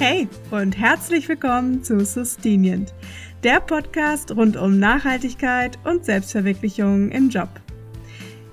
Hey 0.00 0.28
und 0.50 0.78
herzlich 0.78 1.28
willkommen 1.28 1.84
zu 1.84 2.02
Sustinient, 2.06 2.94
der 3.44 3.60
Podcast 3.60 4.34
rund 4.34 4.56
um 4.56 4.78
Nachhaltigkeit 4.78 5.78
und 5.84 6.06
Selbstverwirklichung 6.06 7.10
im 7.10 7.28
Job. 7.28 7.50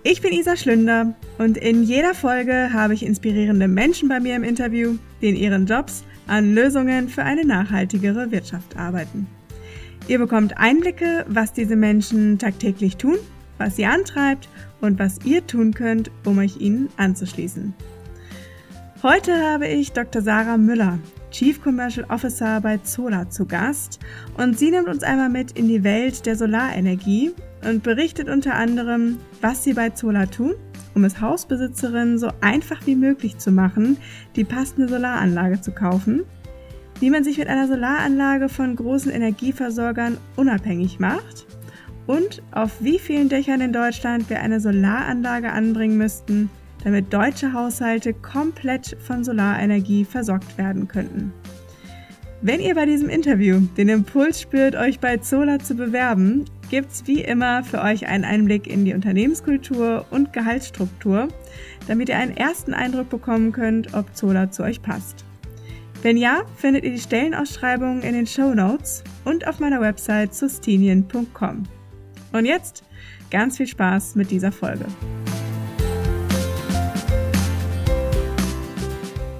Ich 0.04 0.22
bin 0.22 0.34
Isa 0.34 0.58
Schlünder 0.58 1.16
und 1.38 1.56
in 1.56 1.84
jeder 1.84 2.14
Folge 2.14 2.72
habe 2.74 2.96
ich 2.96 3.06
inspirierende 3.06 3.70
Menschen 3.70 4.10
bei 4.10 4.20
mir 4.20 4.36
im 4.36 4.44
Interview, 4.44 4.98
die 5.22 5.30
in 5.30 5.38
ihren 5.38 5.66
Jobs 5.68 6.04
an 6.28 6.54
Lösungen 6.54 7.08
für 7.08 7.24
eine 7.24 7.46
nachhaltigere 7.46 8.30
Wirtschaft 8.30 8.76
arbeiten. 8.76 9.26
Ihr 10.10 10.20
bekommt 10.20 10.58
Einblicke, 10.58 11.26
was 11.30 11.54
diese 11.54 11.78
Menschen 11.78 12.38
tagtäglich 12.40 12.98
tun, 12.98 13.20
was 13.58 13.78
sie 13.78 13.86
antreibt 13.86 14.50
und 14.82 15.00
was 15.00 15.20
ihr 15.24 15.48
tun 15.48 15.74
könnt, 15.74 16.12
um 16.26 16.40
euch 16.40 16.60
ihnen 16.60 16.90
anzuschließen. 16.98 17.74
Heute 19.02 19.34
habe 19.42 19.68
ich 19.68 19.94
Dr. 19.94 20.22
Sarah 20.22 20.58
Müller, 20.58 21.00
Chief 21.32 21.62
Commercial 21.62 22.06
Officer 22.10 22.62
bei 22.62 22.78
Zola, 22.78 23.30
zu 23.30 23.46
Gast. 23.46 24.00
Und 24.38 24.58
sie 24.58 24.72
nimmt 24.72 24.88
uns 24.88 25.04
einmal 25.04 25.30
mit 25.30 25.52
in 25.52 25.68
die 25.68 25.84
Welt 25.84 26.26
der 26.26 26.36
Solarenergie 26.36 27.34
und 27.68 27.84
berichtet 27.84 28.30
unter 28.30 28.56
anderem, 28.56 29.18
was 29.42 29.64
sie 29.64 29.74
bei 29.74 29.90
Zola 29.90 30.26
tun, 30.26 30.54
um 30.96 31.04
es 31.04 31.22
Hausbesitzerinnen 31.22 32.18
so 32.18 32.32
einfach 32.42 32.86
wie 32.86 32.96
möglich 32.96 33.38
zu 33.38 33.52
machen, 33.52 33.98
die 34.36 34.44
passende 34.44 34.88
Solaranlage 34.88 35.62
zu 35.62 35.72
kaufen 35.72 36.24
wie 37.00 37.10
man 37.10 37.24
sich 37.24 37.38
mit 37.38 37.48
einer 37.48 37.68
Solaranlage 37.68 38.50
von 38.50 38.76
großen 38.76 39.12
Energieversorgern 39.12 40.18
unabhängig 40.36 41.00
macht 41.00 41.46
und 42.08 42.42
auf 42.52 42.82
wie 42.82 43.00
vielen 43.00 43.30
Dächern 43.30 43.62
in 43.62 43.74
Deutschland 43.74 44.30
wir 44.30 44.40
eine 44.40 44.60
Solaranlage 44.60 45.52
anbringen 45.52 45.98
müssten, 45.98 46.50
damit 46.84 47.14
deutsche 47.14 47.54
Haushalte 47.54 48.14
komplett 48.14 48.98
von 49.00 49.24
Solarenergie 49.24 50.06
versorgt 50.06 50.58
werden 50.58 50.88
könnten. 50.88 51.34
Wenn 52.42 52.60
ihr 52.60 52.76
bei 52.76 52.86
diesem 52.86 53.10
Interview 53.10 53.62
den 53.78 53.90
Impuls 53.90 54.42
spürt, 54.42 54.76
euch 54.76 55.00
bei 55.00 55.18
Zola 55.18 55.58
zu 55.58 55.76
bewerben, 55.76 56.46
gibt's 56.70 57.08
wie 57.08 57.22
immer 57.22 57.64
für 57.64 57.82
euch 57.82 58.08
einen 58.08 58.26
Einblick 58.26 58.68
in 58.68 58.86
die 58.86 58.94
Unternehmenskultur 58.94 60.06
und 60.12 60.34
Gehaltsstruktur, 60.34 61.30
damit 61.88 62.10
ihr 62.10 62.18
einen 62.18 62.38
ersten 62.38 62.74
Eindruck 62.74 63.10
bekommen 63.10 63.52
könnt, 63.52 63.94
ob 63.96 64.16
Zola 64.16 64.52
zu 64.52 64.64
euch 64.64 64.82
passt. 64.82 65.26
Wenn 66.04 66.18
ja, 66.18 66.44
findet 66.56 66.84
ihr 66.84 66.92
die 66.92 67.00
Stellenausschreibungen 67.00 68.04
in 68.04 68.14
den 68.14 68.28
Show 68.28 68.54
Notes 68.54 69.04
und 69.26 69.48
auf 69.48 69.60
meiner 69.60 69.82
Website 69.82 70.36
sustinien.com. 70.36 71.64
Und 72.34 72.46
jetzt 72.46 72.84
ganz 73.32 73.58
viel 73.58 73.68
Spaß 73.68 74.16
mit 74.16 74.30
dieser 74.30 74.52
Folge. 74.52 74.86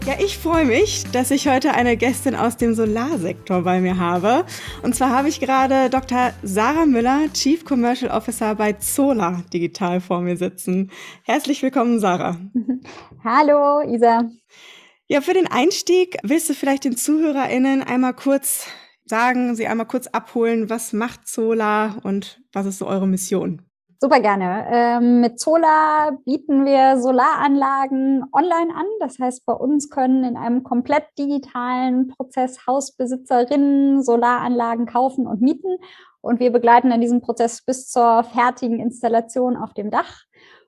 Ja, 0.08 0.14
ich 0.24 0.38
freue 0.38 0.64
mich, 0.64 1.04
dass 1.12 1.32
ich 1.32 1.50
heute 1.50 1.74
eine 1.74 1.98
Gästin 1.98 2.34
aus 2.34 2.56
dem 2.56 2.74
Solarsektor 2.74 3.64
bei 3.64 3.82
mir 3.82 3.98
habe. 3.98 4.46
Und 4.82 4.96
zwar 4.96 5.10
habe 5.10 5.28
ich 5.28 5.42
gerade 5.42 5.90
Dr. 5.90 6.32
Sarah 6.44 6.86
Müller, 6.86 7.26
Chief 7.34 7.66
Commercial 7.66 8.10
Officer 8.10 8.56
bei 8.56 8.72
Zola 8.72 9.44
Digital 9.52 10.00
vor 10.00 10.22
mir 10.22 10.38
sitzen. 10.38 10.92
Herzlich 11.26 11.62
willkommen, 11.62 12.00
Sarah. 12.00 12.38
Hallo, 13.26 13.82
Isa. 13.82 14.30
Ja, 15.08 15.20
für 15.20 15.34
den 15.34 15.48
Einstieg 15.48 16.18
willst 16.24 16.50
du 16.50 16.54
vielleicht 16.54 16.86
den 16.86 16.96
ZuhörerInnen 16.96 17.84
einmal 17.84 18.14
kurz 18.14 18.66
sagen, 19.04 19.58
sie 19.58 19.68
einmal 19.68 19.88
kurz 19.88 20.08
abholen, 20.08 20.70
was 20.70 20.94
macht 20.94 21.28
Zola 21.28 21.98
und 22.04 22.42
was 22.54 22.66
ist 22.66 22.78
so 22.78 22.88
eure 22.88 23.08
Mission? 23.08 23.67
Super 24.00 24.20
gerne. 24.20 24.68
Ähm, 24.70 25.22
mit 25.22 25.40
Zola 25.40 26.12
bieten 26.24 26.66
wir 26.66 27.02
Solaranlagen 27.02 28.26
online 28.32 28.76
an. 28.76 28.86
Das 29.00 29.18
heißt, 29.18 29.44
bei 29.48 29.54
uns 29.54 29.90
können 29.90 30.24
in 30.24 30.38
einem 30.38 30.64
komplett 30.64 31.06
digitalen 31.18 32.10
Prozess 32.10 32.68
Hausbesitzerinnen 32.68 34.04
Solaranlagen 34.04 34.86
kaufen 34.86 35.26
und 35.26 35.42
mieten. 35.42 35.78
Und 36.22 36.40
wir 36.40 36.52
begleiten 36.52 36.92
dann 36.92 37.02
diesen 37.02 37.22
Prozess 37.22 37.64
bis 37.64 37.90
zur 37.90 38.24
fertigen 38.24 38.80
Installation 38.80 39.58
auf 39.58 39.74
dem 39.74 39.90
Dach. 39.90 40.26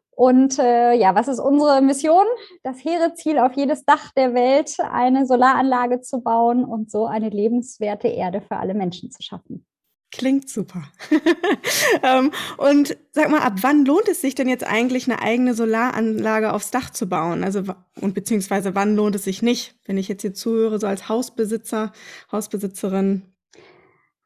Und 0.10 0.58
äh, 0.58 0.94
ja, 0.94 1.14
was 1.14 1.28
ist 1.28 1.40
unsere 1.40 1.82
Mission? 1.82 2.26
Das 2.64 2.84
hehre 2.84 3.14
Ziel 3.14 3.38
auf 3.38 3.54
jedes 3.54 3.86
Dach 3.86 4.12
der 4.18 4.34
Welt, 4.34 4.76
eine 4.92 5.28
Solaranlage 5.28 6.02
zu 6.02 6.22
bauen 6.22 6.66
und 6.66 6.90
so 6.90 7.06
eine 7.06 7.30
lebenswerte 7.30 8.08
Erde 8.08 8.42
für 8.42 8.58
alle 8.58 8.74
Menschen 8.74 9.12
zu 9.12 9.22
schaffen. 9.22 9.68
Klingt 10.12 10.50
super. 10.50 10.84
ähm, 12.04 12.32
und 12.58 12.98
sag 13.12 13.30
mal, 13.30 13.42
ab 13.42 13.58
wann 13.62 13.86
lohnt 13.86 14.08
es 14.08 14.22
sich 14.22 14.34
denn 14.34 14.50
jetzt 14.50 14.64
eigentlich, 14.64 15.08
eine 15.08 15.22
eigene 15.22 15.54
Solaranlage 15.54 16.52
aufs 16.52 16.72
Dach 16.72 16.90
zu 16.90 17.08
bauen? 17.08 17.44
Also, 17.44 17.64
und 18.02 18.16
beziehungsweise 18.16 18.74
wann 18.74 18.96
lohnt 18.96 19.16
es 19.16 19.26
sich 19.26 19.44
nicht? 19.44 19.76
Wenn 19.86 20.00
ich 20.00 20.08
jetzt 20.08 20.22
hier 20.22 20.34
zuhöre, 20.34 20.80
so 20.80 20.88
als 20.88 21.10
Hausbesitzer, 21.10 21.92
Hausbesitzerin, 22.32 23.24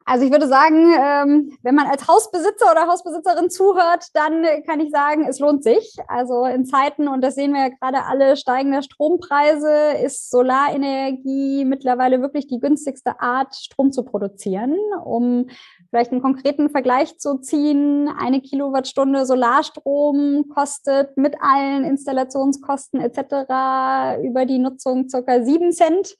also 0.06 0.26
ich 0.26 0.30
würde 0.30 0.48
sagen, 0.48 0.92
ähm, 1.00 1.56
wenn 1.62 1.74
man 1.74 1.86
als 1.86 2.06
Hausbesitzer 2.06 2.70
oder 2.70 2.86
Hausbesitzerin 2.88 3.48
zuhört, 3.48 4.08
dann 4.12 4.44
kann 4.66 4.80
ich 4.80 4.90
sagen, 4.90 5.26
es 5.26 5.38
lohnt 5.38 5.64
sich. 5.64 5.96
Also 6.08 6.44
in 6.44 6.66
Zeiten, 6.66 7.08
und 7.08 7.22
das 7.22 7.36
sehen 7.36 7.54
wir 7.54 7.60
ja 7.60 7.68
gerade 7.70 8.04
alle, 8.04 8.36
steigender 8.36 8.82
Strompreise, 8.82 9.94
ist 10.04 10.30
Solarenergie 10.30 11.64
mittlerweile 11.64 12.20
wirklich 12.20 12.46
die 12.46 12.58
günstigste 12.58 13.18
Art, 13.20 13.54
Strom 13.54 13.92
zu 13.92 14.04
produzieren. 14.04 14.76
Um 15.04 15.46
vielleicht 15.94 16.10
einen 16.10 16.22
konkreten 16.22 16.70
Vergleich 16.70 17.20
zu 17.20 17.38
ziehen, 17.38 18.08
eine 18.18 18.40
Kilowattstunde 18.40 19.26
Solarstrom 19.26 20.46
kostet 20.52 21.16
mit 21.16 21.36
allen 21.40 21.84
Installationskosten 21.84 23.00
etc. 23.00 24.18
über 24.24 24.44
die 24.44 24.58
Nutzung 24.58 25.08
circa 25.08 25.44
sieben 25.44 25.70
Cent. 25.70 26.16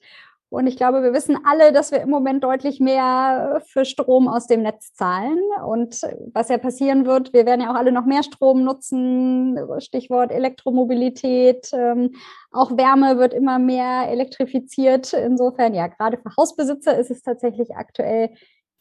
Und 0.47 0.67
ich 0.67 0.77
glaube, 0.77 1.03
wir 1.03 1.11
wissen 1.11 1.37
alle, 1.43 1.73
dass 1.73 1.91
wir 1.91 1.99
im 1.99 2.09
Moment 2.09 2.41
deutlich 2.41 2.79
mehr 2.79 3.61
für 3.65 3.83
Strom 3.83 4.29
aus 4.29 4.47
dem 4.47 4.61
Netz 4.61 4.93
zahlen. 4.93 5.39
Und 5.67 5.99
was 6.33 6.47
ja 6.47 6.57
passieren 6.57 7.05
wird, 7.05 7.33
wir 7.33 7.45
werden 7.45 7.59
ja 7.59 7.71
auch 7.71 7.75
alle 7.75 7.91
noch 7.91 8.05
mehr 8.05 8.23
Strom 8.23 8.63
nutzen. 8.63 9.59
Stichwort 9.79 10.31
Elektromobilität. 10.31 11.69
Ähm, 11.73 12.15
auch 12.49 12.77
Wärme 12.77 13.17
wird 13.17 13.33
immer 13.33 13.59
mehr 13.59 14.07
elektrifiziert. 14.07 15.11
Insofern, 15.11 15.73
ja, 15.73 15.87
gerade 15.87 16.17
für 16.17 16.33
Hausbesitzer 16.37 16.97
ist 16.97 17.11
es 17.11 17.21
tatsächlich 17.23 17.75
aktuell 17.75 18.29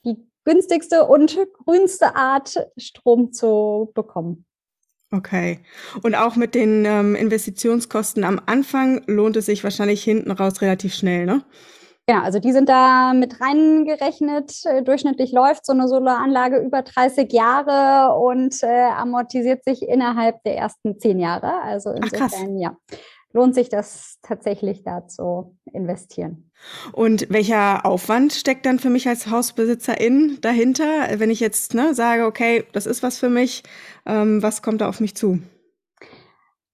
die 0.05 0.25
günstigste 0.44 1.05
und 1.05 1.38
grünste 1.65 2.16
Art, 2.16 2.56
Strom 2.77 3.32
zu 3.32 3.91
bekommen. 3.94 4.44
Okay. 5.10 5.60
Und 6.03 6.15
auch 6.15 6.37
mit 6.37 6.55
den 6.55 6.84
ähm, 6.84 7.15
Investitionskosten 7.15 8.25
am 8.25 8.41
Anfang 8.47 9.03
lohnt 9.06 9.37
es 9.37 9.47
sich 9.47 9.62
wahrscheinlich 9.62 10.03
hinten 10.03 10.31
raus 10.31 10.60
relativ 10.60 10.94
schnell, 10.94 11.27
ne? 11.27 11.44
Ja, 12.06 12.22
also 12.22 12.38
die 12.38 12.53
sind 12.53 12.69
da 12.69 13.15
mit 13.15 13.41
reingerechnet. 13.41 14.53
Äh, 14.65 14.82
durchschnittlich 14.82 15.32
läuft 15.32 15.65
so 15.65 15.72
eine 15.72 15.88
Solaranlage 15.88 16.59
über 16.59 16.82
30 16.82 17.32
Jahre 17.32 18.15
und 18.19 18.62
äh, 18.62 18.91
amortisiert 18.91 19.65
sich 19.65 19.82
innerhalb 19.82 20.43
der 20.43 20.56
ersten 20.56 20.99
zehn 20.99 21.19
Jahre. 21.19 21.62
Also 21.62 21.93
insofern, 21.93 22.56
Ach, 22.56 22.61
ja 22.61 22.76
lohnt 23.34 23.55
sich 23.55 23.69
das 23.69 24.19
tatsächlich 24.22 24.84
da 24.84 25.06
zu 25.06 25.59
investieren. 25.72 26.50
Und 26.93 27.27
welcher 27.31 27.84
Aufwand 27.84 28.33
steckt 28.33 28.65
dann 28.65 28.78
für 28.78 28.91
mich 28.91 29.06
als 29.09 29.28
Hausbesitzerin 29.28 30.39
dahinter, 30.41 30.84
wenn 31.19 31.31
ich 31.31 31.41
jetzt 31.41 31.75
ne, 31.75 31.94
sage, 31.94 32.25
okay, 32.25 32.65
das 32.73 32.87
ist 32.87 33.03
was 33.03 33.19
für 33.19 33.28
mich, 33.28 33.65
ähm, 34.06 34.43
was 34.43 34.62
kommt 34.62 34.81
da 34.81 34.89
auf 34.89 35.00
mich 35.00 35.17
zu? 35.17 35.41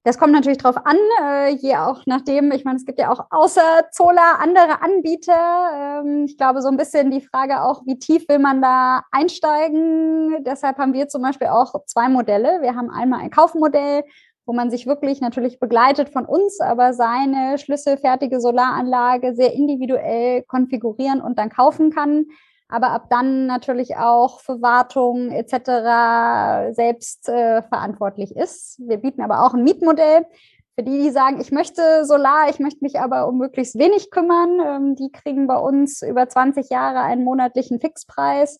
Das 0.03 0.19
kommt 0.19 0.33
natürlich 0.33 0.57
drauf 0.57 0.77
an, 0.79 0.97
äh, 1.23 1.51
je 1.57 1.77
auch 1.77 2.07
nachdem, 2.07 2.53
ich 2.53 2.65
meine, 2.65 2.79
es 2.79 2.87
gibt 2.87 2.99
ja 2.99 3.11
auch 3.11 3.27
außer 3.29 3.89
Zola 3.93 4.37
andere 4.41 4.81
Anbieter. 4.81 6.01
Ähm, 6.03 6.25
ich 6.25 6.39
glaube, 6.39 6.63
so 6.63 6.69
ein 6.69 6.79
bisschen 6.79 7.11
die 7.11 7.21
Frage 7.21 7.63
auch, 7.63 7.83
wie 7.85 7.99
tief 7.99 8.27
will 8.29 8.39
man 8.39 8.63
da 8.63 9.03
einsteigen? 9.11 10.43
Deshalb 10.45 10.79
haben 10.79 10.95
wir 10.95 11.09
zum 11.09 11.21
Beispiel 11.21 11.49
auch 11.49 11.75
zwei 11.85 12.09
Modelle. 12.09 12.63
Wir 12.63 12.75
haben 12.75 12.89
einmal 12.89 13.21
ein 13.21 13.31
Kaufmodell, 13.31 14.05
wo 14.51 14.53
man 14.53 14.69
sich 14.69 14.85
wirklich 14.85 15.21
natürlich 15.21 15.61
begleitet 15.61 16.09
von 16.09 16.27
uns, 16.27 16.59
aber 16.59 16.93
seine 16.93 17.57
schlüsselfertige 17.57 18.41
Solaranlage 18.41 19.33
sehr 19.37 19.53
individuell 19.53 20.43
konfigurieren 20.43 21.21
und 21.21 21.39
dann 21.39 21.51
kaufen 21.51 21.93
kann. 21.93 22.27
Aber 22.69 22.91
ab 22.91 23.05
dann 23.11 23.47
natürlich 23.47 23.95
auch 23.97 24.41
für 24.41 24.61
Wartung 24.61 25.31
etc. 25.31 26.75
selbst 26.75 27.29
äh, 27.29 27.63
verantwortlich 27.63 28.35
ist. 28.35 28.81
Wir 28.85 28.97
bieten 28.97 29.23
aber 29.23 29.47
auch 29.47 29.55
ein 29.55 29.63
Mietmodell. 29.63 30.27
Für 30.75 30.83
die, 30.83 30.99
die 31.01 31.11
sagen, 31.11 31.41
ich 31.41 31.53
möchte 31.53 32.05
Solar, 32.05 32.51
ich 32.51 32.59
möchte 32.59 32.83
mich 32.83 32.99
aber 32.99 33.29
um 33.29 33.39
möglichst 33.39 33.79
wenig 33.79 34.11
kümmern, 34.11 34.59
ähm, 34.67 34.97
die 34.97 35.13
kriegen 35.13 35.47
bei 35.47 35.59
uns 35.59 36.03
über 36.03 36.29
20 36.29 36.71
Jahre 36.71 37.03
einen 37.03 37.23
monatlichen 37.23 37.79
Fixpreis 37.79 38.59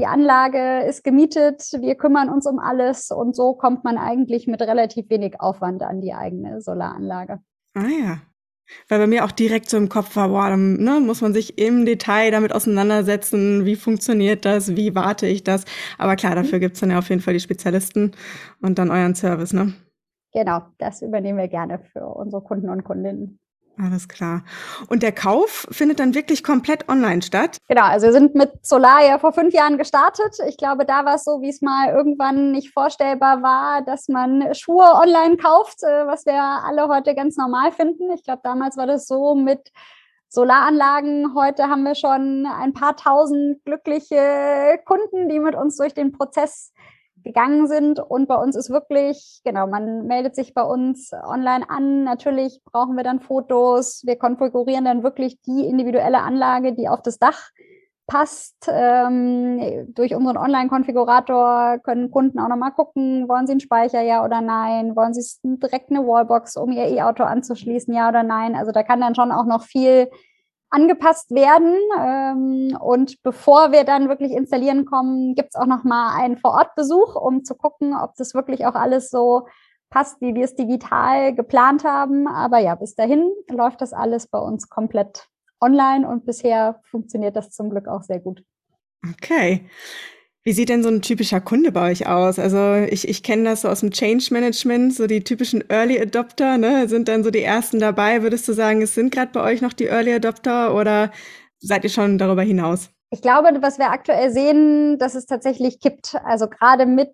die 0.00 0.06
Anlage 0.06 0.86
ist 0.88 1.04
gemietet, 1.04 1.62
wir 1.78 1.94
kümmern 1.94 2.30
uns 2.30 2.46
um 2.46 2.58
alles 2.58 3.10
und 3.10 3.36
so 3.36 3.52
kommt 3.52 3.84
man 3.84 3.98
eigentlich 3.98 4.46
mit 4.46 4.62
relativ 4.62 5.10
wenig 5.10 5.38
Aufwand 5.40 5.82
an 5.82 6.00
die 6.00 6.14
eigene 6.14 6.62
Solaranlage. 6.62 7.40
Ah 7.74 7.86
ja. 7.86 8.18
Weil 8.88 9.00
bei 9.00 9.06
mir 9.06 9.24
auch 9.24 9.32
direkt 9.32 9.68
so 9.68 9.76
im 9.76 9.90
Kopf 9.90 10.16
war, 10.16 10.28
boah, 10.28 10.48
dann 10.48 10.76
ne, 10.76 11.00
muss 11.00 11.20
man 11.20 11.34
sich 11.34 11.58
im 11.58 11.84
Detail 11.84 12.30
damit 12.30 12.54
auseinandersetzen, 12.54 13.66
wie 13.66 13.76
funktioniert 13.76 14.46
das, 14.46 14.74
wie 14.74 14.94
warte 14.94 15.26
ich 15.26 15.44
das. 15.44 15.64
Aber 15.98 16.16
klar, 16.16 16.34
dafür 16.34 16.58
mhm. 16.58 16.62
gibt 16.62 16.74
es 16.76 16.80
dann 16.80 16.90
ja 16.90 16.98
auf 16.98 17.10
jeden 17.10 17.20
Fall 17.20 17.34
die 17.34 17.40
Spezialisten 17.40 18.12
und 18.62 18.78
dann 18.78 18.90
euren 18.90 19.14
Service, 19.14 19.52
ne? 19.52 19.74
Genau, 20.32 20.62
das 20.78 21.02
übernehmen 21.02 21.38
wir 21.38 21.48
gerne 21.48 21.80
für 21.92 22.06
unsere 22.06 22.42
Kunden 22.42 22.70
und 22.70 22.84
Kundinnen. 22.84 23.40
Alles 23.82 24.08
klar. 24.08 24.42
Und 24.88 25.02
der 25.02 25.12
Kauf 25.12 25.66
findet 25.70 26.00
dann 26.00 26.14
wirklich 26.14 26.44
komplett 26.44 26.88
online 26.88 27.22
statt? 27.22 27.56
Genau, 27.68 27.84
also 27.84 28.06
wir 28.06 28.12
sind 28.12 28.34
mit 28.34 28.66
Solar 28.66 29.02
ja 29.06 29.18
vor 29.18 29.32
fünf 29.32 29.54
Jahren 29.54 29.78
gestartet. 29.78 30.36
Ich 30.48 30.58
glaube, 30.58 30.84
da 30.84 31.04
war 31.04 31.14
es 31.14 31.24
so, 31.24 31.40
wie 31.40 31.48
es 31.48 31.62
mal 31.62 31.88
irgendwann 31.88 32.50
nicht 32.52 32.72
vorstellbar 32.72 33.42
war, 33.42 33.82
dass 33.82 34.08
man 34.08 34.54
Schuhe 34.54 34.84
online 34.84 35.38
kauft, 35.38 35.82
äh, 35.82 36.06
was 36.06 36.26
wir 36.26 36.34
alle 36.34 36.88
heute 36.88 37.14
ganz 37.14 37.36
normal 37.36 37.72
finden. 37.72 38.10
Ich 38.12 38.22
glaube, 38.22 38.40
damals 38.42 38.76
war 38.76 38.86
das 38.86 39.06
so 39.06 39.34
mit 39.34 39.70
Solaranlagen. 40.28 41.34
Heute 41.34 41.68
haben 41.68 41.82
wir 41.84 41.94
schon 41.94 42.46
ein 42.46 42.74
paar 42.74 42.96
tausend 42.96 43.64
glückliche 43.64 44.78
Kunden, 44.84 45.28
die 45.28 45.40
mit 45.40 45.54
uns 45.54 45.76
durch 45.76 45.94
den 45.94 46.12
Prozess 46.12 46.72
gegangen 47.22 47.66
sind. 47.66 48.00
Und 48.00 48.28
bei 48.28 48.36
uns 48.36 48.56
ist 48.56 48.70
wirklich, 48.70 49.40
genau, 49.44 49.66
man 49.66 50.06
meldet 50.06 50.34
sich 50.34 50.54
bei 50.54 50.62
uns 50.62 51.12
online 51.12 51.68
an. 51.68 52.04
Natürlich 52.04 52.60
brauchen 52.64 52.96
wir 52.96 53.04
dann 53.04 53.20
Fotos. 53.20 54.02
Wir 54.04 54.16
konfigurieren 54.16 54.84
dann 54.84 55.02
wirklich 55.02 55.40
die 55.42 55.66
individuelle 55.66 56.20
Anlage, 56.20 56.74
die 56.74 56.88
auf 56.88 57.02
das 57.02 57.18
Dach 57.18 57.50
passt. 58.10 58.66
Ähm, 58.68 59.86
durch 59.94 60.14
unseren 60.14 60.36
Online-Konfigurator 60.36 61.78
können 61.78 62.10
Kunden 62.10 62.40
auch 62.40 62.48
nochmal 62.48 62.72
gucken, 62.72 63.28
wollen 63.28 63.46
sie 63.46 63.52
einen 63.52 63.60
Speicher, 63.60 64.02
ja 64.02 64.24
oder 64.24 64.40
nein? 64.40 64.96
Wollen 64.96 65.14
sie 65.14 65.24
direkt 65.44 65.90
eine 65.90 66.06
Wallbox, 66.06 66.56
um 66.56 66.72
ihr 66.72 66.88
E-Auto 66.88 67.22
anzuschließen, 67.22 67.94
ja 67.94 68.08
oder 68.08 68.24
nein? 68.24 68.56
Also 68.56 68.72
da 68.72 68.82
kann 68.82 69.00
dann 69.00 69.14
schon 69.14 69.30
auch 69.30 69.46
noch 69.46 69.62
viel 69.62 70.10
angepasst 70.70 71.30
werden. 71.32 71.74
Ähm, 71.98 72.76
und 72.80 73.22
bevor 73.22 73.72
wir 73.72 73.84
dann 73.84 74.08
wirklich 74.08 74.32
installieren 74.32 74.86
kommen, 74.86 75.34
gibt 75.34 75.50
es 75.50 75.60
auch 75.60 75.66
noch 75.66 75.84
mal 75.84 76.16
einen 76.16 76.38
Vorortbesuch, 76.38 77.16
um 77.16 77.44
zu 77.44 77.54
gucken, 77.54 77.94
ob 77.94 78.14
das 78.16 78.34
wirklich 78.34 78.66
auch 78.66 78.74
alles 78.74 79.10
so 79.10 79.46
passt, 79.90 80.20
wie 80.20 80.34
wir 80.34 80.44
es 80.44 80.54
digital 80.54 81.34
geplant 81.34 81.84
haben. 81.84 82.28
Aber 82.28 82.58
ja, 82.58 82.76
bis 82.76 82.94
dahin 82.94 83.30
läuft 83.48 83.80
das 83.80 83.92
alles 83.92 84.28
bei 84.28 84.38
uns 84.38 84.68
komplett 84.68 85.26
online 85.60 86.08
und 86.08 86.24
bisher 86.24 86.80
funktioniert 86.84 87.36
das 87.36 87.50
zum 87.50 87.70
Glück 87.70 87.88
auch 87.88 88.02
sehr 88.02 88.20
gut. 88.20 88.42
Okay. 89.06 89.68
Wie 90.42 90.52
sieht 90.52 90.70
denn 90.70 90.82
so 90.82 90.88
ein 90.88 91.02
typischer 91.02 91.40
Kunde 91.40 91.70
bei 91.70 91.90
euch 91.90 92.06
aus? 92.06 92.38
Also 92.38 92.86
ich, 92.90 93.06
ich 93.06 93.22
kenne 93.22 93.44
das 93.44 93.60
so 93.60 93.68
aus 93.68 93.80
dem 93.80 93.90
Change 93.90 94.28
Management, 94.30 94.94
so 94.94 95.06
die 95.06 95.22
typischen 95.22 95.62
Early 95.68 96.00
Adopter, 96.00 96.56
ne, 96.56 96.88
sind 96.88 97.08
dann 97.08 97.22
so 97.22 97.30
die 97.30 97.42
ersten 97.42 97.78
dabei. 97.78 98.22
Würdest 98.22 98.48
du 98.48 98.54
sagen, 98.54 98.80
es 98.80 98.94
sind 98.94 99.12
gerade 99.12 99.32
bei 99.32 99.42
euch 99.42 99.60
noch 99.60 99.74
die 99.74 99.86
Early 99.86 100.14
Adopter 100.14 100.74
oder 100.74 101.10
seid 101.58 101.84
ihr 101.84 101.90
schon 101.90 102.16
darüber 102.16 102.42
hinaus? 102.42 102.88
Ich 103.10 103.20
glaube, 103.20 103.50
was 103.60 103.78
wir 103.78 103.90
aktuell 103.90 104.30
sehen, 104.30 104.98
dass 104.98 105.14
es 105.14 105.26
tatsächlich 105.26 105.78
kippt. 105.78 106.14
Also 106.24 106.48
gerade 106.48 106.86
mit 106.86 107.12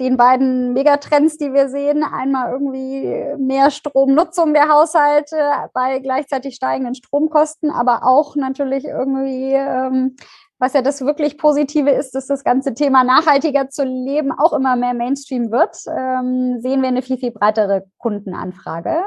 den 0.00 0.16
beiden 0.16 0.72
Megatrends, 0.72 1.38
die 1.38 1.52
wir 1.52 1.68
sehen, 1.68 2.02
einmal 2.02 2.52
irgendwie 2.52 3.36
mehr 3.36 3.70
Stromnutzung 3.70 4.54
der 4.54 4.68
Haushalte 4.68 5.36
bei 5.74 5.98
gleichzeitig 5.98 6.54
steigenden 6.54 6.94
Stromkosten, 6.94 7.70
aber 7.70 8.04
auch 8.04 8.36
natürlich 8.36 8.84
irgendwie 8.84 9.52
ähm, 9.52 10.16
was 10.58 10.72
ja 10.72 10.82
das 10.82 11.00
wirklich 11.02 11.38
Positive 11.38 11.90
ist, 11.90 12.14
dass 12.14 12.26
das 12.26 12.42
ganze 12.42 12.74
Thema 12.74 13.04
nachhaltiger 13.04 13.68
zu 13.68 13.84
leben 13.84 14.32
auch 14.32 14.52
immer 14.52 14.76
mehr 14.76 14.94
Mainstream 14.94 15.50
wird, 15.50 15.76
ähm, 15.86 16.60
sehen 16.60 16.82
wir 16.82 16.88
eine 16.88 17.02
viel, 17.02 17.18
viel 17.18 17.30
breitere 17.30 17.84
Kundenanfrage. 17.98 19.02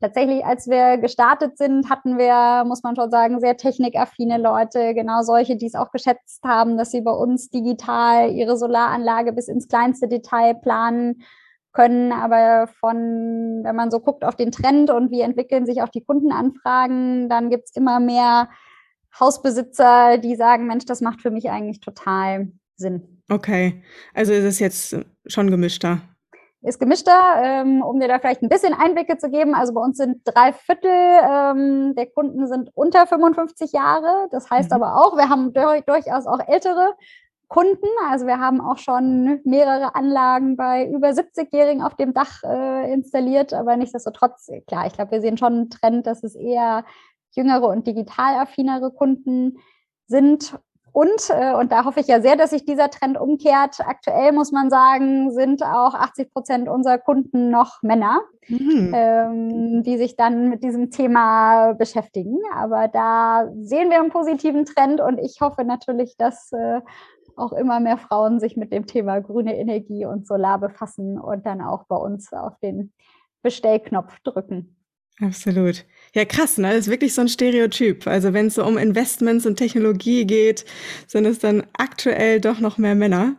Tatsächlich, 0.00 0.42
als 0.46 0.66
wir 0.66 0.96
gestartet 0.96 1.58
sind, 1.58 1.90
hatten 1.90 2.16
wir, 2.16 2.64
muss 2.64 2.82
man 2.82 2.96
schon 2.96 3.10
sagen, 3.10 3.38
sehr 3.38 3.58
technikaffine 3.58 4.38
Leute, 4.38 4.94
genau 4.94 5.20
solche, 5.20 5.56
die 5.56 5.66
es 5.66 5.74
auch 5.74 5.90
geschätzt 5.90 6.42
haben, 6.42 6.78
dass 6.78 6.90
sie 6.90 7.02
bei 7.02 7.10
uns 7.10 7.50
digital 7.50 8.30
ihre 8.30 8.56
Solaranlage 8.56 9.34
bis 9.34 9.48
ins 9.48 9.68
kleinste 9.68 10.08
Detail 10.08 10.54
planen 10.54 11.22
können. 11.74 12.12
Aber 12.12 12.66
von, 12.80 13.60
wenn 13.62 13.76
man 13.76 13.90
so 13.90 14.00
guckt 14.00 14.24
auf 14.24 14.36
den 14.36 14.52
Trend 14.52 14.90
und 14.90 15.10
wie 15.10 15.20
entwickeln 15.20 15.66
sich 15.66 15.82
auch 15.82 15.90
die 15.90 16.02
Kundenanfragen, 16.02 17.28
dann 17.28 17.50
gibt's 17.50 17.76
immer 17.76 18.00
mehr 18.00 18.48
Hausbesitzer, 19.18 20.18
die 20.18 20.36
sagen, 20.36 20.66
Mensch, 20.66 20.84
das 20.84 21.00
macht 21.00 21.20
für 21.20 21.30
mich 21.30 21.50
eigentlich 21.50 21.80
total 21.80 22.52
Sinn. 22.76 23.22
Okay, 23.30 23.82
also 24.14 24.32
ist 24.32 24.44
es 24.44 24.58
jetzt 24.58 24.96
schon 25.26 25.50
gemischter? 25.50 26.00
Ist 26.62 26.78
gemischter, 26.78 27.18
ähm, 27.42 27.80
um 27.80 28.00
dir 28.00 28.08
da 28.08 28.18
vielleicht 28.18 28.42
ein 28.42 28.50
bisschen 28.50 28.74
Einblicke 28.74 29.16
zu 29.16 29.30
geben. 29.30 29.54
Also 29.54 29.72
bei 29.72 29.80
uns 29.80 29.96
sind 29.96 30.20
drei 30.24 30.52
Viertel 30.52 30.90
ähm, 30.90 31.94
der 31.96 32.06
Kunden 32.06 32.46
sind 32.48 32.70
unter 32.74 33.06
55 33.06 33.72
Jahre. 33.72 34.28
Das 34.30 34.50
heißt 34.50 34.70
mhm. 34.70 34.76
aber 34.76 34.96
auch, 34.96 35.16
wir 35.16 35.30
haben 35.30 35.54
durchaus 35.54 36.26
auch 36.26 36.46
ältere 36.46 36.94
Kunden. 37.48 37.86
Also 38.08 38.26
wir 38.26 38.38
haben 38.38 38.60
auch 38.60 38.76
schon 38.76 39.40
mehrere 39.44 39.94
Anlagen 39.94 40.56
bei 40.56 40.86
über 40.86 41.08
70-Jährigen 41.08 41.82
auf 41.82 41.94
dem 41.94 42.12
Dach 42.12 42.42
äh, 42.44 42.92
installiert, 42.92 43.52
aber 43.52 43.76
nichtsdestotrotz, 43.76 44.50
klar, 44.66 44.86
ich 44.86 44.92
glaube, 44.92 45.12
wir 45.12 45.20
sehen 45.20 45.36
schon 45.38 45.52
einen 45.52 45.70
Trend, 45.70 46.06
dass 46.06 46.22
es 46.22 46.36
eher 46.36 46.84
jüngere 47.32 47.68
und 47.68 47.86
digital 47.86 48.34
affinere 48.36 48.90
Kunden 48.90 49.58
sind. 50.06 50.58
Und, 50.92 51.30
äh, 51.30 51.54
und 51.54 51.70
da 51.70 51.84
hoffe 51.84 52.00
ich 52.00 52.08
ja 52.08 52.20
sehr, 52.20 52.34
dass 52.34 52.50
sich 52.50 52.64
dieser 52.64 52.90
Trend 52.90 53.18
umkehrt. 53.18 53.78
Aktuell 53.80 54.32
muss 54.32 54.50
man 54.50 54.70
sagen, 54.70 55.30
sind 55.30 55.62
auch 55.62 55.94
80 55.94 56.32
Prozent 56.32 56.68
unserer 56.68 56.98
Kunden 56.98 57.50
noch 57.50 57.80
Männer, 57.82 58.20
mhm. 58.48 58.92
ähm, 58.92 59.82
die 59.84 59.98
sich 59.98 60.16
dann 60.16 60.48
mit 60.48 60.64
diesem 60.64 60.90
Thema 60.90 61.74
beschäftigen. 61.74 62.38
Aber 62.54 62.88
da 62.88 63.48
sehen 63.60 63.90
wir 63.90 64.00
einen 64.00 64.10
positiven 64.10 64.64
Trend 64.64 65.00
und 65.00 65.18
ich 65.18 65.40
hoffe 65.40 65.64
natürlich, 65.64 66.16
dass 66.16 66.50
äh, 66.52 66.80
auch 67.36 67.52
immer 67.52 67.78
mehr 67.78 67.96
Frauen 67.96 68.40
sich 68.40 68.56
mit 68.56 68.72
dem 68.72 68.86
Thema 68.86 69.20
grüne 69.20 69.56
Energie 69.56 70.04
und 70.04 70.26
Solar 70.26 70.58
befassen 70.58 71.18
und 71.18 71.46
dann 71.46 71.60
auch 71.60 71.84
bei 71.84 71.96
uns 71.96 72.32
auf 72.32 72.58
den 72.58 72.92
Bestellknopf 73.42 74.18
drücken. 74.20 74.76
Absolut. 75.20 75.84
Ja, 76.14 76.24
krass, 76.24 76.58
ne? 76.58 76.68
Das 76.68 76.86
ist 76.86 76.90
wirklich 76.90 77.14
so 77.14 77.20
ein 77.20 77.28
Stereotyp. 77.28 78.06
Also 78.06 78.32
wenn 78.32 78.46
es 78.46 78.54
so 78.54 78.64
um 78.64 78.78
Investments 78.78 79.46
und 79.46 79.56
Technologie 79.56 80.26
geht, 80.26 80.64
sind 81.06 81.26
es 81.26 81.38
dann 81.38 81.64
aktuell 81.74 82.40
doch 82.40 82.58
noch 82.60 82.78
mehr 82.78 82.94
Männer. 82.94 83.36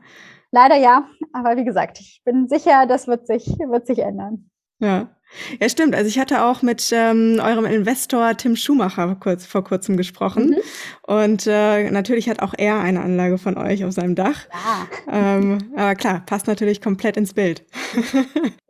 Leider 0.51 0.75
ja, 0.75 1.09
aber 1.33 1.57
wie 1.57 1.65
gesagt, 1.65 1.99
ich 1.99 2.21
bin 2.23 2.47
sicher, 2.47 2.85
das 2.85 3.07
wird 3.07 3.25
sich, 3.25 3.45
wird 3.47 3.87
sich 3.87 3.99
ändern. 3.99 4.50
Ja. 4.81 5.15
Ja, 5.59 5.69
stimmt. 5.69 5.95
Also 5.95 6.09
ich 6.09 6.19
hatte 6.19 6.43
auch 6.43 6.61
mit 6.61 6.89
ähm, 6.91 7.39
eurem 7.41 7.65
Investor 7.65 8.35
Tim 8.35 8.55
Schumacher 8.55 9.15
kurz, 9.19 9.45
vor 9.45 9.63
kurzem 9.63 9.95
gesprochen. 9.95 10.49
Mhm. 10.49 10.57
Und 11.03 11.47
äh, 11.47 11.89
natürlich 11.89 12.29
hat 12.29 12.41
auch 12.41 12.53
er 12.57 12.79
eine 12.79 13.01
Anlage 13.01 13.37
von 13.37 13.57
euch 13.57 13.85
auf 13.85 13.93
seinem 13.93 14.15
Dach. 14.15 14.47
Ja. 14.51 15.37
Ähm, 15.37 15.71
aber 15.75 15.95
klar, 15.95 16.23
passt 16.25 16.47
natürlich 16.47 16.81
komplett 16.81 17.17
ins 17.17 17.33
Bild. 17.33 17.63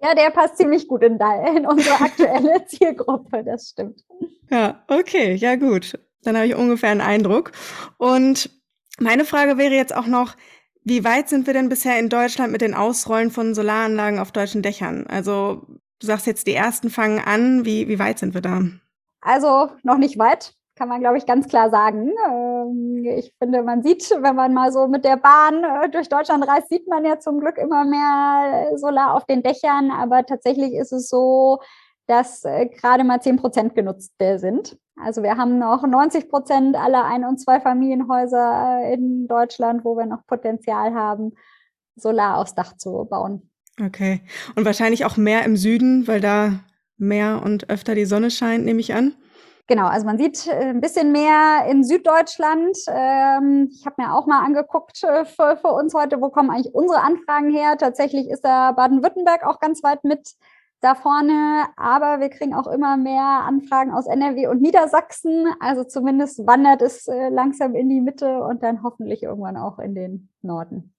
ja, 0.04 0.14
der 0.14 0.30
passt 0.30 0.58
ziemlich 0.58 0.88
gut 0.88 1.04
in, 1.04 1.18
in 1.56 1.66
unsere 1.66 2.00
aktuelle 2.00 2.64
Zielgruppe, 2.68 3.44
das 3.44 3.70
stimmt. 3.70 4.02
Ja, 4.50 4.84
okay, 4.88 5.34
ja 5.34 5.56
gut. 5.56 5.98
Dann 6.24 6.36
habe 6.36 6.46
ich 6.46 6.56
ungefähr 6.56 6.92
einen 6.92 7.02
Eindruck. 7.02 7.54
Und 7.98 8.52
meine 9.00 9.26
Frage 9.26 9.58
wäre 9.58 9.74
jetzt 9.74 9.96
auch 9.96 10.08
noch, 10.08 10.36
wie 10.84 11.04
weit 11.04 11.30
sind 11.30 11.48
wir 11.48 11.54
denn 11.54 11.70
bisher 11.70 12.00
in 12.00 12.10
Deutschland 12.10 12.52
mit 12.52 12.62
den 12.62 12.74
Ausrollen 12.74 13.32
von 13.32 13.54
Solaranlagen 13.54 14.20
auf 14.20 14.32
deutschen 14.32 14.62
Dächern? 14.62 15.06
Also 15.08 15.66
Du 16.02 16.08
sagst 16.08 16.26
jetzt, 16.26 16.48
die 16.48 16.56
ersten 16.56 16.90
fangen 16.90 17.20
an. 17.20 17.64
Wie, 17.64 17.88
wie 17.88 18.00
weit 18.00 18.18
sind 18.18 18.34
wir 18.34 18.42
da? 18.42 18.64
Also 19.22 19.70
noch 19.84 20.00
nicht 20.00 20.18
weit, 20.18 20.56
kann 20.76 20.90
man, 20.90 21.00
glaube 21.00 21.20
ich, 21.20 21.28
ganz 21.28 21.48
klar 21.48 21.70
sagen. 21.70 22.12
Ähm, 22.28 23.06
ich 23.06 23.36
finde, 23.38 23.62
man 23.62 23.84
sieht, 23.84 24.10
wenn 24.20 24.36
man 24.36 24.52
mal 24.52 24.72
so 24.72 24.88
mit 24.88 25.06
der 25.06 25.18
Bahn 25.18 25.64
äh, 25.64 25.90
durch 25.92 26.10
Deutschland 26.10 26.48
reist, 26.48 26.70
sieht 26.70 26.88
man 26.88 27.06
ja 27.06 27.20
zum 27.20 27.40
Glück 27.40 27.60
immer 27.60 27.86
mehr 27.86 28.76
Solar 28.80 29.14
auf 29.14 29.26
den 29.26 29.44
Dächern. 29.44 29.92
Aber 29.92 30.26
tatsächlich 30.26 30.74
ist 30.74 30.92
es 30.92 31.08
so, 31.08 31.60
dass 32.08 32.44
äh, 32.46 32.66
gerade 32.66 33.04
mal 33.04 33.22
10 33.22 33.38
Prozent 33.38 33.76
genutzt 33.76 34.14
sind. 34.18 34.80
Also 35.00 35.22
wir 35.22 35.38
haben 35.38 35.60
noch 35.60 35.86
90 35.86 36.30
Prozent 36.30 36.76
aller 36.76 37.06
Ein- 37.06 37.26
und 37.26 37.38
Zweifamilienhäuser 37.40 38.80
äh, 38.82 38.96
in 38.96 39.28
Deutschland, 39.28 39.86
wo 39.86 39.96
wir 39.96 40.08
noch 40.08 40.26
Potenzial 40.26 40.96
haben, 40.96 41.34
Solar 41.96 42.40
aufs 42.40 42.56
Dach 42.56 42.76
zu 42.76 43.06
bauen. 43.08 43.51
Okay. 43.84 44.22
Und 44.56 44.66
wahrscheinlich 44.66 45.06
auch 45.06 45.18
mehr 45.18 45.44
im 45.44 45.58
Süden, 45.58 46.08
weil 46.08 46.22
da 46.22 46.60
mehr 46.98 47.42
und 47.44 47.70
öfter 47.70 47.96
die 47.96 48.06
Sonne 48.06 48.30
scheint, 48.30 48.66
nehme 48.66 48.80
ich 48.80 48.94
an. 48.94 49.16
Genau, 49.68 49.88
also 49.88 50.06
man 50.06 50.18
sieht 50.18 50.48
äh, 50.48 50.52
ein 50.52 50.82
bisschen 50.82 51.12
mehr 51.12 51.66
in 51.70 51.84
Süddeutschland. 51.84 52.78
Ähm, 52.88 53.70
ich 53.72 53.86
habe 53.86 54.02
mir 54.02 54.14
auch 54.14 54.28
mal 54.28 54.44
angeguckt 54.44 55.04
äh, 55.04 55.24
für, 55.26 55.58
für 55.58 55.70
uns 55.70 55.94
heute, 55.94 56.20
wo 56.20 56.30
kommen 56.30 56.50
eigentlich 56.50 56.76
unsere 56.76 57.02
Anfragen 57.02 57.52
her. 57.52 57.78
Tatsächlich 57.78 58.30
ist 58.30 58.42
da 58.42 58.74
Baden-Württemberg 58.74 59.46
auch 59.46 59.60
ganz 59.60 59.82
weit 59.84 60.04
mit 60.04 60.36
da 60.82 60.96
vorne, 60.96 61.68
aber 61.78 62.20
wir 62.20 62.30
kriegen 62.30 62.56
auch 62.56 62.66
immer 62.68 62.98
mehr 62.98 63.22
Anfragen 63.22 63.92
aus 63.92 64.08
NRW 64.08 64.48
und 64.48 64.62
Niedersachsen. 64.62 65.46
Also 65.60 65.84
zumindest 65.84 66.46
wandert 66.46 66.82
es 66.82 67.08
äh, 67.08 67.30
langsam 67.30 67.76
in 67.76 67.88
die 67.88 68.02
Mitte 68.02 68.44
und 68.44 68.64
dann 68.64 68.84
hoffentlich 68.84 69.24
irgendwann 69.24 69.58
auch 69.58 69.80
in 69.80 69.96
den 69.96 70.30
Norden. 70.42 70.94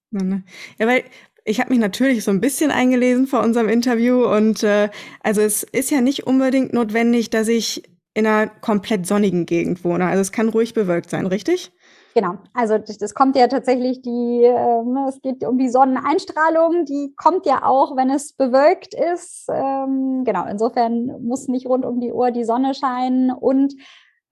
Ja, 0.79 0.87
weil 0.87 1.03
ich 1.45 1.59
habe 1.59 1.71
mich 1.71 1.79
natürlich 1.79 2.23
so 2.23 2.31
ein 2.31 2.41
bisschen 2.41 2.71
eingelesen 2.71 3.27
vor 3.27 3.41
unserem 3.41 3.69
Interview 3.69 4.25
und 4.25 4.63
äh, 4.63 4.89
also 5.21 5.41
es 5.41 5.63
ist 5.63 5.91
ja 5.91 6.01
nicht 6.01 6.25
unbedingt 6.25 6.73
notwendig, 6.73 7.29
dass 7.29 7.47
ich 7.47 7.83
in 8.13 8.27
einer 8.27 8.47
komplett 8.47 9.07
sonnigen 9.07 9.45
Gegend 9.45 9.83
wohne. 9.83 10.05
Also 10.05 10.21
es 10.21 10.31
kann 10.31 10.49
ruhig 10.49 10.73
bewölkt 10.73 11.09
sein, 11.09 11.25
richtig? 11.25 11.71
Genau, 12.15 12.37
also 12.53 12.77
das, 12.77 12.99
das 12.99 13.15
kommt 13.15 13.35
ja 13.35 13.47
tatsächlich 13.47 14.03
die, 14.03 14.43
äh, 14.43 15.09
es 15.09 15.19
geht 15.21 15.43
um 15.43 15.57
die 15.57 15.69
Sonneneinstrahlung, 15.69 16.85
die 16.85 17.13
kommt 17.17 17.47
ja 17.47 17.63
auch, 17.63 17.95
wenn 17.95 18.11
es 18.11 18.33
bewölkt 18.33 18.93
ist. 18.93 19.47
Ähm, 19.49 20.23
genau, 20.23 20.45
insofern 20.47 21.23
muss 21.23 21.47
nicht 21.47 21.65
rund 21.65 21.85
um 21.85 21.99
die 21.99 22.11
Uhr 22.11 22.29
die 22.29 22.43
Sonne 22.43 22.75
scheinen 22.75 23.31
und 23.31 23.73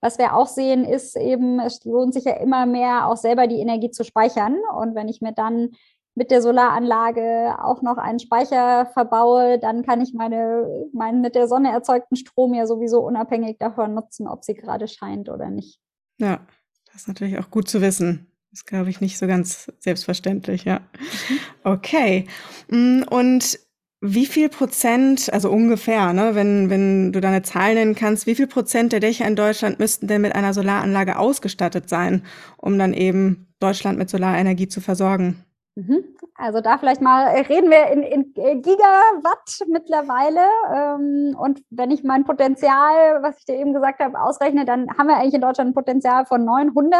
was 0.03 0.18
wir 0.18 0.36
auch 0.36 0.48
sehen, 0.48 0.84
ist 0.84 1.15
eben, 1.15 1.60
es 1.60 1.86
lohnt 1.86 2.15
sich 2.15 2.24
ja 2.24 2.34
immer 2.34 2.65
mehr, 2.65 3.08
auch 3.08 3.18
selber 3.18 3.46
die 3.46 3.60
Energie 3.60 3.91
zu 3.91 4.03
speichern. 4.03 4.58
Und 4.75 4.96
wenn 4.96 5.08
ich 5.08 5.22
mir 5.22 5.32
dann 5.32 5.70
mit 6.15 6.30
der 6.32 6.41
Solaranlage 6.41 7.56
auch 7.63 7.82
noch 7.82 7.98
einen 7.98 8.20
Speicher 8.20 8.86
verbaue, 8.94 9.60
dann 9.60 9.84
kann 9.84 10.01
ich 10.01 10.13
meine, 10.13 10.68
meinen 10.94 11.22
mit 11.22 11.36
der 11.36 11.48
Sonne 11.48 11.72
erzeugten 11.72 12.15
Strom 12.15 12.53
ja 12.53 12.65
sowieso 12.68 13.00
unabhängig 13.00 13.58
davon 13.60 13.94
nutzen, 13.94 14.27
ob 14.27 14.44
sie 14.44 14.53
gerade 14.53 14.88
scheint 14.88 15.30
oder 15.30 15.50
nicht. 15.50 15.80
Ja, 16.18 16.41
das 16.88 17.03
ist 17.03 17.08
natürlich 17.08 17.39
auch 17.39 17.50
gut 17.50 17.70
zu 17.70 17.82
wissen. 17.82 18.27
Das 18.51 18.60
ist, 18.60 18.68
glaube 18.68 18.89
ich, 18.89 19.00
nicht 19.00 19.18
so 19.18 19.27
ganz 19.27 19.72
selbstverständlich, 19.80 20.65
ja. 20.65 20.80
Mhm. 20.80 21.39
Okay. 21.63 22.27
Mm, 22.70 23.03
und 23.10 23.60
wie 24.01 24.25
viel 24.25 24.50
Prozent, 24.50 25.32
also 25.32 25.50
ungefähr, 25.50 26.12
ne, 26.12 26.36
wenn, 26.36 26.70
wenn 26.70 27.13
du 27.13 27.22
deine 27.22 27.44
Zahl 27.44 27.75
nennen 27.75 27.96
kannst, 27.96 28.25
wie 28.25 28.36
viel 28.36 28.48
Prozent 28.48 28.91
der 28.91 29.00
Dächer 29.00 29.27
in 29.27 29.36
Deutschland 29.36 29.80
müssten 29.80 30.08
denn 30.08 30.22
mit 30.22 30.36
einer 30.36 30.53
Solaranlage 30.53 31.18
ausgestattet 31.18 31.88
sein, 31.88 32.24
um 32.58 32.77
dann 32.77 32.94
eben 32.94 33.48
Deutschland 33.60 34.00
mit 34.00 34.10
Solarenergie 34.10 34.68
zu 34.68 34.82
versorgen? 34.82 35.46
Mhm. 35.75 36.04
Also 36.36 36.60
da 36.60 36.78
vielleicht 36.78 37.01
mal 37.01 37.28
äh, 37.28 37.42
reden 37.42 37.70
wir 37.70 37.88
in, 37.92 38.04
in 38.04 38.34
äh, 38.36 38.56
Gigawatt 38.56 39.60
mittlerweile. 39.68 40.42
Ähm, 40.74 41.36
und 41.40 41.63
wenn 41.70 41.92
ich 41.92 42.04
mein 42.04 42.25
Potenzial, 42.25 43.24
was 43.24 43.38
ich 43.40 43.46
dir 43.46 43.56
eben 43.56 43.74
gesagt 43.74 44.00
habe, 44.00 44.20
ausrechne, 44.20 44.66
dann 44.66 44.90
haben 44.98 45.08
wir 45.08 45.18
eigentlich 45.18 45.36
in 45.36 45.42
Deutschland 45.42 45.72
ein 45.72 45.75
Potenzial 45.75 46.25
von 46.25 46.44
900. 46.44 47.00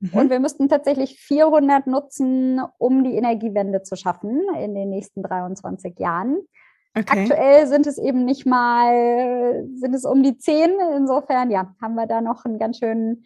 Mhm. 0.00 0.10
Und 0.12 0.30
wir 0.30 0.38
müssten 0.38 0.68
tatsächlich 0.68 1.18
400 1.18 1.86
nutzen, 1.88 2.60
um 2.78 3.02
die 3.02 3.16
Energiewende 3.16 3.82
zu 3.82 3.96
schaffen 3.96 4.40
in 4.62 4.74
den 4.74 4.90
nächsten 4.90 5.22
23 5.22 5.98
Jahren. 5.98 6.38
Okay. 6.96 7.20
Aktuell 7.20 7.66
sind 7.66 7.86
es 7.86 7.98
eben 7.98 8.24
nicht 8.24 8.46
mal, 8.46 9.64
sind 9.74 9.94
es 9.94 10.04
um 10.04 10.22
die 10.22 10.38
10. 10.38 10.70
Insofern, 10.96 11.50
ja, 11.50 11.74
haben 11.80 11.94
wir 11.94 12.06
da 12.06 12.20
noch 12.20 12.44
einen 12.44 12.58
ganz 12.58 12.78
schönen 12.78 13.24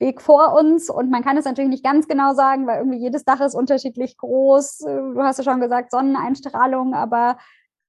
Weg 0.00 0.22
vor 0.22 0.58
uns 0.58 0.88
und 0.90 1.10
man 1.10 1.22
kann 1.22 1.36
es 1.36 1.44
natürlich 1.44 1.70
nicht 1.70 1.84
ganz 1.84 2.08
genau 2.08 2.32
sagen, 2.32 2.66
weil 2.66 2.78
irgendwie 2.78 2.98
jedes 2.98 3.24
Dach 3.24 3.40
ist 3.40 3.54
unterschiedlich 3.54 4.16
groß. 4.16 4.78
Du 4.78 5.20
hast 5.22 5.36
ja 5.38 5.44
schon 5.44 5.60
gesagt, 5.60 5.90
Sonneneinstrahlung, 5.90 6.94
aber 6.94 7.36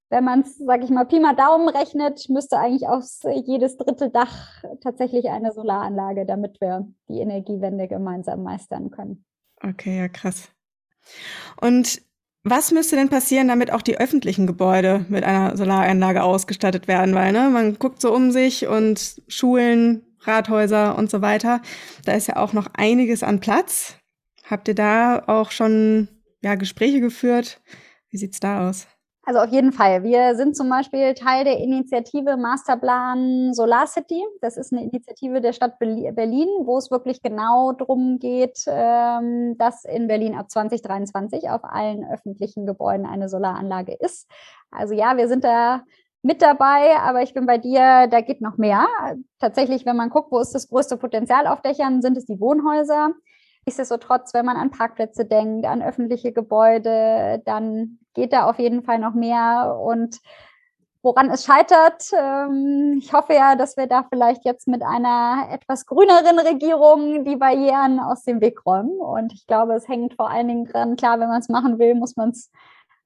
wenn 0.10 0.25
man 0.25 0.41
es, 0.41 0.58
sage 0.58 0.84
ich 0.84 0.89
mal, 0.89 1.06
Pi 1.06 1.22
mal 1.22 1.36
Daumen 1.36 1.70
rechnet, 1.70 2.27
müsste 2.27 2.58
eigentlich 2.58 2.88
auf 2.88 3.06
jedes 3.46 3.77
dritte 3.77 4.10
Dach 4.10 4.62
tatsächlich 4.84 5.30
eine 5.30 5.53
Solaranlage, 5.53 6.25
damit 6.25 6.60
wir 6.60 6.86
die 7.08 7.22
Energiewende 7.22 7.88
gemeinsam 7.88 8.44
meistern 8.44 8.91
können. 8.91 9.24
Okay, 9.63 10.00
ja, 10.00 10.10
krass. 10.10 10.50
Und 11.62 12.01
was 12.44 12.72
müsste 12.72 12.98
denn 12.98 13.10
passieren, 13.10 13.48
damit 13.48 13.72
auch 13.72 13.82
die 13.82 14.00
öffentlichen 14.00 14.48
Gebäude 14.48 15.06
mit 15.08 15.24
einer 15.24 15.56
Solaranlage 15.56 16.24
ausgestattet 16.24 16.89
werden? 16.89 17.15
Weil 17.15 17.32
ne, 17.32 17.50
man 17.50 17.80
guckt 17.80 18.01
so 18.01 18.13
um 18.13 18.32
sich 18.32 18.68
und 18.68 19.22
Schulen, 19.27 20.11
Rathäuser 20.22 20.98
und 20.98 21.10
so 21.10 21.22
weiter. 21.22 21.62
Da 22.06 22.13
ist 22.13 22.28
ja 22.28 22.38
auch 22.38 22.54
noch 22.54 22.68
einiges 22.74 23.24
an 23.24 23.40
Platz. 23.40 23.96
Habt 24.50 24.68
ihr 24.68 24.75
da 24.75 25.24
auch 25.28 25.51
schon 25.51 26.08
ja, 26.42 26.56
Gespräche 26.56 27.00
geführt? 27.00 27.62
Wie 28.10 28.18
sieht's 28.18 28.40
da 28.40 28.70
aus? 28.70 28.88
Also 29.24 29.40
auf 29.40 29.50
jeden 29.50 29.72
Fall. 29.72 30.04
Wir 30.04 30.36
sind 30.36 30.58
zum 30.58 30.68
Beispiel 30.68 31.13
Teil 31.13 31.44
der 31.44 31.60
Initiative 31.60 32.38
Masterplan 32.38 33.54
Solar 33.54 33.86
City. 33.86 34.22
Das 34.42 34.58
ist 34.58 34.74
eine 34.74 34.84
Initiative 34.84 35.42
der 35.42 35.54
Stadt 35.54 35.78
Berlin, 35.78 36.48
wo 36.63 36.78
es 36.80 36.90
wirklich 36.90 37.22
genau 37.22 37.72
darum 37.72 38.18
geht, 38.18 38.63
ähm, 38.66 39.56
dass 39.60 39.86
in 39.86 40.08
Berlin 40.08 40.34
ab 40.34 40.50
2023 40.50 41.50
auf 41.51 41.63
allen 41.63 42.04
öffentlichen 42.04 42.66
Gebäuden 42.66 43.06
eine 43.06 43.30
Solaranlage 43.30 43.94
ist. 43.94 44.28
Also 44.72 44.96
ja, 44.96 45.16
wir 45.18 45.28
sind 45.28 45.44
da 45.44 45.84
mit 46.24 46.42
dabei, 46.42 46.98
aber 47.00 47.24
ich 47.24 47.34
bin 47.34 47.46
bei 47.46 47.58
dir, 47.58 48.08
da 48.08 48.22
geht 48.22 48.42
noch 48.42 48.58
mehr. 48.58 48.88
Tatsächlich, 49.40 49.86
wenn 49.86 49.96
man 49.96 50.10
guckt, 50.10 50.32
wo 50.32 50.40
ist 50.40 50.54
das 50.54 50.70
größte 50.70 50.98
Potenzial 50.98 51.48
auf 51.48 51.62
Dächern, 51.62 52.01
sind 52.01 52.18
es 52.18 52.25
die 52.25 52.40
Wohnhäuser. 52.40 53.12
Nichtsdestotrotz, 53.66 54.34
wenn 54.34 54.46
man 54.46 54.58
an 54.58 54.72
Parkplätze 54.72 55.25
denkt, 55.25 55.66
an 55.66 55.82
öffentliche 55.82 56.32
Gebäude, 56.32 57.42
dann 57.46 58.00
geht 58.13 58.34
da 58.34 58.50
auf 58.50 58.60
jeden 58.60 58.84
Fall 58.84 59.00
noch 59.00 59.13
mehr. 59.13 59.80
Und 59.84 60.20
woran 61.04 61.30
es 61.30 61.46
scheitert, 61.46 62.12
ähm, 62.18 63.00
ich 63.00 63.13
hoffe 63.13 63.34
ja, 63.34 63.56
dass 63.56 63.78
wir 63.78 63.88
da 63.88 64.06
vielleicht 64.10 64.46
jetzt 64.46 64.68
mit 64.68 64.84
einer 64.84 65.48
etwas 65.51 65.86
grüneren 65.86 66.40
Regierung 66.40 67.24
die 67.25 67.36
Barrieren 67.36 68.00
aus 68.00 68.24
dem 68.24 68.42
Weg 68.42 68.66
räumen. 68.66 69.00
Und 69.00 69.34
ich 69.34 69.48
glaube, 69.48 69.74
es 69.74 69.88
hängt 69.88 70.16
vor 70.16 70.30
allen 70.30 70.48
Dingen 70.48 70.66
dran, 70.66 70.96
klar, 70.96 71.20
wenn 71.20 71.30
man 71.30 71.42
es 71.42 71.50
machen 71.50 71.80
will, 71.80 71.96
muss 71.96 72.16
man 72.16 72.30
es 72.30 72.51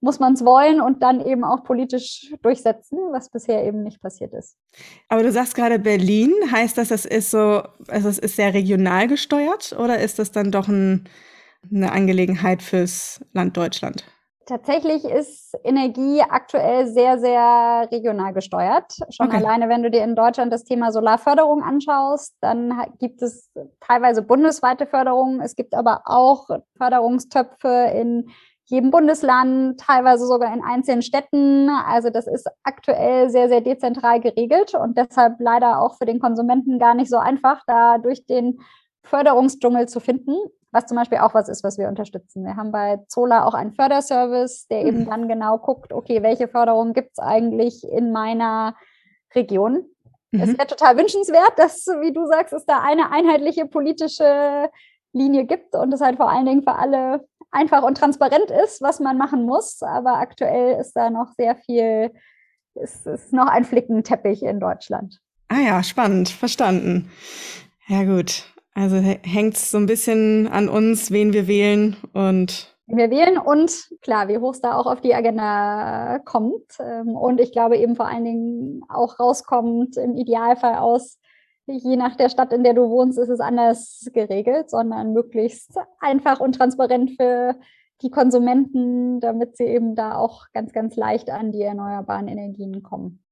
muss 0.05 0.19
man 0.19 0.33
es 0.33 0.45
wollen 0.45 0.79
und 0.79 1.01
dann 1.01 1.19
eben 1.19 1.43
auch 1.43 1.63
politisch 1.63 2.31
durchsetzen, 2.43 2.99
was 3.11 3.29
bisher 3.31 3.65
eben 3.65 3.81
nicht 3.81 3.99
passiert 4.01 4.33
ist. 4.33 4.55
Aber 5.09 5.23
du 5.23 5.31
sagst 5.31 5.55
gerade 5.55 5.79
Berlin, 5.79 6.31
heißt 6.51 6.77
das, 6.77 6.89
das 6.89 7.05
ist 7.05 7.31
so, 7.31 7.63
also 7.87 8.07
es 8.07 8.19
ist 8.19 8.35
sehr 8.35 8.53
regional 8.53 9.07
gesteuert 9.07 9.75
oder 9.77 9.99
ist 9.99 10.19
das 10.19 10.31
dann 10.31 10.51
doch 10.51 10.67
ein, 10.67 11.09
eine 11.71 11.91
Angelegenheit 11.91 12.61
fürs 12.61 13.19
Land 13.33 13.57
Deutschland? 13.57 14.05
Tatsächlich 14.45 15.03
ist 15.05 15.55
Energie 15.63 16.21
aktuell 16.21 16.85
sehr, 16.85 17.17
sehr 17.17 17.87
regional 17.91 18.31
gesteuert. 18.31 18.93
Schon 19.09 19.29
okay. 19.29 19.37
alleine, 19.37 19.69
wenn 19.69 19.81
du 19.81 19.89
dir 19.89 20.03
in 20.03 20.15
Deutschland 20.15 20.53
das 20.53 20.65
Thema 20.65 20.91
Solarförderung 20.91 21.63
anschaust, 21.63 22.35
dann 22.41 22.79
gibt 22.99 23.23
es 23.23 23.51
teilweise 23.79 24.21
bundesweite 24.21 24.85
Förderungen. 24.85 25.41
Es 25.41 25.55
gibt 25.55 25.73
aber 25.73 26.03
auch 26.05 26.47
Förderungstöpfe 26.77 27.91
in 27.95 28.29
jedem 28.65 28.89
Bundesland, 28.89 29.79
teilweise 29.79 30.25
sogar 30.25 30.53
in 30.53 30.63
einzelnen 30.63 31.01
Städten. 31.01 31.69
Also 31.69 32.09
das 32.09 32.27
ist 32.27 32.47
aktuell 32.63 33.29
sehr, 33.29 33.47
sehr 33.47 33.61
dezentral 33.61 34.19
geregelt 34.19 34.73
und 34.73 34.97
deshalb 34.97 35.35
leider 35.39 35.79
auch 35.81 35.97
für 35.97 36.05
den 36.05 36.19
Konsumenten 36.19 36.79
gar 36.79 36.95
nicht 36.95 37.09
so 37.09 37.17
einfach, 37.17 37.61
da 37.67 37.97
durch 37.99 38.25
den 38.25 38.59
Förderungsdschungel 39.03 39.87
zu 39.87 39.99
finden, 39.99 40.35
was 40.71 40.87
zum 40.87 40.97
Beispiel 40.97 41.19
auch 41.19 41.35
was 41.35 41.47
ist, 41.47 41.63
was 41.63 41.77
wir 41.77 41.87
unterstützen. 41.87 42.43
Wir 42.43 42.55
haben 42.55 42.71
bei 42.71 42.99
Zola 43.07 43.45
auch 43.45 43.53
einen 43.53 43.73
Förderservice, 43.73 44.67
der 44.67 44.83
eben 44.85 45.01
mhm. 45.01 45.09
dann 45.09 45.27
genau 45.27 45.59
guckt, 45.59 45.93
okay, 45.93 46.23
welche 46.23 46.47
Förderung 46.47 46.93
gibt 46.93 47.11
es 47.13 47.19
eigentlich 47.19 47.83
in 47.83 48.11
meiner 48.11 48.75
Region. 49.35 49.85
Mhm. 50.31 50.41
Es 50.41 50.57
wäre 50.57 50.67
total 50.67 50.97
wünschenswert, 50.97 51.53
dass, 51.57 51.85
wie 52.01 52.11
du 52.11 52.25
sagst, 52.25 52.51
es 52.51 52.65
da 52.65 52.81
eine 52.81 53.11
einheitliche 53.11 53.67
politische 53.67 54.69
Linie 55.13 55.45
gibt 55.45 55.75
und 55.75 55.93
es 55.93 56.01
halt 56.01 56.17
vor 56.17 56.29
allen 56.29 56.45
Dingen 56.45 56.63
für 56.63 56.73
alle 56.73 57.25
einfach 57.55 57.83
und 57.83 57.97
transparent 57.97 58.51
ist, 58.63 58.81
was 58.81 58.99
man 58.99 59.17
machen 59.17 59.45
muss. 59.45 59.81
Aber 59.81 60.17
aktuell 60.17 60.79
ist 60.79 60.93
da 60.93 61.09
noch 61.09 61.31
sehr 61.37 61.55
viel, 61.55 62.11
ist, 62.75 63.07
ist 63.07 63.33
noch 63.33 63.47
ein 63.47 63.65
Flickenteppich 63.65 64.43
in 64.43 64.59
Deutschland. 64.59 65.19
Ah 65.47 65.61
ja, 65.61 65.83
spannend, 65.83 66.29
verstanden. 66.29 67.09
Ja 67.87 68.03
gut, 68.03 68.43
also 68.73 68.97
hängt 68.97 69.55
es 69.55 69.71
so 69.71 69.77
ein 69.77 69.85
bisschen 69.85 70.47
an 70.47 70.69
uns, 70.69 71.11
wen 71.11 71.33
wir 71.33 71.47
wählen 71.47 71.95
und 72.13 72.75
wir 72.87 73.09
wählen 73.09 73.39
und 73.39 73.89
klar, 74.01 74.27
wie 74.27 74.37
hoch 74.37 74.53
es 74.53 74.61
da 74.61 74.77
auch 74.77 74.85
auf 74.85 75.01
die 75.01 75.15
Agenda 75.15 76.19
kommt. 76.23 76.77
Ähm, 76.79 77.15
und 77.15 77.41
ich 77.41 77.51
glaube 77.51 77.77
eben 77.77 77.95
vor 77.95 78.07
allen 78.07 78.23
Dingen 78.23 78.81
auch 78.89 79.19
rauskommt 79.19 79.97
im 79.97 80.15
Idealfall 80.15 80.75
aus 80.75 81.17
je 81.67 81.95
nach 81.95 82.15
der 82.15 82.29
Stadt, 82.29 82.53
in 82.53 82.63
der 82.63 82.73
du 82.73 82.89
wohnst, 82.89 83.17
ist 83.17 83.29
es 83.29 83.39
anders 83.39 84.09
geregelt, 84.13 84.69
sondern 84.69 85.13
möglichst 85.13 85.71
einfach 85.99 86.39
und 86.39 86.53
transparent 86.53 87.11
für 87.17 87.55
die 88.01 88.09
Konsumenten, 88.09 89.19
damit 89.19 89.57
sie 89.57 89.63
eben 89.63 89.95
da 89.95 90.15
auch 90.15 90.45
ganz, 90.53 90.73
ganz 90.73 90.95
leicht 90.95 91.29
an 91.29 91.51
die 91.51 91.61
erneuerbaren 91.61 92.27
Energien 92.27 92.83
kommen. 92.83 93.23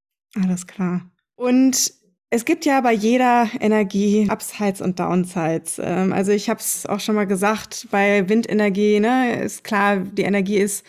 Alles 0.41 0.65
klar. 0.65 1.01
Und 1.35 1.93
es 2.29 2.45
gibt 2.45 2.65
ja 2.65 2.81
bei 2.81 2.93
jeder 2.93 3.47
Energie 3.59 4.27
Upsides 4.31 4.81
und 4.81 4.99
Downsides. 4.99 5.79
Ähm, 5.83 6.13
also 6.13 6.31
ich 6.31 6.49
habe 6.49 6.59
es 6.59 6.85
auch 6.87 6.99
schon 6.99 7.15
mal 7.15 7.27
gesagt, 7.27 7.87
bei 7.91 8.27
Windenergie 8.27 8.99
ne, 8.99 9.43
ist 9.43 9.63
klar, 9.63 9.97
die 9.97 10.23
Energie 10.23 10.57
ist 10.57 10.85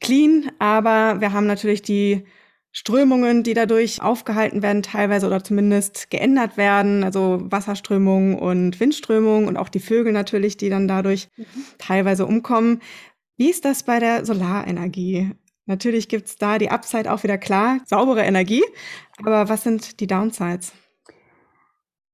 clean, 0.00 0.50
aber 0.58 1.20
wir 1.20 1.32
haben 1.32 1.46
natürlich 1.46 1.82
die 1.82 2.24
Strömungen, 2.72 3.42
die 3.42 3.54
dadurch 3.54 4.02
aufgehalten 4.02 4.62
werden, 4.62 4.82
teilweise 4.82 5.26
oder 5.26 5.42
zumindest 5.42 6.10
geändert 6.10 6.56
werden, 6.56 7.02
also 7.02 7.40
Wasserströmungen 7.42 8.38
und 8.38 8.78
Windströmungen 8.78 9.48
und 9.48 9.56
auch 9.56 9.68
die 9.68 9.80
Vögel 9.80 10.12
natürlich, 10.12 10.56
die 10.56 10.68
dann 10.68 10.86
dadurch 10.86 11.28
mhm. 11.36 11.44
teilweise 11.78 12.26
umkommen. 12.26 12.80
Wie 13.36 13.50
ist 13.50 13.64
das 13.64 13.82
bei 13.82 13.98
der 13.98 14.24
Solarenergie? 14.24 15.32
Natürlich 15.66 16.08
gibt's 16.08 16.36
da 16.36 16.58
die 16.58 16.70
Upside 16.70 17.12
auch 17.12 17.22
wieder 17.22 17.38
klar, 17.38 17.80
saubere 17.84 18.22
Energie, 18.22 18.62
aber 19.18 19.48
was 19.48 19.62
sind 19.62 20.00
die 20.00 20.06
Downsides? 20.06 20.72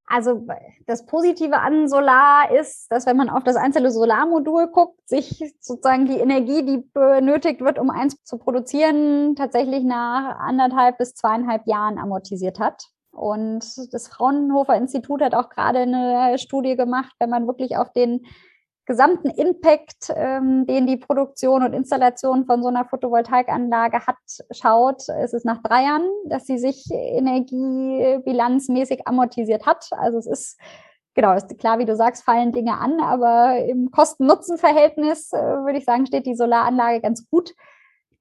Also 0.06 0.46
das 0.86 1.06
Positive 1.06 1.58
an 1.58 1.88
Solar 1.88 2.50
ist, 2.50 2.92
dass 2.92 3.06
wenn 3.06 3.16
man 3.16 3.30
auf 3.30 3.42
das 3.42 3.56
einzelne 3.56 3.90
Solarmodul 3.90 4.68
guckt, 4.68 5.08
sich 5.08 5.54
sozusagen 5.60 6.06
die 6.06 6.18
Energie, 6.18 6.62
die 6.62 6.78
benötigt 6.92 7.62
wird, 7.62 7.78
um 7.78 7.90
eins 7.90 8.22
zu 8.22 8.38
produzieren, 8.38 9.34
tatsächlich 9.34 9.82
nach 9.82 10.38
anderthalb 10.38 10.98
bis 10.98 11.14
zweieinhalb 11.14 11.66
Jahren 11.66 11.98
amortisiert 11.98 12.58
hat. 12.58 12.84
Und 13.12 13.64
das 13.92 14.08
Fraunhofer 14.08 14.76
Institut 14.76 15.22
hat 15.22 15.34
auch 15.34 15.48
gerade 15.48 15.80
eine 15.80 16.36
Studie 16.38 16.76
gemacht, 16.76 17.14
wenn 17.18 17.30
man 17.30 17.46
wirklich 17.46 17.76
auf 17.76 17.92
den 17.92 18.26
gesamten 18.86 19.28
Impact, 19.30 20.12
ähm, 20.14 20.66
den 20.66 20.86
die 20.86 20.96
Produktion 20.96 21.62
und 21.62 21.72
Installation 21.72 22.44
von 22.44 22.62
so 22.62 22.68
einer 22.68 22.84
Photovoltaikanlage 22.84 24.06
hat, 24.06 24.16
schaut, 24.50 25.08
ist 25.22 25.34
es 25.34 25.44
nach 25.44 25.62
drei 25.62 25.84
Jahren, 25.84 26.08
dass 26.26 26.46
sie 26.46 26.58
sich 26.58 26.90
energiebilanzmäßig 26.90 29.06
amortisiert 29.06 29.66
hat. 29.66 29.88
Also 29.92 30.18
es 30.18 30.26
ist 30.26 30.58
genau, 31.14 31.34
ist 31.34 31.58
klar, 31.58 31.78
wie 31.78 31.86
du 31.86 31.96
sagst, 31.96 32.24
fallen 32.24 32.52
Dinge 32.52 32.78
an, 32.78 33.00
aber 33.00 33.64
im 33.64 33.90
Kosten-Nutzen-Verhältnis 33.90 35.32
äh, 35.32 35.38
würde 35.38 35.78
ich 35.78 35.84
sagen, 35.84 36.06
steht 36.06 36.26
die 36.26 36.36
Solaranlage 36.36 37.00
ganz 37.00 37.28
gut 37.30 37.54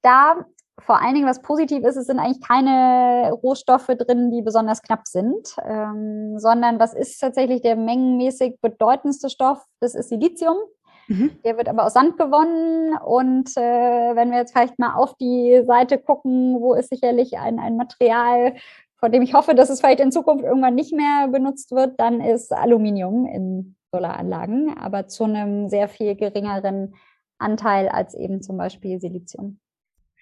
da 0.04 0.46
vor 0.80 1.02
allen 1.02 1.14
Dingen, 1.14 1.28
was 1.28 1.42
positiv 1.42 1.84
ist, 1.84 1.98
es 1.98 2.08
sind 2.08 2.20
eigentlich 2.20 2.42
keine 2.42 3.32
Rohstoffe 3.32 3.88
drin, 3.88 4.32
die 4.32 4.42
besonders 4.42 4.82
knapp 4.82 5.08
sind, 5.08 5.56
ähm, 5.64 6.40
sondern 6.40 6.80
was 6.80 6.94
ist 6.94 7.20
tatsächlich 7.20 7.62
der 7.62 7.76
mengenmäßig 7.76 8.60
bedeutendste 8.60 9.30
Stoff? 9.30 9.64
Das 9.80 9.94
ist 9.94 10.10
Silizium. 10.10 10.58
Mhm. 11.08 11.32
Der 11.44 11.58
wird 11.58 11.70
aber 11.70 11.86
aus 11.86 11.94
Sand 11.94 12.18
gewonnen. 12.18 12.98
Und 12.98 13.56
äh, 13.56 14.16
wenn 14.16 14.32
wir 14.32 14.40
jetzt 14.40 14.54
vielleicht 14.54 14.80
mal 14.80 14.96
auf 14.96 15.16
die 15.16 15.62
Seite 15.66 16.00
gucken, 16.00 16.60
wo 16.60 16.74
ist 16.74 16.90
sicherlich 16.90 17.38
ein, 17.38 17.60
ein 17.60 17.78
Material, 17.78 18.56
von 18.98 19.12
dem 19.12 19.22
ich 19.22 19.34
hoffe, 19.34 19.54
dass 19.54 19.70
es 19.70 19.80
vielleicht 19.80 20.00
in 20.00 20.12
Zukunft 20.12 20.44
irgendwann 20.44 20.76
nicht 20.76 20.94
mehr 20.94 21.28
benutzt 21.28 21.72
wird, 21.72 22.00
dann 22.00 22.22
ist 22.22 22.52
Aluminium 22.52 23.26
in 23.26 23.76
Solaranlagen, 23.92 24.76
aber 24.78 25.08
zu 25.08 25.26
einem 25.26 25.70
sehr 25.70 25.88
viel 25.88 26.16
geringeren 26.16 26.96
Anteil 27.38 27.90
als 27.90 28.16
eben 28.16 28.42
zum 28.42 28.58
Beispiel 28.58 29.00
Silizium. 29.00 29.60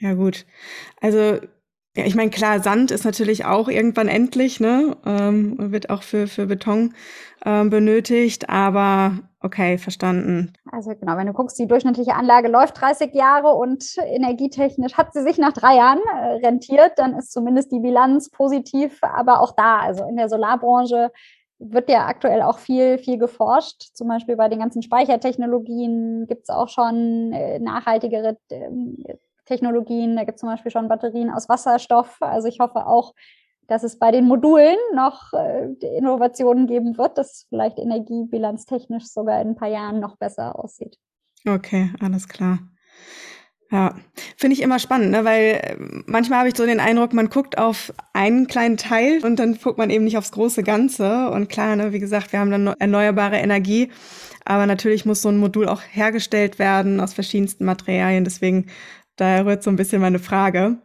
Ja, 0.01 0.15
gut. 0.15 0.45
Also, 0.99 1.37
ja, 1.95 2.05
ich 2.05 2.15
meine, 2.15 2.31
klar, 2.31 2.61
Sand 2.61 2.89
ist 2.89 3.05
natürlich 3.05 3.45
auch 3.45 3.67
irgendwann 3.67 4.07
endlich, 4.07 4.59
ne? 4.59 4.97
Ähm, 5.05 5.55
wird 5.71 5.89
auch 5.89 6.03
für, 6.03 6.27
für 6.27 6.47
Beton 6.47 6.95
ähm, 7.45 7.69
benötigt, 7.69 8.49
aber 8.49 9.19
okay, 9.41 9.77
verstanden. 9.77 10.53
Also 10.71 10.91
genau, 10.91 11.17
wenn 11.17 11.27
du 11.27 11.33
guckst, 11.33 11.59
die 11.59 11.67
durchschnittliche 11.67 12.15
Anlage 12.15 12.47
läuft 12.47 12.79
30 12.79 13.13
Jahre 13.13 13.53
und 13.55 13.83
energietechnisch 13.97 14.93
hat 14.93 15.13
sie 15.13 15.21
sich 15.21 15.37
nach 15.37 15.53
drei 15.53 15.75
Jahren 15.75 15.99
äh, 15.99 16.47
rentiert, 16.47 16.93
dann 16.97 17.15
ist 17.15 17.31
zumindest 17.31 17.71
die 17.71 17.79
Bilanz 17.79 18.31
positiv, 18.31 18.97
aber 19.01 19.41
auch 19.41 19.53
da, 19.55 19.79
also 19.79 20.05
in 20.05 20.15
der 20.15 20.29
Solarbranche 20.29 21.11
wird 21.59 21.89
ja 21.89 22.07
aktuell 22.07 22.41
auch 22.41 22.57
viel, 22.57 22.97
viel 22.97 23.17
geforscht. 23.17 23.91
Zum 23.93 24.07
Beispiel 24.07 24.35
bei 24.35 24.49
den 24.49 24.59
ganzen 24.59 24.81
Speichertechnologien 24.81 26.25
gibt 26.27 26.43
es 26.43 26.49
auch 26.49 26.69
schon 26.69 27.33
äh, 27.33 27.59
nachhaltigere 27.59 28.37
äh, 28.49 28.69
Technologien. 29.51 30.15
Da 30.15 30.23
gibt 30.23 30.35
es 30.35 30.39
zum 30.39 30.49
Beispiel 30.49 30.71
schon 30.71 30.87
Batterien 30.87 31.29
aus 31.29 31.49
Wasserstoff. 31.49 32.17
Also 32.21 32.47
ich 32.47 32.59
hoffe 32.59 32.87
auch, 32.87 33.13
dass 33.67 33.83
es 33.83 33.99
bei 33.99 34.11
den 34.11 34.25
Modulen 34.25 34.77
noch 34.95 35.33
äh, 35.33 35.67
Innovationen 35.97 36.67
geben 36.67 36.97
wird, 36.97 37.17
dass 37.17 37.45
vielleicht 37.49 37.77
energiebilanztechnisch 37.77 39.05
sogar 39.07 39.41
in 39.41 39.49
ein 39.49 39.55
paar 39.55 39.69
Jahren 39.69 39.99
noch 39.99 40.17
besser 40.17 40.57
aussieht. 40.57 40.97
Okay, 41.45 41.91
alles 41.99 42.27
klar. 42.27 42.59
Ja, 43.71 43.95
finde 44.35 44.53
ich 44.55 44.61
immer 44.61 44.79
spannend, 44.79 45.11
ne? 45.11 45.23
weil 45.23 45.61
äh, 45.63 45.75
manchmal 46.05 46.39
habe 46.39 46.49
ich 46.49 46.57
so 46.57 46.65
den 46.65 46.81
Eindruck, 46.81 47.13
man 47.13 47.29
guckt 47.29 47.57
auf 47.57 47.93
einen 48.11 48.47
kleinen 48.47 48.75
Teil 48.75 49.23
und 49.23 49.37
dann 49.39 49.57
guckt 49.57 49.77
man 49.77 49.89
eben 49.89 50.03
nicht 50.03 50.17
aufs 50.17 50.33
große 50.33 50.61
Ganze. 50.63 51.29
Und 51.29 51.47
klar, 51.47 51.77
ne, 51.77 51.93
wie 51.93 51.99
gesagt, 51.99 52.33
wir 52.33 52.39
haben 52.39 52.51
dann 52.51 52.67
erneuerbare 52.67 53.37
Energie, 53.37 53.89
aber 54.43 54.65
natürlich 54.65 55.05
muss 55.05 55.21
so 55.21 55.29
ein 55.29 55.37
Modul 55.37 55.69
auch 55.69 55.81
hergestellt 55.89 56.59
werden 56.59 56.99
aus 56.99 57.13
verschiedensten 57.13 57.63
Materialien. 57.63 58.25
Deswegen 58.25 58.67
Daher 59.21 59.45
rührt 59.45 59.61
so 59.61 59.69
ein 59.69 59.75
bisschen 59.75 60.01
meine 60.01 60.17
Frage. 60.17 60.79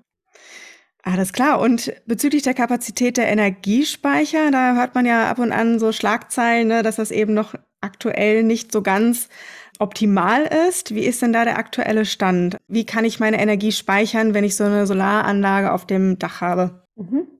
Alles 1.02 1.32
klar. 1.32 1.58
Und 1.58 1.90
bezüglich 2.04 2.42
der 2.42 2.52
Kapazität 2.52 3.16
der 3.16 3.28
Energiespeicher, 3.28 4.50
da 4.50 4.74
hört 4.74 4.94
man 4.94 5.06
ja 5.06 5.30
ab 5.30 5.38
und 5.38 5.52
an 5.52 5.78
so 5.78 5.90
Schlagzeilen, 5.90 6.68
ne, 6.68 6.82
dass 6.82 6.96
das 6.96 7.10
eben 7.10 7.32
noch 7.32 7.54
aktuell 7.80 8.42
nicht 8.42 8.72
so 8.72 8.82
ganz 8.82 9.30
optimal 9.78 10.42
ist. 10.68 10.94
Wie 10.94 11.06
ist 11.06 11.22
denn 11.22 11.32
da 11.32 11.46
der 11.46 11.56
aktuelle 11.56 12.04
Stand? 12.04 12.58
Wie 12.68 12.84
kann 12.84 13.06
ich 13.06 13.20
meine 13.20 13.40
Energie 13.40 13.72
speichern, 13.72 14.34
wenn 14.34 14.44
ich 14.44 14.54
so 14.54 14.64
eine 14.64 14.86
Solaranlage 14.86 15.72
auf 15.72 15.86
dem 15.86 16.18
Dach 16.18 16.42
habe? 16.42 16.82
Mhm. 16.96 17.35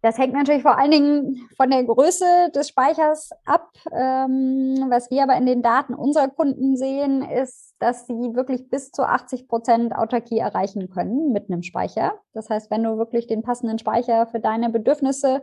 Das 0.00 0.16
hängt 0.16 0.32
natürlich 0.32 0.62
vor 0.62 0.78
allen 0.78 0.92
Dingen 0.92 1.48
von 1.56 1.70
der 1.70 1.82
Größe 1.82 2.50
des 2.54 2.68
Speichers 2.68 3.30
ab. 3.44 3.70
Ähm, 3.92 4.86
was 4.88 5.10
wir 5.10 5.24
aber 5.24 5.36
in 5.36 5.46
den 5.46 5.60
Daten 5.60 5.94
unserer 5.94 6.28
Kunden 6.28 6.76
sehen, 6.76 7.22
ist, 7.22 7.74
dass 7.80 8.06
sie 8.06 8.34
wirklich 8.34 8.70
bis 8.70 8.92
zu 8.92 9.02
80 9.02 9.48
Prozent 9.48 9.94
Autarkie 9.94 10.38
erreichen 10.38 10.88
können 10.88 11.32
mit 11.32 11.50
einem 11.50 11.62
Speicher. 11.62 12.14
Das 12.32 12.48
heißt, 12.48 12.70
wenn 12.70 12.84
du 12.84 12.96
wirklich 12.96 13.26
den 13.26 13.42
passenden 13.42 13.78
Speicher 13.78 14.28
für 14.28 14.38
deine 14.38 14.70
Bedürfnisse 14.70 15.42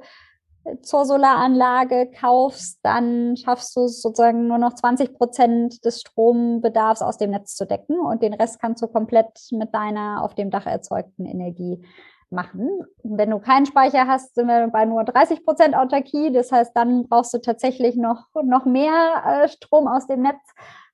äh, 0.64 0.80
zur 0.80 1.04
Solaranlage 1.04 2.10
kaufst, 2.18 2.80
dann 2.82 3.36
schaffst 3.36 3.76
du 3.76 3.82
es 3.82 4.02
sozusagen 4.02 4.48
nur 4.48 4.58
noch 4.58 4.74
20 4.74 5.16
Prozent 5.16 5.84
des 5.84 6.00
Strombedarfs 6.00 7.02
aus 7.02 7.18
dem 7.18 7.32
Netz 7.32 7.56
zu 7.56 7.66
decken 7.66 8.00
und 8.00 8.24
den 8.24 8.34
Rest 8.34 8.62
kannst 8.62 8.82
du 8.82 8.88
komplett 8.88 9.38
mit 9.52 9.76
deiner 9.76 10.24
auf 10.24 10.34
dem 10.34 10.50
Dach 10.50 10.66
erzeugten 10.66 11.26
Energie 11.26 11.86
machen. 12.30 12.70
Wenn 13.04 13.30
du 13.30 13.40
keinen 13.40 13.66
Speicher 13.66 14.08
hast, 14.08 14.36
sind 14.36 14.48
wir 14.48 14.68
bei 14.68 14.86
nur 14.86 15.04
30 15.04 15.46
Prozent 15.46 15.76
Autarkie. 15.76 16.32
Das 16.32 16.52
heißt, 16.52 16.72
dann 16.76 17.08
brauchst 17.08 17.34
du 17.34 17.40
tatsächlich 17.40 17.96
noch, 17.96 18.28
noch 18.44 18.66
mehr 18.66 19.44
äh, 19.44 19.48
Strom 19.48 19.88
aus 19.88 20.08
dem 20.08 20.22
Netz, 20.22 20.42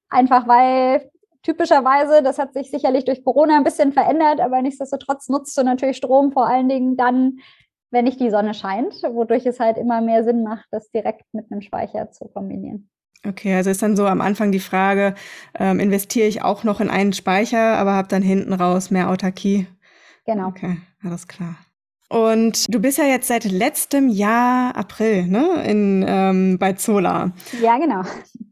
einfach 0.09 0.47
weil 0.47 1.09
typischerweise, 1.43 2.21
das 2.21 2.37
hat 2.37 2.53
sich 2.53 2.69
sicherlich 2.69 3.05
durch 3.05 3.23
Corona 3.23 3.57
ein 3.57 3.63
bisschen 3.63 3.93
verändert, 3.93 4.39
aber 4.39 4.61
nichtsdestotrotz 4.61 5.29
nutzt 5.29 5.57
du 5.57 5.63
natürlich 5.63 5.97
Strom 5.97 6.31
vor 6.31 6.47
allen 6.47 6.69
Dingen 6.69 6.97
dann, 6.97 7.39
wenn 7.89 8.05
nicht 8.05 8.19
die 8.19 8.29
Sonne 8.29 8.53
scheint, 8.53 8.93
wodurch 9.03 9.45
es 9.45 9.59
halt 9.59 9.77
immer 9.77 10.01
mehr 10.01 10.23
Sinn 10.23 10.43
macht, 10.43 10.65
das 10.71 10.91
direkt 10.91 11.25
mit 11.33 11.51
einem 11.51 11.61
Speicher 11.61 12.11
zu 12.11 12.25
kombinieren. 12.25 12.89
Okay, 13.27 13.53
also 13.53 13.69
ist 13.69 13.83
dann 13.83 13.95
so 13.95 14.07
am 14.07 14.21
Anfang 14.21 14.51
die 14.51 14.59
Frage, 14.59 15.13
ähm, 15.59 15.79
investiere 15.79 16.27
ich 16.27 16.41
auch 16.41 16.63
noch 16.63 16.79
in 16.79 16.89
einen 16.89 17.13
Speicher, 17.13 17.77
aber 17.77 17.93
habe 17.93 18.07
dann 18.07 18.23
hinten 18.23 18.53
raus 18.53 18.89
mehr 18.89 19.09
Autarkie? 19.09 19.67
Genau. 20.25 20.47
Okay, 20.47 20.77
alles 21.03 21.27
klar. 21.27 21.57
Und 22.09 22.73
du 22.73 22.81
bist 22.81 22.97
ja 22.97 23.05
jetzt 23.05 23.27
seit 23.29 23.45
letztem 23.45 24.09
Jahr 24.09 24.75
April, 24.75 25.27
ne, 25.27 25.63
in, 25.65 26.03
ähm, 26.05 26.57
bei 26.59 26.73
Zola. 26.73 27.31
Ja, 27.61 27.77
genau. 27.77 28.01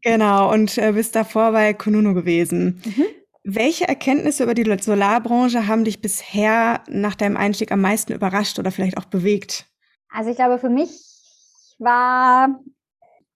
Genau, 0.02 0.54
und 0.54 0.78
äh, 0.78 0.94
bist 0.94 1.14
davor 1.14 1.52
bei 1.52 1.74
Konuno 1.74 2.14
gewesen. 2.14 2.82
Mhm. 2.86 3.04
Welche 3.44 3.86
Erkenntnisse 3.88 4.44
über 4.44 4.54
die 4.54 4.64
Solarbranche 4.82 5.68
haben 5.68 5.84
dich 5.84 6.02
bisher 6.02 6.82
nach 6.88 7.16
deinem 7.16 7.36
Einstieg 7.36 7.72
am 7.74 7.82
meisten 7.82 8.14
überrascht 8.14 8.60
oder 8.60 8.72
vielleicht 8.72 8.98
auch 8.98 9.06
bewegt? 9.06 9.66
Also 10.10 10.30
ich 10.30 10.38
glaube, 10.38 10.58
für 10.58 10.70
mich 10.70 10.90
war 11.80 12.60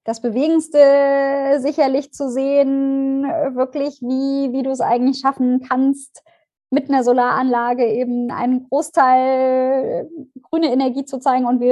das 0.06 0.22
Bewegendste 0.22 1.60
sicherlich 1.60 2.12
zu 2.12 2.30
sehen, 2.30 3.24
wirklich, 3.24 4.02
wie, 4.02 4.54
wie 4.54 4.64
du 4.64 4.72
es 4.72 4.82
eigentlich 4.82 5.20
schaffen 5.20 5.62
kannst, 5.68 6.24
mit 6.74 6.90
einer 6.90 7.04
Solaranlage 7.04 7.86
eben 7.86 8.32
einen 8.32 8.68
Großteil 8.68 10.08
äh, 10.10 10.40
grüne 10.42 10.74
Energie 10.74 11.06
zu 11.06 11.20
zeigen 11.20 11.46
und 11.46 11.62
wie, 11.62 11.72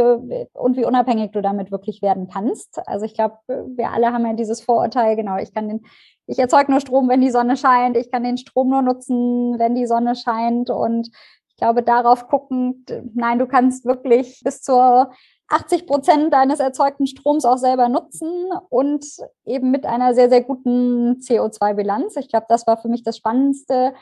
und 0.54 0.78
wie 0.78 0.86
unabhängig 0.86 1.32
du 1.32 1.42
damit 1.42 1.72
wirklich 1.72 2.04
werden 2.04 2.28
kannst. 2.32 2.80
Also 2.88 3.06
ich 3.06 3.16
glaube, 3.16 3.40
wir 3.48 3.90
alle 3.90 4.14
haben 4.14 4.26
ja 4.28 4.34
dieses 4.34 4.62
Vorurteil, 4.62 5.16
genau, 5.16 5.38
ich 5.38 5.56
kann 5.56 5.68
den, 5.68 5.86
ich 6.28 6.38
erzeuge 6.38 6.70
nur 6.72 6.82
Strom, 6.82 7.10
wenn 7.10 7.22
die 7.22 7.32
Sonne 7.32 7.58
scheint, 7.58 7.98
ich 7.98 8.12
kann 8.12 8.24
den 8.24 8.38
Strom 8.38 8.70
nur 8.70 8.84
nutzen, 8.84 9.58
wenn 9.58 9.74
die 9.74 9.88
Sonne 9.88 10.16
scheint 10.16 10.70
und 10.70 11.08
ich 11.50 11.58
glaube, 11.58 11.82
darauf 11.82 12.28
guckend, 12.28 12.94
nein, 13.16 13.40
du 13.40 13.48
kannst 13.48 13.86
wirklich 13.86 14.42
bis 14.44 14.62
zur 14.62 15.12
80 15.48 15.88
Prozent 15.88 16.32
deines 16.32 16.60
erzeugten 16.60 17.08
Stroms 17.08 17.44
auch 17.46 17.58
selber 17.58 17.90
nutzen 17.90 18.30
und 18.70 19.04
eben 19.46 19.72
mit 19.72 19.88
einer 19.88 20.14
sehr, 20.14 20.30
sehr 20.30 20.42
guten 20.42 21.18
CO2-Bilanz. 21.22 22.18
Ich 22.18 22.30
glaube, 22.30 22.46
das 22.50 22.68
war 22.68 22.78
für 22.78 22.88
mich 22.88 23.04
das 23.04 23.18
Spannendste, 23.18 23.94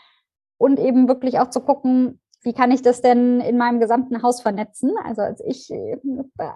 und 0.59 0.77
eben 0.79 1.07
wirklich 1.07 1.39
auch 1.39 1.49
zu 1.49 1.61
gucken, 1.61 2.19
wie 2.41 2.53
kann 2.53 2.71
ich 2.71 2.81
das 2.81 3.01
denn 3.01 3.41
in 3.41 3.57
meinem 3.57 3.79
gesamten 3.79 4.21
Haus 4.21 4.41
vernetzen? 4.41 4.93
Also 5.03 5.23
als 5.23 5.41
ich 5.45 5.71
äh, 5.71 5.97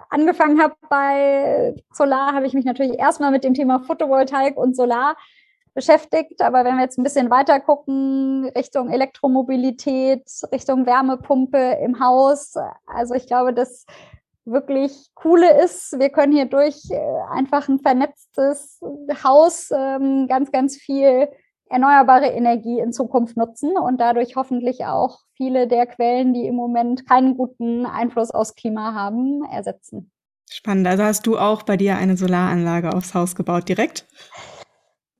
angefangen 0.08 0.62
habe 0.62 0.74
bei 0.88 1.74
Solar, 1.92 2.32
habe 2.32 2.46
ich 2.46 2.54
mich 2.54 2.64
natürlich 2.64 2.98
erstmal 2.98 3.30
mit 3.30 3.44
dem 3.44 3.54
Thema 3.54 3.80
Photovoltaik 3.80 4.56
und 4.56 4.76
Solar 4.76 5.16
beschäftigt. 5.74 6.40
Aber 6.40 6.64
wenn 6.64 6.76
wir 6.76 6.84
jetzt 6.84 6.98
ein 6.98 7.02
bisschen 7.02 7.30
weiter 7.30 7.60
gucken, 7.60 8.50
Richtung 8.56 8.90
Elektromobilität, 8.90 10.24
Richtung 10.52 10.86
Wärmepumpe 10.86 11.78
im 11.82 12.00
Haus, 12.00 12.54
also 12.86 13.14
ich 13.14 13.26
glaube, 13.26 13.52
das 13.52 13.84
wirklich 14.46 15.10
coole 15.14 15.62
ist, 15.62 15.98
wir 15.98 16.10
können 16.10 16.32
hier 16.32 16.46
durch 16.46 16.90
äh, 16.90 17.00
einfach 17.30 17.68
ein 17.68 17.78
vernetztes 17.78 18.80
Haus 19.22 19.70
ähm, 19.74 20.28
ganz, 20.28 20.52
ganz 20.52 20.76
viel 20.76 21.28
erneuerbare 21.68 22.26
Energie 22.26 22.78
in 22.78 22.92
Zukunft 22.92 23.36
nutzen 23.36 23.76
und 23.76 24.00
dadurch 24.00 24.36
hoffentlich 24.36 24.84
auch 24.84 25.20
viele 25.36 25.66
der 25.66 25.86
Quellen, 25.86 26.34
die 26.34 26.46
im 26.46 26.54
Moment 26.54 27.08
keinen 27.08 27.36
guten 27.36 27.86
Einfluss 27.86 28.30
aufs 28.30 28.54
Klima 28.54 28.94
haben, 28.94 29.44
ersetzen. 29.44 30.10
Spannend. 30.50 30.86
Also 30.86 31.02
hast 31.02 31.26
du 31.26 31.38
auch 31.38 31.62
bei 31.62 31.76
dir 31.76 31.96
eine 31.96 32.16
Solaranlage 32.16 32.94
aufs 32.94 33.14
Haus 33.14 33.34
gebaut 33.34 33.68
direkt? 33.68 34.06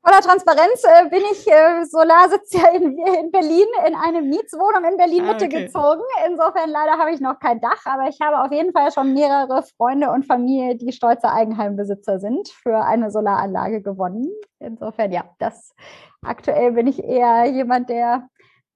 Voller 0.06 0.20
Transparenz 0.20 0.84
äh, 0.84 1.08
bin 1.08 1.22
ich, 1.32 1.50
äh, 1.50 1.82
Solar 1.86 2.28
sitzt 2.28 2.52
ja 2.52 2.68
in, 2.74 2.98
in, 2.98 3.30
Berlin, 3.30 3.66
in 3.88 3.94
eine 3.94 4.20
Mietswohnung 4.20 4.84
in 4.84 4.98
Berlin-Mitte 4.98 5.44
ah, 5.44 5.48
okay. 5.48 5.64
gezogen. 5.64 6.02
Insofern 6.26 6.68
leider 6.68 6.98
habe 6.98 7.12
ich 7.12 7.20
noch 7.20 7.38
kein 7.38 7.58
Dach, 7.58 7.80
aber 7.86 8.10
ich 8.10 8.20
habe 8.20 8.40
auf 8.40 8.52
jeden 8.52 8.72
Fall 8.72 8.92
schon 8.92 9.14
mehrere 9.14 9.62
Freunde 9.62 10.10
und 10.10 10.26
Familie, 10.26 10.76
die 10.76 10.92
stolze 10.92 11.32
Eigenheimbesitzer 11.32 12.18
sind, 12.18 12.50
für 12.50 12.84
eine 12.84 13.10
Solaranlage 13.10 13.80
gewonnen. 13.80 14.28
Insofern, 14.58 15.10
ja, 15.10 15.24
das 15.38 15.74
aktuell 16.20 16.72
bin 16.72 16.86
ich 16.86 17.02
eher 17.02 17.46
jemand, 17.46 17.88
der, 17.88 18.28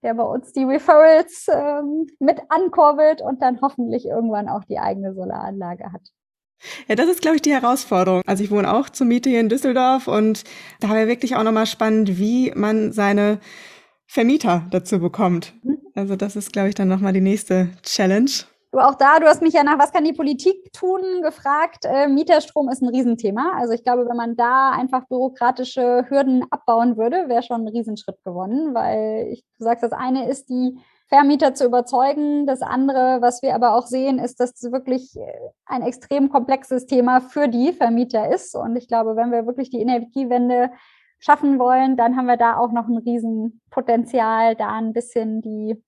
der 0.03 0.15
bei 0.15 0.25
uns 0.25 0.53
die 0.55 0.65
Referrals 0.65 1.47
ähm, 1.53 2.07
mit 2.21 2.41
ankurbelt 2.49 3.21
und 3.21 3.43
dann 3.43 3.61
hoffentlich 3.61 4.07
irgendwann 4.07 4.49
auch 4.49 4.65
die 4.65 4.79
eigene 4.79 5.13
Solaranlage 5.13 5.93
hat. 5.93 6.09
Ja, 6.89 6.95
das 6.95 7.09
ist, 7.09 7.23
glaube 7.23 7.37
ich, 7.37 7.43
die 7.43 7.53
Herausforderung. 7.53 8.23
Also 8.27 8.43
ich 8.45 8.51
wohne 8.51 8.73
auch 8.73 8.89
zur 8.89 9.07
Miete 9.07 9.31
hier 9.31 9.41
in 9.41 9.49
Düsseldorf 9.49 10.09
und 10.09 10.45
da 10.81 10.91
wäre 10.91 11.09
wirklich 11.09 11.37
auch 11.37 11.43
nochmal 11.43 11.67
spannend, 11.67 12.19
wie 12.19 12.53
man 12.55 12.93
seine 12.93 13.41
Vermieter 14.07 14.67
dazu 14.71 14.99
bekommt. 14.99 15.55
Mhm. 15.63 15.79
Also 15.95 16.17
das 16.17 16.37
ist, 16.37 16.53
glaube 16.53 16.71
ich, 16.71 16.75
dann 16.75 16.89
nochmal 16.89 17.13
die 17.13 17.21
nächste 17.21 17.71
Challenge. 17.83 18.31
Du 18.71 18.81
auch 18.81 18.97
da, 18.97 19.19
du 19.19 19.27
hast 19.27 19.41
mich 19.41 19.55
ja 19.55 19.63
nach, 19.63 19.79
was 19.79 19.93
kann 19.93 20.05
die 20.05 20.13
Politik 20.13 20.73
tun, 20.75 21.01
gefragt. 21.23 21.85
Äh, 21.85 22.07
Mieterstrom 22.07 22.69
ist 22.69 22.83
ein 22.83 22.89
Riesenthema. 22.89 23.53
Also 23.57 23.73
ich 23.73 23.83
glaube, 23.83 24.07
wenn 24.07 24.17
man 24.17 24.37
da 24.37 24.71
einfach 24.73 25.07
bürokratische 25.09 26.05
Hürden 26.09 26.45
abbauen 26.51 26.99
würde, 26.99 27.29
wäre 27.29 27.43
schon 27.43 27.63
ein 27.63 27.69
Riesenschritt 27.69 28.23
gewonnen, 28.25 28.75
weil 28.75 29.29
ich, 29.33 29.43
du 29.59 29.65
sagst, 29.65 29.83
das 29.83 29.93
eine 29.93 30.29
ist 30.29 30.51
die 30.51 30.79
Vermieter 31.09 31.55
zu 31.55 31.65
überzeugen. 31.65 32.47
Das 32.47 32.61
andere, 32.63 33.19
was 33.21 33.43
wir 33.43 33.55
aber 33.55 33.75
auch 33.75 33.87
sehen, 33.87 34.19
ist, 34.19 34.41
dass 34.41 34.63
es 34.63 34.71
wirklich 34.71 35.17
äh, 35.17 35.51
ein 35.67 35.83
extrem 35.83 36.29
komplexes 36.29 36.87
Thema 36.87 37.21
für 37.21 37.49
die 37.49 37.73
Vermieter 37.73 38.33
ist. 38.33 38.55
Und 38.55 38.77
ich 38.77 38.89
glaube, 38.89 39.17
wenn 39.17 39.33
wir 39.33 39.47
wirklich 39.47 39.71
die 39.71 39.81
Energiewende 39.81 40.71
schaffen 41.19 41.59
wollen, 41.59 41.97
dann 41.97 42.17
haben 42.17 42.27
wir 42.27 42.37
da 42.37 42.57
auch 42.59 42.73
noch 42.73 42.89
ein 42.89 42.99
Riesenpotenzial, 42.99 44.55
da 44.55 44.69
ein 44.77 44.93
bisschen 44.93 45.41
die 45.41 45.83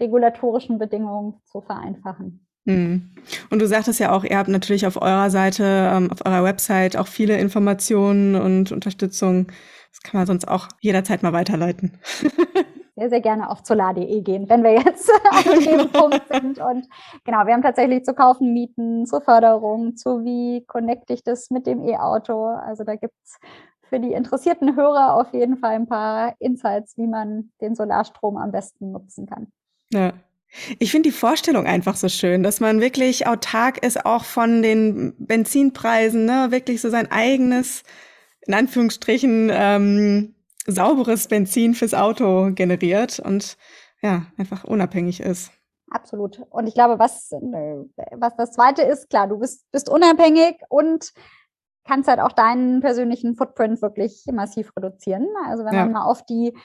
regulatorischen 0.00 0.78
Bedingungen 0.78 1.34
zu 1.44 1.60
vereinfachen. 1.60 2.46
Hm. 2.66 3.10
Und 3.50 3.58
du 3.60 3.66
sagtest 3.66 4.00
ja 4.00 4.12
auch, 4.12 4.24
ihr 4.24 4.38
habt 4.38 4.48
natürlich 4.48 4.86
auf 4.86 5.00
eurer 5.00 5.30
Seite, 5.30 5.90
ähm, 5.92 6.10
auf 6.10 6.24
eurer 6.24 6.44
Website 6.44 6.96
auch 6.96 7.08
viele 7.08 7.38
Informationen 7.38 8.36
und 8.36 8.72
Unterstützung. 8.72 9.48
Das 9.90 10.00
kann 10.00 10.18
man 10.18 10.26
sonst 10.26 10.48
auch 10.48 10.68
jederzeit 10.80 11.22
mal 11.22 11.32
weiterleiten. 11.32 11.98
sehr, 12.96 13.08
sehr 13.08 13.20
gerne 13.20 13.50
auf 13.50 13.60
solar.de 13.64 14.20
gehen, 14.20 14.48
wenn 14.48 14.62
wir 14.62 14.74
jetzt 14.74 15.10
an 15.30 15.60
dem 15.60 15.88
Punkt 15.92 16.22
sind. 16.30 16.58
Und 16.58 16.88
genau, 17.24 17.46
wir 17.46 17.54
haben 17.54 17.62
tatsächlich 17.62 18.04
zu 18.04 18.14
kaufen 18.14 18.52
Mieten, 18.52 19.06
zur 19.06 19.22
Förderung, 19.22 19.96
zu 19.96 20.24
wie 20.24 20.64
connecte 20.66 21.14
ich 21.14 21.24
das 21.24 21.50
mit 21.50 21.66
dem 21.66 21.82
E-Auto. 21.82 22.46
Also 22.46 22.84
da 22.84 22.96
gibt 22.96 23.14
es 23.24 23.38
für 23.88 24.00
die 24.00 24.12
interessierten 24.12 24.76
Hörer 24.76 25.14
auf 25.14 25.32
jeden 25.32 25.58
Fall 25.58 25.74
ein 25.74 25.86
paar 25.86 26.34
Insights, 26.38 26.96
wie 26.96 27.06
man 27.06 27.50
den 27.60 27.74
Solarstrom 27.74 28.36
am 28.36 28.50
besten 28.50 28.92
nutzen 28.92 29.26
kann. 29.26 29.48
Ja. 29.92 30.12
Ich 30.78 30.90
finde 30.90 31.08
die 31.08 31.16
Vorstellung 31.16 31.66
einfach 31.66 31.96
so 31.96 32.10
schön, 32.10 32.42
dass 32.42 32.60
man 32.60 32.82
wirklich 32.82 33.26
autark 33.26 33.82
ist, 33.82 34.04
auch 34.04 34.24
von 34.24 34.60
den 34.60 35.14
Benzinpreisen, 35.18 36.26
ne? 36.26 36.48
wirklich 36.50 36.82
so 36.82 36.90
sein 36.90 37.10
eigenes, 37.10 37.84
in 38.42 38.52
Anführungsstrichen, 38.52 39.50
ähm, 39.50 40.34
sauberes 40.66 41.28
Benzin 41.28 41.74
fürs 41.74 41.94
Auto 41.94 42.50
generiert 42.54 43.18
und 43.20 43.56
ja, 44.00 44.26
einfach 44.36 44.64
unabhängig 44.64 45.20
ist. 45.20 45.52
Absolut. 45.90 46.40
Und 46.50 46.66
ich 46.66 46.74
glaube, 46.74 46.98
was, 46.98 47.30
was 47.32 48.36
das 48.36 48.52
Zweite 48.52 48.82
ist, 48.82 49.10
klar, 49.10 49.28
du 49.28 49.38
bist, 49.38 49.70
bist 49.72 49.90
unabhängig 49.90 50.56
und 50.68 51.12
kannst 51.84 52.08
halt 52.08 52.20
auch 52.20 52.32
deinen 52.32 52.80
persönlichen 52.80 53.34
Footprint 53.34 53.82
wirklich 53.82 54.24
massiv 54.32 54.72
reduzieren. 54.76 55.28
Also 55.46 55.64
wenn 55.64 55.74
ja. 55.74 55.84
man 55.84 55.92
mal 55.92 56.04
auf 56.04 56.24
die 56.24 56.56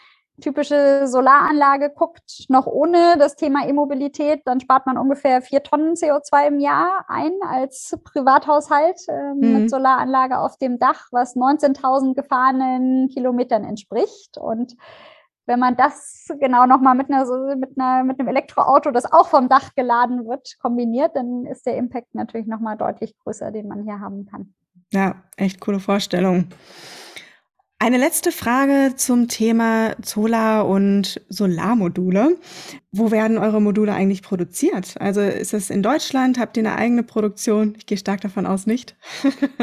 typische 0.42 1.08
Solaranlage 1.08 1.90
guckt, 1.90 2.46
noch 2.50 2.68
ohne 2.68 3.18
das 3.18 3.36
Thema 3.36 3.68
E-Mobilität, 3.68 4.42
dann 4.46 4.60
spart 4.60 4.86
man 4.86 4.98
ungefähr 4.98 5.42
vier 5.42 5.64
Tonnen 5.64 5.94
CO2 5.94 6.48
im 6.48 6.60
Jahr 6.60 7.06
ein 7.08 7.32
als 7.48 7.98
Privathaushalt 8.04 9.00
äh, 9.08 9.34
mhm. 9.34 9.54
mit 9.54 9.70
Solaranlage 9.70 10.40
auf 10.40 10.58
dem 10.58 10.80
Dach, 10.80 11.08
was 11.12 11.36
19.000 11.36 12.14
gefahrenen 12.14 13.10
Kilometern 13.10 13.64
entspricht. 13.64 14.38
Und 14.38 14.76
wenn 15.48 15.60
man 15.60 15.76
das 15.76 16.28
genau 16.40 16.66
nochmal 16.66 16.96
mit, 16.96 17.10
einer, 17.10 17.26
mit, 17.56 17.80
einer, 17.80 18.04
mit 18.04 18.20
einem 18.20 18.28
Elektroauto, 18.28 18.92
das 18.92 19.12
auch 19.12 19.28
vom 19.28 19.50
Dach 19.50 19.74
geladen 19.76 20.28
wird, 20.28 20.58
kombiniert, 20.60 21.16
dann 21.16 21.46
ist 21.46 21.66
der 21.66 21.78
Impact 21.78 22.14
natürlich 22.14 22.48
nochmal 22.48 22.78
deutlich 22.78 23.16
größer, 23.24 23.52
den 23.52 23.68
man 23.68 23.84
hier 23.84 24.00
haben 24.00 24.26
kann. 24.26 24.54
Ja, 24.92 25.16
echt 25.36 25.60
coole 25.62 25.80
Vorstellung. 25.80 26.50
Eine 27.80 27.98
letzte 27.98 28.32
Frage 28.32 28.96
zum 28.96 29.28
Thema 29.28 29.92
Solar- 30.04 30.68
und 30.68 31.22
Solarmodule. 31.30 32.38
Wo 32.92 33.12
werden 33.12 33.38
eure 33.38 33.62
Module 33.62 33.94
eigentlich 33.94 34.24
produziert? 34.24 34.96
Also 35.00 35.22
ist 35.22 35.54
es 35.54 35.70
in 35.70 35.84
Deutschland? 35.84 36.40
Habt 36.40 36.58
ihr 36.58 36.64
eine 36.64 36.76
eigene 36.76 37.04
Produktion? 37.04 37.76
Ich 37.78 37.86
gehe 37.86 38.00
stark 38.00 38.22
davon 38.22 38.48
aus, 38.48 38.66
nicht. 38.66 38.96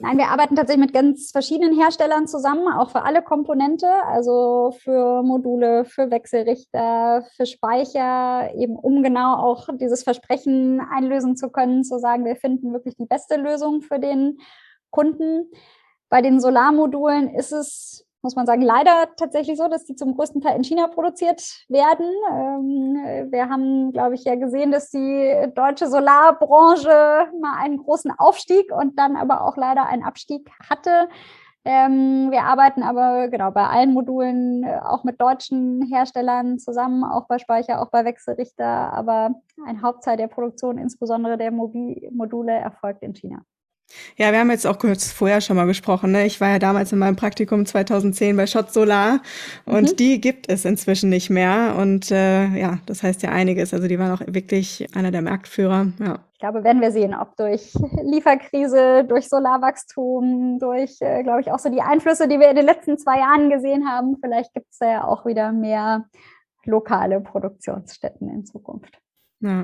Nein, 0.00 0.18
wir 0.18 0.26
arbeiten 0.26 0.56
tatsächlich 0.56 0.86
mit 0.86 0.92
ganz 0.92 1.30
verschiedenen 1.30 1.78
Herstellern 1.78 2.26
zusammen, 2.26 2.66
auch 2.66 2.90
für 2.90 3.02
alle 3.02 3.22
Komponente, 3.22 3.86
also 4.06 4.74
für 4.82 5.22
Module, 5.22 5.84
für 5.84 6.10
Wechselrichter, 6.10 7.24
für 7.36 7.46
Speicher, 7.46 8.52
eben 8.56 8.74
um 8.74 9.04
genau 9.04 9.36
auch 9.36 9.68
dieses 9.80 10.02
Versprechen 10.02 10.80
einlösen 10.80 11.36
zu 11.36 11.50
können, 11.50 11.84
zu 11.84 12.00
sagen, 12.00 12.24
wir 12.24 12.34
finden 12.34 12.72
wirklich 12.72 12.96
die 12.96 13.06
beste 13.06 13.36
Lösung 13.36 13.82
für 13.82 14.00
den 14.00 14.38
Kunden. 14.90 15.48
Bei 16.08 16.22
den 16.22 16.40
Solarmodulen 16.40 17.34
ist 17.34 17.52
es, 17.52 18.06
muss 18.22 18.36
man 18.36 18.46
sagen, 18.46 18.62
leider 18.62 19.08
tatsächlich 19.16 19.58
so, 19.58 19.68
dass 19.68 19.84
die 19.84 19.96
zum 19.96 20.16
größten 20.16 20.40
Teil 20.40 20.56
in 20.56 20.64
China 20.64 20.86
produziert 20.88 21.64
werden. 21.68 22.06
Ähm, 22.30 23.30
wir 23.30 23.48
haben, 23.48 23.92
glaube 23.92 24.14
ich, 24.14 24.24
ja 24.24 24.36
gesehen, 24.36 24.70
dass 24.70 24.90
die 24.90 25.52
deutsche 25.54 25.88
Solarbranche 25.88 27.28
mal 27.40 27.58
einen 27.58 27.78
großen 27.78 28.12
Aufstieg 28.18 28.72
und 28.72 28.98
dann 28.98 29.16
aber 29.16 29.42
auch 29.42 29.56
leider 29.56 29.86
einen 29.86 30.04
Abstieg 30.04 30.50
hatte. 30.68 31.08
Ähm, 31.68 32.30
wir 32.30 32.44
arbeiten 32.44 32.84
aber 32.84 33.26
genau 33.26 33.50
bei 33.50 33.66
allen 33.66 33.92
Modulen 33.92 34.62
äh, 34.62 34.78
auch 34.84 35.02
mit 35.02 35.20
deutschen 35.20 35.82
Herstellern 35.82 36.60
zusammen, 36.60 37.02
auch 37.02 37.26
bei 37.26 37.38
Speicher, 37.38 37.82
auch 37.82 37.90
bei 37.90 38.04
Wechselrichter. 38.04 38.92
Aber 38.92 39.34
ein 39.66 39.82
Hauptteil 39.82 40.16
der 40.16 40.28
Produktion, 40.28 40.78
insbesondere 40.78 41.36
der 41.36 41.50
Module, 41.50 42.52
erfolgt 42.52 43.02
in 43.02 43.14
China. 43.14 43.42
Ja, 44.16 44.32
wir 44.32 44.40
haben 44.40 44.50
jetzt 44.50 44.66
auch 44.66 44.78
kurz 44.78 45.12
vorher 45.12 45.40
schon 45.40 45.56
mal 45.56 45.66
gesprochen. 45.66 46.12
Ne? 46.12 46.26
Ich 46.26 46.40
war 46.40 46.48
ja 46.48 46.58
damals 46.58 46.92
in 46.92 46.98
meinem 46.98 47.16
Praktikum 47.16 47.66
2010 47.66 48.36
bei 48.36 48.46
Schott 48.46 48.72
Solar 48.72 49.20
und 49.64 49.92
mhm. 49.92 49.96
die 49.96 50.20
gibt 50.20 50.48
es 50.48 50.64
inzwischen 50.64 51.10
nicht 51.10 51.30
mehr. 51.30 51.76
Und 51.78 52.10
äh, 52.10 52.48
ja, 52.56 52.78
das 52.86 53.02
heißt 53.02 53.22
ja 53.22 53.30
einiges. 53.30 53.72
Also 53.72 53.88
die 53.88 53.98
waren 53.98 54.12
auch 54.12 54.22
wirklich 54.26 54.86
einer 54.94 55.10
der 55.10 55.22
Marktführer. 55.22 55.88
Ja. 56.00 56.18
Ich 56.32 56.40
glaube, 56.40 56.64
werden 56.64 56.82
wir 56.82 56.92
sehen, 56.92 57.14
ob 57.14 57.36
durch 57.36 57.72
Lieferkrise, 58.02 59.04
durch 59.08 59.28
Solarwachstum, 59.28 60.58
durch, 60.58 61.00
äh, 61.00 61.22
glaube 61.22 61.40
ich, 61.40 61.50
auch 61.50 61.58
so 61.58 61.70
die 61.70 61.80
Einflüsse, 61.80 62.28
die 62.28 62.38
wir 62.38 62.50
in 62.50 62.56
den 62.56 62.66
letzten 62.66 62.98
zwei 62.98 63.18
Jahren 63.18 63.50
gesehen 63.50 63.88
haben. 63.88 64.16
Vielleicht 64.20 64.52
gibt 64.52 64.66
es 64.70 64.78
da 64.78 64.90
ja 64.90 65.04
auch 65.04 65.24
wieder 65.24 65.52
mehr 65.52 66.04
lokale 66.64 67.20
Produktionsstätten 67.20 68.28
in 68.28 68.44
Zukunft. 68.44 68.98
Ja, 69.40 69.62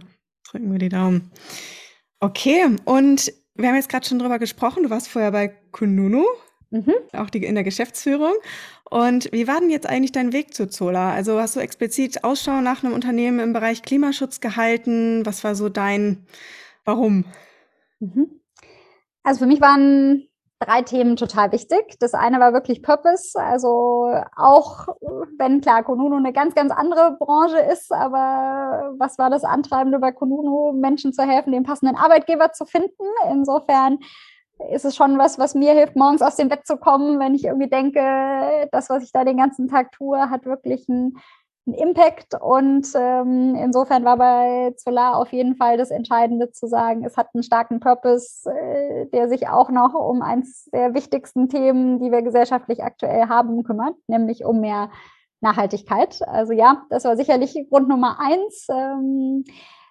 drücken 0.49 0.73
wir 0.73 0.79
die 0.79 0.89
Daumen. 0.89 1.31
Okay, 2.21 2.77
und 2.85 3.33
wir 3.55 3.69
haben 3.69 3.77
jetzt 3.77 3.89
gerade 3.89 4.07
schon 4.07 4.19
drüber 4.19 4.39
gesprochen. 4.39 4.83
Du 4.83 4.91
warst 4.91 5.09
vorher 5.09 5.33
bei 5.33 5.49
Kununu, 5.71 6.25
mhm. 6.71 6.95
auch 7.13 7.31
die, 7.31 7.45
in 7.45 7.55
der 7.55 7.65
Geschäftsführung. 7.65 8.33
Und 8.91 9.33
wie 9.33 9.49
war 9.49 9.61
denn 9.61 9.71
jetzt 9.71 9.87
eigentlich 9.87 10.13
dein 10.13 10.33
Weg 10.33 10.55
zu 10.55 10.69
Zola? 10.69 11.13
Also 11.13 11.41
hast 11.41 11.57
du 11.57 11.61
explizit 11.61 12.25
Ausschau 12.25 12.61
nach 12.61 12.85
einem 12.85 12.93
Unternehmen 12.93 13.41
im 13.41 13.53
Bereich 13.53 13.83
Klimaschutz 13.83 14.41
gehalten? 14.41 15.25
Was 15.25 15.45
war 15.45 15.55
so 15.55 15.69
dein 15.69 16.27
Warum? 16.85 17.25
Mhm. 18.01 18.41
Also 19.23 19.41
für 19.41 19.47
mich 19.47 19.61
waren 19.61 20.29
drei 20.65 20.83
Themen 20.83 21.17
total 21.17 21.53
wichtig. 21.53 21.97
Das 22.01 22.15
eine 22.15 22.41
war 22.41 22.53
wirklich 22.53 22.83
Purpose, 22.83 23.39
also 23.39 24.15
auch 24.37 24.89
wenn 25.39 25.61
klar 25.61 25.83
Konunu 25.83 26.17
eine 26.17 26.33
ganz, 26.33 26.55
ganz 26.55 26.73
andere 26.73 27.17
Branche 27.19 27.59
ist, 27.59 27.93
aber 27.93 28.95
was 28.99 29.19
war 29.19 29.31
das 29.31 29.45
Antreibende 29.45 29.99
bei 29.99 30.13
Konunu, 30.13 30.73
Menschen 30.73 31.13
zu 31.13 31.23
helfen, 31.23 31.53
den 31.53 31.65
passenden 31.65 31.97
Arbeitgeber 31.97 32.53
zu 32.53 32.65
finden? 32.65 33.05
Insofern 33.31 33.99
ist 34.71 34.85
es 34.85 34.95
schon 34.95 35.19
was, 35.19 35.39
was 35.39 35.55
mir 35.55 35.73
hilft, 35.73 35.97
morgens 35.97 36.23
aus 36.23 36.37
dem 36.37 36.49
Bett 36.49 36.67
zu 36.67 36.77
kommen, 36.77 37.19
wenn 37.19 37.35
ich 37.35 37.45
irgendwie 37.45 37.69
denke, 37.69 38.69
das, 38.71 38.91
was 38.91 39.03
ich 39.03 39.13
da 39.13 39.25
den 39.25 39.37
ganzen 39.37 39.69
Tag 39.69 39.93
tue, 39.93 40.31
hat 40.31 40.45
wirklich 40.47 40.89
einen 40.89 41.19
einen 41.67 41.77
Impact. 41.77 42.35
Und 42.41 42.89
ähm, 42.95 43.55
insofern 43.55 44.05
war 44.05 44.17
bei 44.17 44.75
Solar 44.77 45.17
auf 45.17 45.33
jeden 45.33 45.57
Fall 45.57 45.77
das 45.77 45.91
Entscheidende 45.91 46.51
zu 46.51 46.67
sagen, 46.67 47.05
es 47.05 47.17
hat 47.17 47.29
einen 47.35 47.43
starken 47.43 47.81
Purpose, 47.81 48.51
äh, 48.51 49.07
der 49.07 49.29
sich 49.29 49.49
auch 49.49 49.71
noch 49.71 49.95
um 49.95 50.23
eins 50.23 50.69
der 50.73 50.95
wichtigsten 50.95 51.49
Themen, 51.49 51.99
die 51.99 52.11
wir 52.11 52.23
gesellschaftlich 52.23 52.83
aktuell 52.83 53.29
haben, 53.29 53.63
kümmert, 53.65 53.95
nämlich 54.07 54.45
um 54.45 54.61
mehr 54.61 54.91
Nachhaltigkeit. 55.41 56.21
Also 56.27 56.53
ja, 56.53 56.85
das 56.91 57.05
war 57.05 57.17
sicherlich 57.17 57.55
Grund 57.71 57.89
Nummer 57.89 58.19
eins. 58.21 58.67
Ähm, 58.71 59.45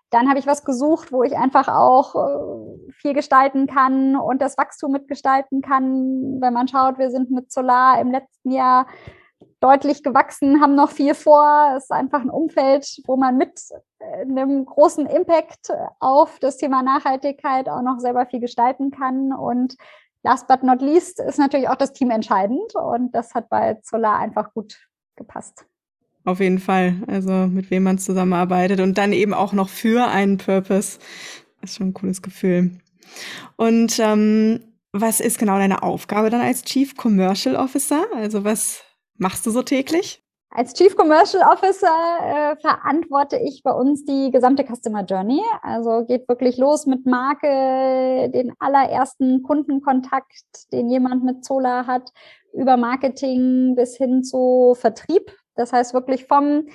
dann 0.09 0.27
habe 0.27 0.39
ich 0.39 0.47
was 0.47 0.65
gesucht, 0.65 1.13
wo 1.13 1.23
ich 1.23 1.37
einfach 1.37 1.69
auch 1.69 2.15
äh, 2.15 2.91
viel 2.91 3.13
gestalten 3.13 3.65
kann 3.65 4.17
und 4.17 4.41
das 4.41 4.57
Wachstum 4.57 4.91
mitgestalten 4.91 5.61
kann. 5.61 6.41
Wenn 6.41 6.53
man 6.53 6.67
schaut, 6.67 6.99
wir 6.99 7.11
sind 7.11 7.31
mit 7.31 7.51
Solar 7.51 7.99
im 8.01 8.11
letzten 8.11 8.51
Jahr 8.51 8.87
deutlich 9.59 10.03
gewachsen, 10.03 10.61
haben 10.61 10.75
noch 10.75 10.91
viel 10.91 11.13
vor. 11.13 11.75
Es 11.77 11.83
ist 11.83 11.91
einfach 11.91 12.21
ein 12.21 12.29
Umfeld, 12.29 13.01
wo 13.05 13.15
man 13.15 13.37
mit 13.37 13.59
äh, 13.99 14.21
einem 14.21 14.65
großen 14.65 15.05
Impact 15.05 15.71
auf 15.99 16.39
das 16.39 16.57
Thema 16.57 16.83
Nachhaltigkeit 16.83 17.69
auch 17.69 17.81
noch 17.81 17.99
selber 17.99 18.25
viel 18.25 18.39
gestalten 18.39 18.91
kann. 18.91 19.33
Und 19.33 19.75
last 20.23 20.47
but 20.47 20.63
not 20.63 20.81
least 20.81 21.19
ist 21.19 21.39
natürlich 21.39 21.69
auch 21.69 21.75
das 21.75 21.93
Team 21.93 22.09
entscheidend. 22.09 22.75
Und 22.75 23.13
das 23.13 23.33
hat 23.33 23.49
bei 23.49 23.79
Solar 23.83 24.19
einfach 24.19 24.53
gut 24.53 24.77
gepasst. 25.15 25.65
Auf 26.23 26.39
jeden 26.39 26.59
Fall. 26.59 26.95
Also 27.07 27.31
mit 27.31 27.71
wem 27.71 27.83
man 27.83 27.97
zusammenarbeitet 27.97 28.79
und 28.79 28.97
dann 28.97 29.13
eben 29.13 29.33
auch 29.33 29.53
noch 29.53 29.69
für 29.69 30.07
einen 30.07 30.37
Purpose. 30.37 30.99
Das 31.61 31.71
ist 31.71 31.77
schon 31.77 31.89
ein 31.89 31.93
cooles 31.93 32.21
Gefühl. 32.21 32.71
Und 33.55 33.99
ähm, 33.99 34.61
was 34.93 35.19
ist 35.19 35.39
genau 35.39 35.57
deine 35.57 35.83
Aufgabe 35.83 36.29
dann 36.29 36.41
als 36.41 36.63
Chief 36.63 36.95
Commercial 36.95 37.55
Officer? 37.55 38.05
Also 38.15 38.43
was 38.43 38.83
machst 39.21 39.45
du 39.45 39.51
so 39.51 39.61
täglich? 39.61 40.23
Als 40.53 40.73
Chief 40.73 40.97
Commercial 40.97 41.43
Officer 41.49 41.87
äh, 41.87 42.55
verantworte 42.57 43.37
ich 43.37 43.63
bei 43.63 43.71
uns 43.71 44.03
die 44.03 44.31
gesamte 44.31 44.65
Customer 44.65 45.05
Journey. 45.05 45.41
Also 45.61 46.03
geht 46.05 46.27
wirklich 46.27 46.57
los 46.57 46.85
mit 46.85 47.05
Marke, 47.05 48.29
den 48.33 48.51
allerersten 48.59 49.43
Kundenkontakt, 49.43 50.73
den 50.73 50.89
jemand 50.89 51.23
mit 51.23 51.45
Zola 51.45 51.87
hat, 51.87 52.11
über 52.51 52.75
Marketing 52.75 53.75
bis 53.77 53.95
hin 53.95 54.25
zu 54.25 54.75
Vertrieb. 54.77 55.31
Das 55.55 55.71
heißt 55.71 55.93
wirklich 55.93 56.25
vom 56.25 56.67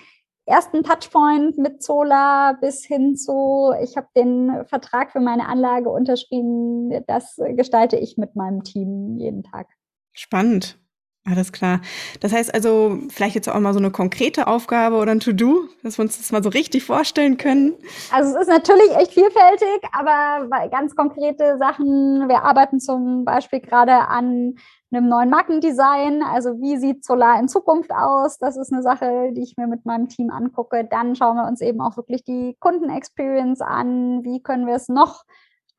ersten 0.46 0.82
Touchpoint 0.82 1.58
mit 1.58 1.82
Solar 1.82 2.58
bis 2.58 2.86
hin 2.86 3.14
zu, 3.16 3.74
ich 3.82 3.98
habe 3.98 4.08
den 4.16 4.64
Vertrag 4.66 5.12
für 5.12 5.20
meine 5.20 5.48
Anlage 5.48 5.90
unterschrieben. 5.90 7.04
Das 7.06 7.36
gestalte 7.56 7.96
ich 7.96 8.16
mit 8.16 8.36
meinem 8.36 8.62
Team 8.62 9.18
jeden 9.18 9.42
Tag. 9.42 9.66
Spannend. 10.12 10.78
Alles 11.28 11.50
klar. 11.50 11.80
Das 12.20 12.32
heißt 12.32 12.54
also, 12.54 12.98
vielleicht 13.08 13.34
jetzt 13.34 13.48
auch 13.48 13.58
mal 13.58 13.72
so 13.72 13.80
eine 13.80 13.90
konkrete 13.90 14.46
Aufgabe 14.46 14.94
oder 14.94 15.10
ein 15.10 15.18
To-Do, 15.18 15.64
dass 15.82 15.98
wir 15.98 16.04
uns 16.04 16.18
das 16.18 16.30
mal 16.30 16.40
so 16.40 16.50
richtig 16.50 16.84
vorstellen 16.84 17.36
können. 17.36 17.74
Also 18.12 18.36
es 18.36 18.42
ist 18.42 18.48
natürlich 18.48 18.96
echt 18.96 19.12
vielfältig, 19.12 19.82
aber 19.90 20.68
ganz 20.70 20.94
konkrete 20.94 21.58
Sachen. 21.58 22.28
Wir 22.28 22.44
arbeiten 22.44 22.78
zum 22.78 23.24
Beispiel 23.24 23.58
gerade 23.58 24.06
an 24.06 24.54
einem 24.92 25.08
neuen 25.08 25.28
Markendesign. 25.28 26.22
Also 26.22 26.60
wie 26.60 26.76
sieht 26.76 27.04
Solar 27.04 27.40
in 27.40 27.48
Zukunft 27.48 27.90
aus? 27.90 28.38
Das 28.38 28.56
ist 28.56 28.72
eine 28.72 28.82
Sache, 28.82 29.32
die 29.32 29.42
ich 29.42 29.56
mir 29.56 29.66
mit 29.66 29.84
meinem 29.84 30.08
Team 30.08 30.30
angucke. 30.30 30.86
Dann 30.88 31.16
schauen 31.16 31.38
wir 31.38 31.48
uns 31.48 31.60
eben 31.60 31.80
auch 31.80 31.96
wirklich 31.96 32.22
die 32.22 32.56
Kundenexperience 32.60 33.62
an. 33.62 34.22
Wie 34.22 34.40
können 34.44 34.68
wir 34.68 34.76
es 34.76 34.88
noch 34.88 35.24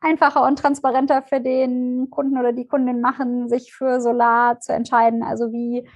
einfacher 0.02 0.46
und 0.46 0.60
transparenter 0.60 1.24
für 1.24 1.42
den 1.42 2.10
Kunden 2.10 2.38
oder 2.38 2.54
die 2.54 2.68
Kundin 2.68 3.02
machen, 3.02 3.50
sich 3.50 3.74
für 3.74 4.00
Solar 4.02 4.60
zu 4.60 4.74
entscheiden? 4.74 5.24
Also 5.24 5.52
wie 5.52 5.88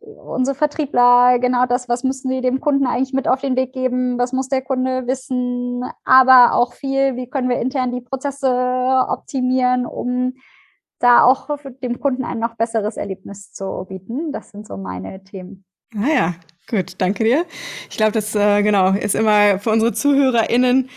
unsere 0.00 0.56
Vertriebler, 0.56 1.38
genau 1.38 1.66
das, 1.66 1.88
was 1.88 2.04
müssen 2.04 2.30
wir 2.30 2.40
dem 2.40 2.60
Kunden 2.60 2.86
eigentlich 2.86 3.12
mit 3.12 3.28
auf 3.28 3.40
den 3.40 3.56
Weg 3.56 3.72
geben, 3.72 4.18
was 4.18 4.32
muss 4.32 4.48
der 4.48 4.62
Kunde 4.62 5.06
wissen, 5.06 5.82
aber 6.04 6.54
auch 6.54 6.72
viel, 6.72 7.16
wie 7.16 7.28
können 7.28 7.48
wir 7.48 7.60
intern 7.60 7.92
die 7.92 8.00
Prozesse 8.00 8.48
optimieren, 9.08 9.84
um 9.86 10.34
da 11.00 11.22
auch 11.22 11.48
dem 11.82 12.00
Kunden 12.00 12.24
ein 12.24 12.38
noch 12.38 12.56
besseres 12.56 12.96
Erlebnis 12.96 13.52
zu 13.52 13.86
bieten. 13.88 14.32
Das 14.32 14.50
sind 14.50 14.66
so 14.66 14.76
meine 14.76 15.22
Themen. 15.24 15.64
Ah 15.96 16.08
ja, 16.14 16.34
gut, 16.68 16.94
danke 16.98 17.24
dir. 17.24 17.44
Ich 17.88 17.96
glaube, 17.96 18.12
das 18.12 18.34
äh, 18.34 18.62
genau 18.62 18.92
ist 18.92 19.14
immer 19.14 19.58
für 19.58 19.70
unsere 19.70 19.92
ZuhörerInnen 19.92 20.88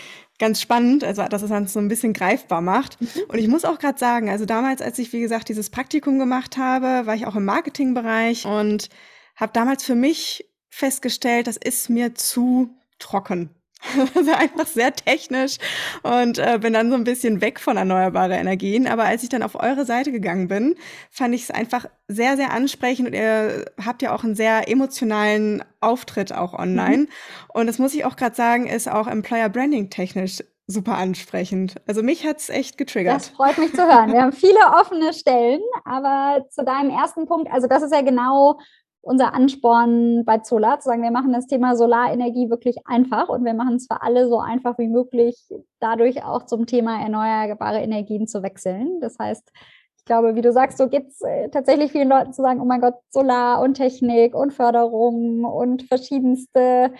ganz 0.44 0.60
spannend, 0.60 1.06
also 1.06 1.24
dass 1.24 1.42
es 1.42 1.48
dann 1.48 1.68
so 1.68 1.80
ein 1.80 1.88
bisschen 1.88 2.12
greifbar 2.12 2.60
macht. 2.60 3.00
Mhm. 3.00 3.08
Und 3.30 3.40
ich 3.40 3.48
muss 3.48 3.64
auch 3.64 3.80
gerade 3.80 3.98
sagen, 3.98 4.30
also 4.30 4.46
damals, 4.46 4.82
als 4.82 5.00
ich 5.00 5.14
wie 5.14 5.22
gesagt 5.22 5.48
dieses 5.48 5.70
Praktikum 5.70 6.20
gemacht 6.20 6.58
habe, 6.58 7.08
war 7.08 7.16
ich 7.16 7.26
auch 7.26 7.38
im 7.38 7.46
Marketingbereich 7.46 8.46
und 8.46 8.90
habe 9.38 9.54
damals 9.54 9.86
für 9.86 9.96
mich 9.96 10.52
festgestellt, 10.70 11.48
das 11.48 11.56
ist 11.56 11.90
mir 11.90 12.14
zu 12.14 12.76
trocken. 13.00 13.52
Also 14.16 14.32
einfach 14.32 14.68
sehr 14.68 14.94
technisch 14.94 15.58
und 16.04 16.38
äh, 16.38 16.60
bin 16.60 16.74
dann 16.74 16.90
so 16.90 16.96
ein 16.96 17.04
bisschen 17.04 17.42
weg 17.42 17.60
von 17.60 17.78
erneuerbaren 17.78 18.32
Energien. 18.32 18.88
Aber 18.88 19.04
als 19.04 19.24
ich 19.24 19.30
dann 19.30 19.44
auf 19.44 19.56
eure 19.56 19.86
Seite 19.86 20.12
gegangen 20.12 20.48
bin, 20.48 20.76
fand 21.10 21.34
ich 21.36 21.44
es 21.44 21.52
einfach 21.52 21.86
sehr, 22.08 22.38
sehr 22.38 22.52
ansprechend 22.52 23.08
und 23.08 23.14
ihr 23.14 23.66
habt 23.84 24.02
ja 24.02 24.14
auch 24.14 24.24
einen 24.24 24.36
sehr 24.36 24.70
emotionalen 24.70 25.64
Auftritt 25.82 26.34
auch 26.34 26.54
online. 26.54 26.98
Mhm. 26.98 27.10
Und 27.54 27.68
das 27.68 27.80
muss 27.80 27.94
ich 27.94 28.06
auch 28.06 28.16
gerade 28.16 28.36
sagen, 28.36 28.68
ist 28.68 28.90
auch 28.90 29.08
Employer 29.08 29.50
Branding 29.50 29.90
technisch 29.90 30.40
super 30.68 30.98
ansprechend. 30.98 31.76
Also 31.88 32.04
mich 32.04 32.26
hat's 32.26 32.50
echt 32.50 32.78
getriggert. 32.78 33.16
Das 33.16 33.30
freut 33.30 33.58
mich 33.58 33.72
zu 33.74 33.82
hören. 33.82 34.14
Wir 34.14 34.22
haben 34.22 34.32
viele 34.32 34.60
offene 34.80 35.14
Stellen, 35.14 35.62
aber 35.84 36.46
zu 36.50 36.64
deinem 36.64 36.90
ersten 36.90 37.26
Punkt, 37.26 37.52
also 37.52 37.68
das 37.68 37.84
ist 37.84 37.94
ja 37.94 38.02
genau 38.02 38.60
unser 39.04 39.34
Ansporn 39.34 40.24
bei 40.26 40.40
Solar, 40.44 40.80
zu 40.80 40.88
sagen, 40.88 41.04
wir 41.04 41.12
machen 41.12 41.34
das 41.34 41.46
Thema 41.46 41.76
Solarenergie 41.76 42.50
wirklich 42.50 42.88
einfach 42.88 43.28
und 43.28 43.44
wir 43.44 43.54
machen 43.54 43.76
es 43.76 43.88
für 43.88 44.02
alle 44.02 44.28
so 44.30 44.40
einfach 44.40 44.78
wie 44.78 44.88
möglich, 44.88 45.38
dadurch 45.80 46.24
auch 46.24 46.46
zum 46.46 46.66
Thema 46.66 47.02
erneuerbare 47.02 47.82
Energien 47.82 48.28
zu 48.28 48.42
wechseln. 48.44 49.02
Das 49.02 49.20
heißt, 49.20 49.52
ich 49.98 50.06
glaube, 50.06 50.36
wie 50.36 50.42
du 50.42 50.54
sagst, 50.54 50.78
so 50.78 50.88
geht 50.88 51.10
es 51.10 51.22
äh, 51.22 51.50
tatsächlich 51.50 51.92
vielen 51.92 52.08
Leuten 52.08 52.32
zu 52.32 52.42
sagen, 52.42 52.62
oh 52.62 52.66
mein 52.66 52.80
Gott, 52.80 52.96
Solar 53.10 53.62
und 53.62 53.76
Technik 53.76 54.36
und 54.36 54.54
Förderung 54.54 55.44
und 55.44 55.84
verschiedenste 55.84 56.92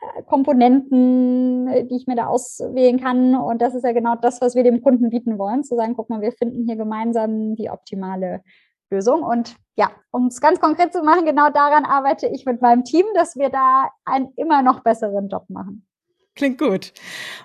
äh, 0.00 0.22
Komponenten, 0.26 1.68
äh, 1.68 1.86
die 1.86 1.96
ich 1.96 2.06
mir 2.06 2.16
da 2.16 2.26
auswählen 2.26 3.00
kann. 3.00 3.34
Und 3.34 3.62
das 3.62 3.74
ist 3.74 3.84
ja 3.84 3.92
genau 3.92 4.16
das, 4.16 4.42
was 4.42 4.54
wir 4.54 4.64
dem 4.64 4.82
Kunden 4.82 5.08
bieten 5.08 5.38
wollen, 5.38 5.64
zu 5.64 5.76
sagen, 5.76 5.94
guck 5.96 6.10
mal, 6.10 6.20
wir 6.20 6.32
finden 6.32 6.66
hier 6.66 6.76
gemeinsam 6.76 7.54
die 7.56 7.70
optimale 7.70 8.42
Lösung. 8.90 9.22
Und 9.22 9.56
ja, 9.78 9.92
um 10.10 10.26
es 10.26 10.40
ganz 10.40 10.60
konkret 10.60 10.92
zu 10.92 11.02
machen, 11.02 11.24
genau 11.24 11.50
daran 11.50 11.84
arbeite 11.84 12.26
ich 12.26 12.44
mit 12.44 12.60
meinem 12.60 12.82
Team, 12.82 13.06
dass 13.14 13.36
wir 13.36 13.48
da 13.48 13.88
einen 14.04 14.32
immer 14.34 14.60
noch 14.60 14.80
besseren 14.80 15.28
Job 15.28 15.48
machen. 15.48 15.86
Klingt 16.34 16.58
gut. 16.58 16.92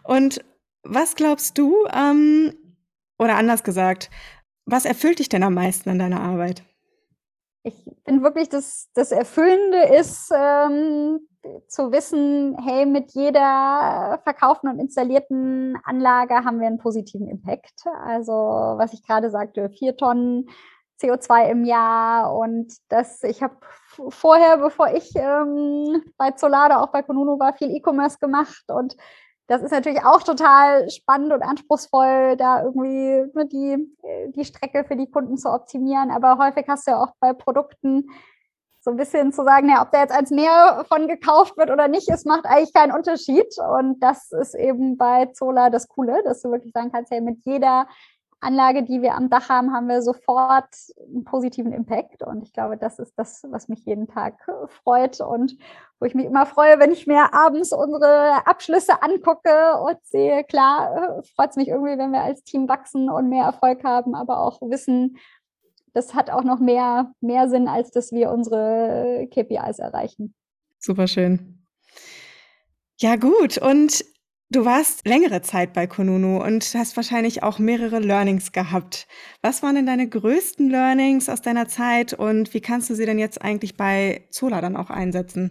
Und 0.04 0.43
was 0.82 1.15
glaubst 1.15 1.60
du, 1.60 1.86
ähm, 1.93 2.54
oder 3.19 3.36
anders 3.36 3.63
gesagt, 3.63 4.10
was 4.65 4.86
erfüllt 4.86 5.19
dich 5.19 5.30
denn 5.30 5.43
am 5.43 5.54
meisten 5.54 5.91
an 5.91 6.00
deiner 6.00 6.22
Arbeit? 6.22 6.63
Ich 7.62 7.76
finde 8.04 8.24
wirklich, 8.24 8.50
dass 8.50 8.89
das 8.96 9.12
Erfüllende 9.12 9.84
ist, 9.96 10.32
ähm, 10.36 11.19
zu 11.67 11.91
wissen, 11.91 12.58
hey, 12.63 12.86
mit 12.86 13.12
jeder 13.12 14.19
verkauften 14.24 14.69
und 14.69 14.80
installierten 14.80 15.78
Anlage 15.84 16.34
haben 16.46 16.60
wir 16.60 16.67
einen 16.67 16.80
positiven 16.80 17.28
Impact. 17.28 17.86
Also, 18.06 18.34
was 18.34 18.93
ich 18.93 19.06
gerade 19.06 19.30
sagte, 19.30 19.69
vier 19.69 19.96
Tonnen 19.96 20.50
CO2 21.04 21.50
im 21.50 21.66
Jahr 21.66 22.36
und 22.36 22.74
das, 22.89 23.24
ich 23.24 23.44
habe 23.44 23.58
vorher, 24.10 24.58
bevor 24.58 24.94
ich 24.94 25.12
ähm, 25.16 26.02
bei 26.18 26.32
Zolada, 26.32 26.82
auch 26.82 26.92
bei 26.92 27.04
Konunu 27.04 27.39
war, 27.39 27.54
viel 27.54 27.76
E-Commerce 27.76 28.18
gemacht 28.20 28.63
und 28.70 28.96
das 29.48 29.62
ist 29.62 29.72
natürlich 29.72 30.04
auch 30.06 30.24
total 30.24 30.89
spannend 30.89 31.34
und 31.34 31.42
anspruchsvoll, 31.42 32.38
da 32.38 32.63
irgendwie 32.63 33.30
ne, 33.34 33.46
die, 33.46 34.32
die 34.36 34.46
Strecke 34.46 34.86
für 34.86 34.96
die 34.96 35.12
Kunden 35.12 35.38
zu 35.38 35.52
optimieren. 35.52 36.12
Aber 36.12 36.38
häufig 36.38 36.66
hast 36.68 36.88
du 36.88 36.92
ja 36.92 37.04
auch 37.04 37.12
bei 37.20 37.34
Produkten 37.34 38.10
so 38.80 38.92
ein 38.92 38.98
bisschen 38.98 39.32
zu 39.32 39.44
sagen, 39.44 39.70
ja, 39.70 39.82
ob 39.82 39.92
da 39.92 40.02
jetzt 40.02 40.13
eins 40.13 40.30
mehr 40.30 40.86
von 40.89 41.08
gekauft 41.08 41.58
wird 41.58 41.72
oder 41.72 41.88
nicht, 41.88 42.10
es 42.10 42.26
macht 42.26 42.46
eigentlich 42.46 42.74
keinen 42.74 42.92
Unterschied. 42.92 43.48
Und 43.80 44.00
das 44.02 44.32
ist 44.32 44.56
eben 44.56 44.98
bei 44.98 45.28
Zola 45.28 45.70
das 45.70 45.88
Coole, 45.88 46.22
dass 46.24 46.42
du 46.42 46.52
wirklich 46.52 46.74
sagen 46.74 46.92
kannst, 46.92 47.12
hey, 47.12 47.22
mit 47.22 47.39
jeder 47.46 47.88
Anlage, 48.44 48.84
die 48.84 49.02
wir 49.02 49.16
am 49.16 49.30
Dach 49.30 49.50
haben, 49.50 49.74
haben 49.74 49.88
wir 49.88 50.02
sofort 50.02 50.70
einen 51.00 51.24
positiven 51.24 51.74
Impact. 51.74 52.24
Und 52.24 52.44
ich 52.44 52.54
glaube, 52.54 52.78
das 52.78 53.00
ist 53.00 53.14
das, 53.18 53.44
was 53.50 53.68
mich 53.68 53.86
jeden 53.86 54.08
Tag 54.08 54.36
äh, 54.48 54.68
freut 54.68 55.22
und 55.22 55.58
wo 56.00 56.06
ich 56.06 56.16
mich 56.16 56.26
immer 56.26 56.46
freue, 56.46 56.80
wenn 56.80 56.92
ich 56.92 57.08
mir 57.08 57.34
abends 57.34 57.72
unsere 57.74 58.46
Abschlüsse 58.46 59.02
angucke 59.02 59.80
und 59.80 59.98
sehe, 60.04 60.44
klar, 60.44 61.20
äh, 61.20 61.24
freut 61.36 61.52
es 61.52 61.56
mich 61.56 61.70
irgendwie, 61.70 61.98
wenn 61.98 62.12
wir 62.12 62.22
als 62.22 62.44
Team 62.44 62.68
wachsen 62.68 63.10
und 63.10 63.30
mehr 63.30 63.46
Erfolg 63.46 63.84
haben, 63.84 64.16
aber 64.16 64.40
auch 64.40 64.62
wissen, 64.62 65.18
das 65.94 66.14
hat 66.14 66.30
auch 66.30 66.44
noch 66.44 66.60
mehr, 66.60 67.12
mehr 67.22 67.48
Sinn, 67.50 67.68
als 67.68 67.92
dass 67.92 68.12
wir 68.12 68.32
unsere 68.32 69.28
KPIs 69.32 69.80
erreichen. 69.80 70.34
Super 70.80 71.08
schön. 71.08 71.66
Ja, 73.00 73.16
gut. 73.16 73.58
Und 73.58 74.04
Du 74.54 74.66
warst 74.66 75.08
längere 75.08 75.42
Zeit 75.42 75.74
bei 75.74 75.88
Konunu 75.88 76.39
und 76.39 76.76
hast 76.76 76.96
wahrscheinlich 76.96 77.42
auch 77.42 77.58
mehrere 77.58 77.98
Learnings 77.98 78.52
gehabt. 78.52 79.08
Was 79.42 79.63
waren 79.63 79.74
denn 79.74 79.88
deine 79.88 80.08
größten 80.08 80.70
Learnings 80.70 81.28
aus 81.28 81.42
deiner 81.42 81.68
Zeit 81.68 82.13
und 82.13 82.54
wie 82.54 82.62
kannst 82.62 82.88
du 82.92 82.94
sie 82.94 83.08
denn 83.08 83.18
jetzt 83.18 83.42
eigentlich 83.42 83.78
bei 83.78 84.28
Zola 84.30 84.62
dann 84.62 84.76
auch 84.78 84.92
einsetzen? 84.92 85.50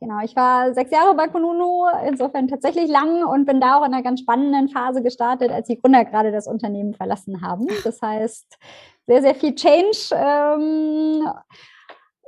Genau, 0.00 0.18
ich 0.24 0.34
war 0.34 0.74
sechs 0.74 0.90
Jahre 0.90 1.14
bei 1.14 1.28
Konunu, 1.28 1.84
insofern 2.08 2.48
tatsächlich 2.48 2.90
lang 2.90 3.22
und 3.22 3.44
bin 3.44 3.60
da 3.60 3.78
auch 3.78 3.86
in 3.86 3.94
einer 3.94 4.02
ganz 4.02 4.18
spannenden 4.18 4.68
Phase 4.68 5.00
gestartet, 5.00 5.52
als 5.52 5.68
die 5.68 5.78
Gründer 5.78 6.04
gerade 6.04 6.32
das 6.32 6.48
Unternehmen 6.48 6.94
verlassen 6.94 7.42
haben. 7.42 7.68
Das 7.84 8.02
heißt, 8.02 8.58
sehr, 9.06 9.22
sehr 9.22 9.34
viel 9.36 9.54
Change. 9.54 10.10
Ähm, 10.12 11.28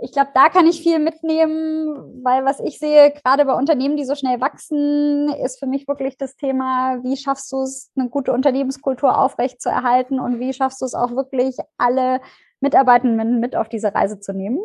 ich 0.03 0.13
glaube, 0.13 0.31
da 0.35 0.49
kann 0.49 0.67
ich 0.67 0.83
viel 0.83 0.99
mitnehmen, 0.99 2.25
weil 2.25 2.45
was 2.45 2.59
ich 2.59 2.79
sehe, 2.79 3.13
gerade 3.13 3.45
bei 3.45 3.55
Unternehmen, 3.55 3.97
die 3.97 4.05
so 4.05 4.17
schnell 4.17 4.41
wachsen, 4.41 5.29
ist 5.45 5.61
für 5.61 5.67
mich 5.67 5.87
wirklich 5.87 6.17
das 6.19 6.35
Thema, 6.35 6.99
wie 7.05 7.17
schaffst 7.17 7.53
du 7.53 7.63
es, 7.63 7.93
eine 7.97 8.09
gute 8.09 8.33
Unternehmenskultur 8.33 9.17
aufrechtzuerhalten 9.17 10.19
und 10.19 10.41
wie 10.41 10.53
schaffst 10.53 10.81
du 10.81 10.87
es 10.87 10.95
auch 10.95 11.15
wirklich, 11.15 11.57
alle 11.79 12.21
Mitarbeitenden 12.61 13.39
mit 13.39 13.55
auf 13.55 13.69
diese 13.69 13.95
Reise 13.95 14.19
zu 14.19 14.33
nehmen. 14.33 14.59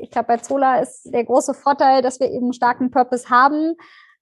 Ich 0.00 0.10
glaube, 0.10 0.28
bei 0.28 0.36
Zola 0.38 0.80
ist 0.80 1.12
der 1.12 1.24
große 1.24 1.54
Vorteil, 1.54 2.00
dass 2.00 2.20
wir 2.20 2.30
eben 2.30 2.46
einen 2.46 2.52
starken 2.52 2.90
Purpose 2.90 3.30
haben. 3.30 3.74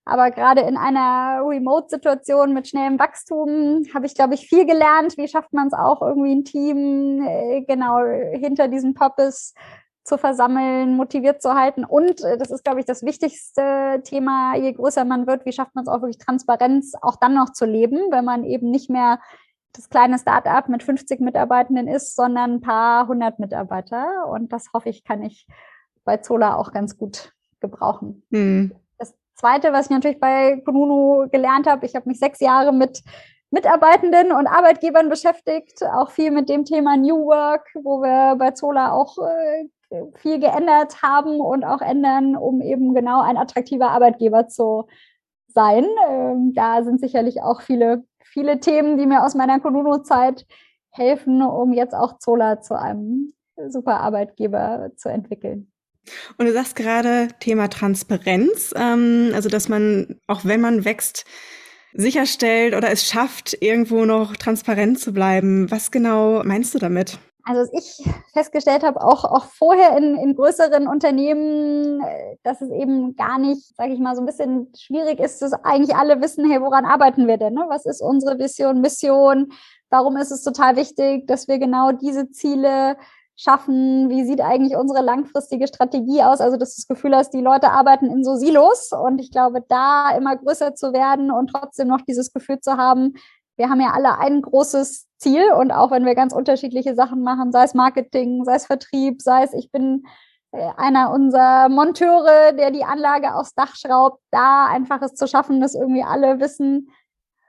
Aber 0.05 0.31
gerade 0.31 0.61
in 0.61 0.77
einer 0.77 1.41
Remote-Situation 1.45 2.55
mit 2.55 2.69
schnellem 2.69 2.99
Wachstum 2.99 3.83
habe 3.93 4.07
ich, 4.07 4.15
glaube 4.15 4.35
ich, 4.35 4.49
viel 4.49 4.65
gelernt. 4.65 5.17
Wie 5.17 5.27
schafft 5.27 5.53
man 5.53 5.67
es 5.67 5.73
auch 5.73 6.01
irgendwie 6.01 6.33
ein 6.33 6.45
Team 6.45 7.27
äh, 7.27 7.63
genau 7.63 7.99
hinter 8.33 8.69
diesem 8.69 8.95
Purpose 8.95 9.53
zu 10.07 10.19
versammeln, 10.19 10.95
motiviert 10.97 11.43
zu 11.43 11.55
halten. 11.55 11.85
Und 11.85 12.23
äh, 12.23 12.39
das 12.39 12.51
ist, 12.51 12.65
glaube 12.65 12.81
ich, 12.81 12.87
das 12.87 13.03
wichtigste 13.03 14.01
Thema, 14.05 14.57
je 14.57 14.73
größer 14.73 15.05
man 15.05 15.27
wird, 15.27 15.45
wie 15.45 15.53
schafft 15.53 15.75
man 15.75 15.85
es 15.85 15.89
auch 15.89 16.01
wirklich 16.01 16.19
Transparenz 16.19 16.95
auch 17.01 17.17
dann 17.17 17.35
noch 17.35 17.53
zu 17.53 17.65
leben, 17.65 17.99
wenn 18.11 18.25
man 18.25 18.45
eben 18.45 18.71
nicht 18.71 18.91
mehr 18.91 19.21
das 19.73 19.89
kleine 19.91 20.19
Startup 20.19 20.69
mit 20.69 20.83
50 20.83 21.21
Mitarbeitenden 21.21 21.89
ist, 21.89 22.17
sondern 22.17 22.55
ein 22.55 22.61
paar 22.61 23.09
hundert 23.09 23.39
Mitarbeiter. 23.39 24.27
Und 24.29 24.53
das 24.53 24.69
hoffe 24.73 24.89
ich, 24.89 25.05
kann 25.05 25.23
ich 25.23 25.47
bei 26.05 26.19
Zola 26.19 26.57
auch 26.57 26.73
ganz 26.73 26.97
gut 26.97 27.33
gebrauchen. 27.61 28.23
Hm. 28.31 28.73
Das 28.99 29.15
Zweite, 29.35 29.73
was 29.73 29.87
ich 29.87 29.91
natürlich 29.91 30.21
bei 30.21 30.63
Kununu 30.65 31.29
gelernt 31.31 31.67
habe, 31.67 31.85
ich 31.85 31.95
habe 31.95 32.09
mich 32.09 32.19
sechs 32.19 32.41
Jahre 32.41 32.73
mit 32.73 33.03
Mitarbeitenden 33.57 34.33
und 34.33 34.47
Arbeitgebern 34.47 35.09
beschäftigt, 35.09 35.83
auch 35.83 36.11
viel 36.11 36.31
mit 36.31 36.51
dem 36.51 36.67
Thema 36.67 36.99
New 36.99 37.25
Work, 37.25 37.67
wo 37.75 38.03
wir 38.03 38.37
bei 38.37 38.51
Zola 38.51 38.93
auch 38.93 39.17
äh, 39.17 39.69
viel 40.17 40.39
geändert 40.39 41.01
haben 41.03 41.41
und 41.41 41.65
auch 41.65 41.81
ändern, 41.81 42.37
um 42.37 42.61
eben 42.61 42.95
genau 42.95 43.23
ein 43.23 43.39
attraktiver 43.39 43.91
Arbeitgeber 43.91 44.47
zu 44.47 44.87
sein. 45.49 45.87
Ähm, 46.11 46.53
da 46.55 46.85
sind 46.85 47.01
sicherlich 47.01 47.41
auch 47.41 47.63
viele, 47.63 48.05
viele 48.23 48.61
Themen, 48.61 48.99
die 48.99 49.07
mir 49.07 49.25
aus 49.25 49.35
meiner 49.35 49.59
Konuno-Zeit 49.59 50.45
helfen, 50.91 51.41
um 51.41 51.73
jetzt 51.73 51.95
auch 51.95 52.19
Zola 52.19 52.61
zu 52.61 52.79
einem 52.79 53.33
super 53.69 54.01
Arbeitgeber 54.01 54.91
zu 54.97 55.09
entwickeln. 55.09 55.73
Und 56.37 56.45
du 56.45 56.53
sagst 56.53 56.77
gerade 56.77 57.29
Thema 57.41 57.69
Transparenz, 57.69 58.75
ähm, 58.77 59.33
also 59.35 59.49
dass 59.49 59.71
man, 59.71 60.21
auch 60.27 60.45
wenn 60.45 60.61
man 60.61 60.85
wächst, 60.85 61.25
sicherstellt 61.97 62.75
oder 62.75 62.91
es 62.91 63.07
schafft, 63.07 63.57
irgendwo 63.61 64.05
noch 64.05 64.37
transparent 64.37 65.01
zu 65.01 65.13
bleiben. 65.13 65.71
Was 65.71 65.91
genau 65.91 66.43
meinst 66.45 66.75
du 66.75 66.79
damit? 66.79 67.19
Also 67.49 67.61
was 67.61 67.73
ich 67.73 68.05
festgestellt 68.33 68.83
habe, 68.83 69.01
auch, 69.01 69.25
auch 69.25 69.45
vorher 69.45 69.97
in, 69.97 70.17
in 70.17 70.35
größeren 70.35 70.89
Unternehmen, 70.89 72.03
äh, 72.03 72.37
dass 72.43 72.61
es 72.61 72.71
eben 72.73 73.15
gar 73.15 73.39
nicht, 73.39 73.77
sage 73.77 73.93
ich 73.93 74.01
mal, 74.01 74.17
so 74.17 74.23
ein 74.23 74.27
bisschen 74.27 74.73
schwierig 74.77 75.21
ist, 75.21 75.41
dass 75.43 75.53
eigentlich 75.53 75.95
alle 75.95 76.21
wissen, 76.21 76.51
hey, 76.51 76.61
woran 76.61 76.85
arbeiten 76.85 77.29
wir 77.29 77.37
denn? 77.37 77.55
Ne? 77.55 77.65
Was 77.69 77.87
ist 77.87 78.03
unsere 78.03 78.41
Vision, 78.41 78.81
Mission? 78.81 79.53
Warum 79.91 80.17
ist 80.17 80.33
es 80.33 80.43
total 80.43 80.75
wichtig, 80.75 81.29
dass 81.29 81.47
wir 81.47 81.61
genau 81.61 81.93
diese 81.93 82.31
Ziele 82.33 82.97
schaffen? 83.37 84.09
Wie 84.09 84.25
sieht 84.25 84.41
eigentlich 84.41 84.77
unsere 84.77 85.03
langfristige 85.03 85.67
Strategie 85.69 86.23
aus? 86.23 86.41
Also, 86.41 86.57
dass 86.57 86.75
du 86.75 86.81
das 86.81 86.89
Gefühl 86.89 87.15
hast, 87.15 87.31
die 87.35 87.41
Leute 87.41 87.71
arbeiten 87.71 88.11
in 88.11 88.25
so 88.25 88.35
Silos 88.37 88.91
und 88.93 89.19
ich 89.19 89.31
glaube, 89.31 89.63
da 89.69 90.17
immer 90.17 90.37
größer 90.37 90.75
zu 90.75 90.93
werden 90.93 91.31
und 91.31 91.49
trotzdem 91.49 91.89
noch 91.89 92.01
dieses 92.01 92.33
Gefühl 92.33 92.61
zu 92.61 92.77
haben, 92.77 93.15
wir 93.57 93.71
haben 93.71 93.81
ja 93.81 93.93
alle 93.93 94.19
ein 94.19 94.43
großes 94.43 95.07
Ziel 95.19 95.51
und 95.53 95.71
auch 95.71 95.91
wenn 95.91 96.05
wir 96.05 96.15
ganz 96.15 96.35
unterschiedliche 96.35 96.95
Sachen 96.95 97.23
machen, 97.23 97.53
sei 97.53 97.65
es 97.65 97.75
Marketing, 97.75 98.45
sei 98.45 98.57
es 98.57 98.67
Vertrieb, 98.67 99.23
sei 99.23 99.45
es 99.45 99.55
ich 99.55 99.71
bin 99.71 100.05
äh, 100.53 100.69
einer 100.77 101.11
unserer 101.11 101.69
Monteure, 101.69 102.53
der 102.53 102.71
die 102.71 102.85
Anlage 102.85 103.35
aufs 103.35 103.55
Dach 103.55 103.75
schraubt, 103.77 104.21
da 104.31 104.67
einfach 104.67 105.01
es 105.03 105.15
zu 105.15 105.27
schaffen, 105.27 105.61
dass 105.61 105.75
irgendwie 105.75 106.03
alle 106.03 106.41
wissen, 106.41 106.91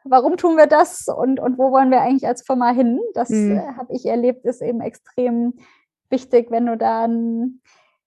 warum 0.05 0.37
tun 0.37 0.55
wir 0.57 0.67
das 0.67 1.07
und, 1.07 1.39
und 1.39 1.57
wo 1.57 1.71
wollen 1.71 1.91
wir 1.91 2.01
eigentlich 2.01 2.27
als 2.27 2.41
Firma 2.41 2.69
hin. 2.69 2.99
Das 3.13 3.29
mhm. 3.29 3.57
äh, 3.57 3.77
habe 3.77 3.93
ich 3.93 4.05
erlebt, 4.05 4.45
ist 4.45 4.61
eben 4.61 4.81
extrem 4.81 5.55
wichtig, 6.09 6.51
wenn 6.51 6.65
du 6.65 6.77
da 6.77 7.05
ein, 7.05 7.61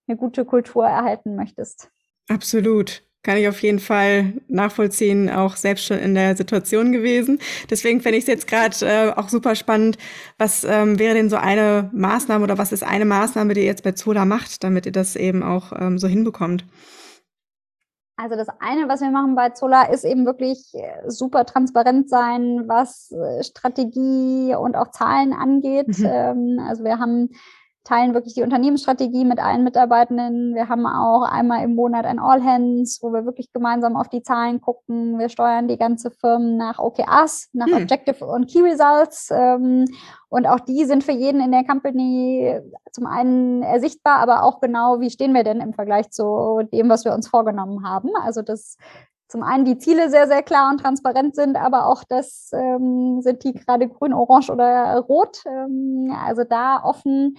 eine 0.06 0.16
gute 0.16 0.44
Kultur 0.44 0.86
erhalten 0.86 1.36
möchtest. 1.36 1.90
Absolut. 2.28 3.02
Kann 3.22 3.36
ich 3.36 3.48
auf 3.48 3.60
jeden 3.60 3.80
Fall 3.80 4.32
nachvollziehen, 4.48 5.28
auch 5.28 5.56
selbst 5.56 5.84
schon 5.84 5.98
in 5.98 6.14
der 6.14 6.36
Situation 6.36 6.90
gewesen. 6.90 7.38
Deswegen 7.68 8.00
fände 8.00 8.16
ich 8.16 8.24
es 8.24 8.28
jetzt 8.28 8.46
gerade 8.46 8.74
äh, 8.86 9.12
auch 9.12 9.28
super 9.28 9.54
spannend. 9.54 9.98
Was 10.38 10.64
ähm, 10.64 10.98
wäre 10.98 11.14
denn 11.14 11.28
so 11.28 11.36
eine 11.36 11.90
Maßnahme 11.92 12.42
oder 12.44 12.56
was 12.56 12.72
ist 12.72 12.82
eine 12.82 13.04
Maßnahme, 13.04 13.52
die 13.52 13.60
ihr 13.60 13.66
jetzt 13.66 13.84
bei 13.84 13.92
Zola 13.92 14.24
macht, 14.24 14.64
damit 14.64 14.86
ihr 14.86 14.92
das 14.92 15.16
eben 15.16 15.42
auch 15.42 15.72
ähm, 15.78 15.98
so 15.98 16.08
hinbekommt? 16.08 16.64
Also 18.16 18.36
das 18.36 18.48
eine, 18.58 18.88
was 18.88 19.00
wir 19.00 19.10
machen 19.10 19.34
bei 19.34 19.50
Zola, 19.50 19.84
ist 19.84 20.04
eben 20.04 20.24
wirklich 20.24 20.72
äh, 20.74 21.10
super 21.10 21.44
transparent 21.44 22.08
sein, 22.08 22.64
was 22.66 23.12
äh, 23.12 23.42
Strategie 23.42 24.54
und 24.54 24.76
auch 24.76 24.90
Zahlen 24.92 25.34
angeht. 25.34 25.98
Mhm. 25.98 26.06
Ähm, 26.06 26.60
also 26.66 26.84
wir 26.84 26.98
haben 26.98 27.30
teilen 27.84 28.14
wirklich 28.14 28.34
die 28.34 28.42
Unternehmensstrategie 28.42 29.24
mit 29.24 29.38
allen 29.38 29.64
Mitarbeitenden. 29.64 30.54
Wir 30.54 30.68
haben 30.68 30.86
auch 30.86 31.22
einmal 31.22 31.64
im 31.64 31.74
Monat 31.74 32.04
ein 32.04 32.18
All 32.18 32.42
Hands, 32.42 32.98
wo 33.02 33.12
wir 33.12 33.24
wirklich 33.24 33.52
gemeinsam 33.52 33.96
auf 33.96 34.08
die 34.08 34.22
Zahlen 34.22 34.60
gucken. 34.60 35.18
Wir 35.18 35.28
steuern 35.28 35.66
die 35.66 35.78
ganze 35.78 36.10
Firmen 36.10 36.56
nach 36.56 36.78
OKRs, 36.78 37.48
nach 37.52 37.66
hm. 37.66 37.82
Objective 37.82 38.26
und 38.26 38.50
Key 38.50 38.60
Results. 38.60 39.30
Ähm, 39.30 39.86
und 40.28 40.46
auch 40.46 40.60
die 40.60 40.84
sind 40.84 41.04
für 41.04 41.12
jeden 41.12 41.40
in 41.40 41.52
der 41.52 41.64
Company 41.64 42.60
zum 42.92 43.06
einen 43.06 43.62
ersichtbar, 43.62 44.18
aber 44.18 44.44
auch 44.44 44.60
genau, 44.60 45.00
wie 45.00 45.10
stehen 45.10 45.34
wir 45.34 45.42
denn 45.42 45.60
im 45.60 45.72
Vergleich 45.72 46.10
zu 46.10 46.62
dem, 46.72 46.88
was 46.88 47.04
wir 47.04 47.14
uns 47.14 47.28
vorgenommen 47.28 47.84
haben. 47.88 48.10
Also 48.22 48.42
das 48.42 48.76
zum 49.30 49.42
einen 49.42 49.64
die 49.64 49.78
Ziele 49.78 50.10
sehr, 50.10 50.26
sehr 50.26 50.42
klar 50.42 50.70
und 50.70 50.78
transparent 50.78 51.36
sind, 51.36 51.56
aber 51.56 51.86
auch 51.86 52.02
das 52.08 52.50
ähm, 52.52 53.22
sind 53.22 53.44
die 53.44 53.54
gerade 53.54 53.88
grün, 53.88 54.12
orange 54.12 54.50
oder 54.50 54.98
rot. 54.98 55.42
Ähm, 55.46 56.14
also 56.26 56.42
da 56.44 56.82
offen 56.82 57.36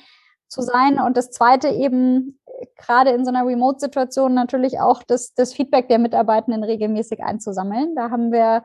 zu 0.52 0.62
sein. 0.62 1.00
Und 1.00 1.18
das 1.18 1.32
Zweite 1.32 1.70
eben 1.70 2.40
gerade 2.78 3.12
in 3.12 3.26
so 3.26 3.32
einer 3.32 3.48
Remote-Situation 3.48 4.34
natürlich 4.34 4.80
auch 4.80 5.02
das, 5.04 5.34
das 5.34 5.54
Feedback 5.54 5.88
der 5.88 6.00
Mitarbeitenden 6.00 6.64
regelmäßig 6.64 7.24
einzusammeln. 7.24 7.96
Da 7.96 8.12
haben 8.12 8.32
wir 8.32 8.64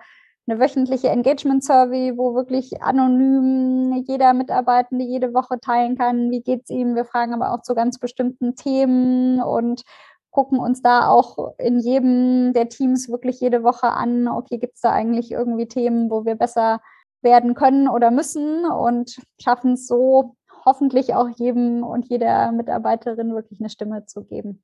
eine 0.49 0.61
wöchentliche 0.61 1.09
Engagement-Survey, 1.09 2.17
wo 2.17 2.35
wirklich 2.35 2.83
anonym 2.83 4.05
jeder 4.07 4.33
Mitarbeitende 4.33 5.05
jede 5.05 5.33
Woche 5.35 5.59
teilen 5.61 5.97
kann, 5.97 6.31
wie 6.31 6.43
geht's 6.43 6.71
ihm. 6.71 6.95
Wir 6.95 7.05
fragen 7.05 7.35
aber 7.35 7.53
auch 7.53 7.63
zu 7.63 7.75
ganz 7.75 7.99
bestimmten 7.99 8.55
Themen 8.55 9.41
und 9.41 9.83
gucken 10.31 10.59
uns 10.59 10.83
da 10.83 11.09
auch 11.09 11.55
in 11.59 11.79
jedem 11.79 12.53
der 12.53 12.69
Teams 12.69 13.09
wirklich 13.09 13.41
jede 13.41 13.63
Woche 13.63 13.89
an, 13.89 14.29
okay, 14.29 14.59
gibt 14.59 14.75
es 14.75 14.83
da 14.83 14.93
eigentlich 14.93 15.33
irgendwie 15.33 15.67
Themen, 15.67 16.11
wo 16.11 16.25
wir 16.25 16.35
besser 16.35 16.81
werden 17.23 17.55
können 17.55 17.89
oder 17.89 18.11
müssen 18.11 18.67
und 18.67 19.17
schaffen 19.41 19.73
es 19.73 19.87
so 19.87 20.37
hoffentlich 20.67 21.15
auch 21.15 21.29
jedem 21.37 21.83
und 21.83 22.09
jeder 22.09 22.53
Mitarbeiterin 22.53 23.33
wirklich 23.33 23.61
eine 23.61 23.71
Stimme 23.71 24.05
zu 24.05 24.25
geben. 24.25 24.63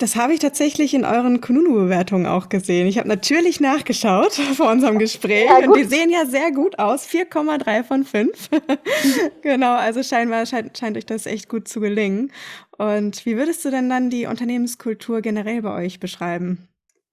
Das 0.00 0.14
habe 0.14 0.32
ich 0.32 0.38
tatsächlich 0.38 0.94
in 0.94 1.04
euren 1.04 1.40
Kununu-Bewertungen 1.40 2.26
auch 2.26 2.48
gesehen. 2.48 2.86
Ich 2.86 2.98
habe 2.98 3.08
natürlich 3.08 3.58
nachgeschaut 3.58 4.32
vor 4.54 4.70
unserem 4.70 5.00
Gespräch 5.00 5.46
ja, 5.48 5.66
und 5.66 5.76
die 5.76 5.82
sehen 5.82 6.10
ja 6.10 6.24
sehr 6.24 6.52
gut 6.52 6.78
aus. 6.78 7.04
4,3 7.08 7.82
von 7.82 8.04
5. 8.04 8.50
genau, 9.42 9.74
also 9.74 10.04
scheinbar 10.04 10.46
scheint, 10.46 10.78
scheint 10.78 10.96
euch 10.96 11.06
das 11.06 11.26
echt 11.26 11.48
gut 11.48 11.66
zu 11.66 11.80
gelingen. 11.80 12.30
Und 12.76 13.26
wie 13.26 13.36
würdest 13.36 13.64
du 13.64 13.72
denn 13.72 13.90
dann 13.90 14.08
die 14.08 14.26
Unternehmenskultur 14.26 15.20
generell 15.20 15.62
bei 15.62 15.74
euch 15.74 15.98
beschreiben? 15.98 16.68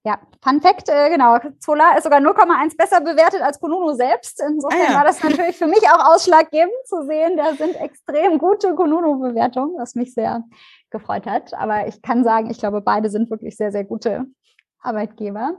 Ja, 0.05 0.19
Fun 0.43 0.61
Fact, 0.61 0.87
äh, 0.87 1.09
genau, 1.09 1.39
Solar 1.59 1.97
ist 1.97 2.03
sogar 2.03 2.19
0,1 2.19 2.77
besser 2.77 3.01
bewertet 3.01 3.41
als 3.41 3.59
Konunu 3.59 3.93
selbst. 3.93 4.39
Insofern 4.39 4.79
ah, 4.79 4.91
ja. 4.91 4.97
war 4.97 5.03
das 5.03 5.23
natürlich 5.23 5.57
für 5.57 5.65
mich 5.65 5.81
auch 5.89 6.13
ausschlaggebend 6.13 6.75
zu 6.85 7.07
sehen, 7.07 7.37
da 7.37 7.55
sind 7.55 7.75
extrem 7.75 8.37
gute 8.37 8.75
Konunu-Bewertungen, 8.75 9.75
was 9.79 9.95
mich 9.95 10.13
sehr 10.13 10.43
gefreut 10.91 11.25
hat. 11.25 11.55
Aber 11.55 11.87
ich 11.87 12.03
kann 12.03 12.23
sagen, 12.23 12.51
ich 12.51 12.59
glaube, 12.59 12.81
beide 12.81 13.09
sind 13.09 13.31
wirklich 13.31 13.57
sehr, 13.57 13.71
sehr 13.71 13.83
gute 13.83 14.27
Arbeitgeber. 14.79 15.57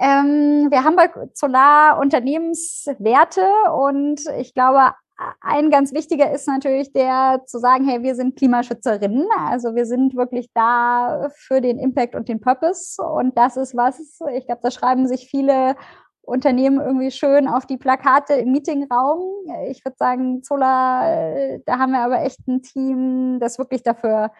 Ähm, 0.00 0.66
wir 0.70 0.82
haben 0.82 0.96
bei 0.96 1.08
Solar 1.32 2.00
Unternehmenswerte 2.00 3.46
und 3.72 4.20
ich 4.36 4.52
glaube, 4.52 4.94
ein 5.40 5.70
ganz 5.70 5.92
wichtiger 5.92 6.30
ist 6.30 6.46
natürlich 6.46 6.92
der 6.92 7.42
zu 7.46 7.58
sagen, 7.58 7.88
hey, 7.88 8.02
wir 8.02 8.14
sind 8.14 8.36
Klimaschützerinnen. 8.36 9.26
Also 9.36 9.74
wir 9.74 9.84
sind 9.84 10.14
wirklich 10.14 10.50
da 10.54 11.28
für 11.34 11.60
den 11.60 11.78
Impact 11.78 12.14
und 12.14 12.28
den 12.28 12.40
Purpose. 12.40 13.02
Und 13.02 13.36
das 13.36 13.56
ist 13.56 13.76
was, 13.76 13.98
ich 14.32 14.46
glaube, 14.46 14.60
da 14.62 14.70
schreiben 14.70 15.08
sich 15.08 15.28
viele 15.28 15.74
Unternehmen 16.22 16.80
irgendwie 16.80 17.10
schön 17.10 17.48
auf 17.48 17.66
die 17.66 17.78
Plakate 17.78 18.34
im 18.34 18.52
Meetingraum. 18.52 19.20
Ich 19.68 19.84
würde 19.84 19.96
sagen, 19.98 20.42
Zola, 20.42 21.58
da 21.64 21.78
haben 21.78 21.92
wir 21.92 22.00
aber 22.00 22.22
echt 22.22 22.46
ein 22.46 22.62
Team, 22.62 23.38
das 23.40 23.58
wirklich 23.58 23.82
dafür 23.82 24.30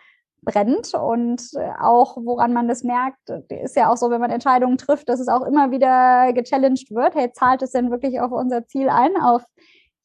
brennt 0.42 0.94
und 0.94 1.42
auch 1.80 2.16
woran 2.18 2.53
man 2.53 2.68
das 2.68 2.84
merkt, 2.84 3.28
ist 3.48 3.74
ja 3.74 3.90
auch 3.90 3.96
so, 3.96 4.11
wenn 4.11 4.20
man 4.20 4.30
Entscheidungen 4.30 4.78
trifft, 4.78 5.09
dass 5.09 5.18
es 5.18 5.26
auch 5.26 5.44
immer 5.44 5.72
wieder 5.72 6.32
gechallenged 6.32 6.90
wird. 6.92 7.16
Hey, 7.16 7.32
zahlt 7.32 7.62
es 7.62 7.72
denn 7.72 7.90
wirklich 7.90 8.20
auf 8.20 8.30
unser 8.30 8.64
Ziel 8.66 8.88
ein, 8.88 9.16
auf 9.20 9.42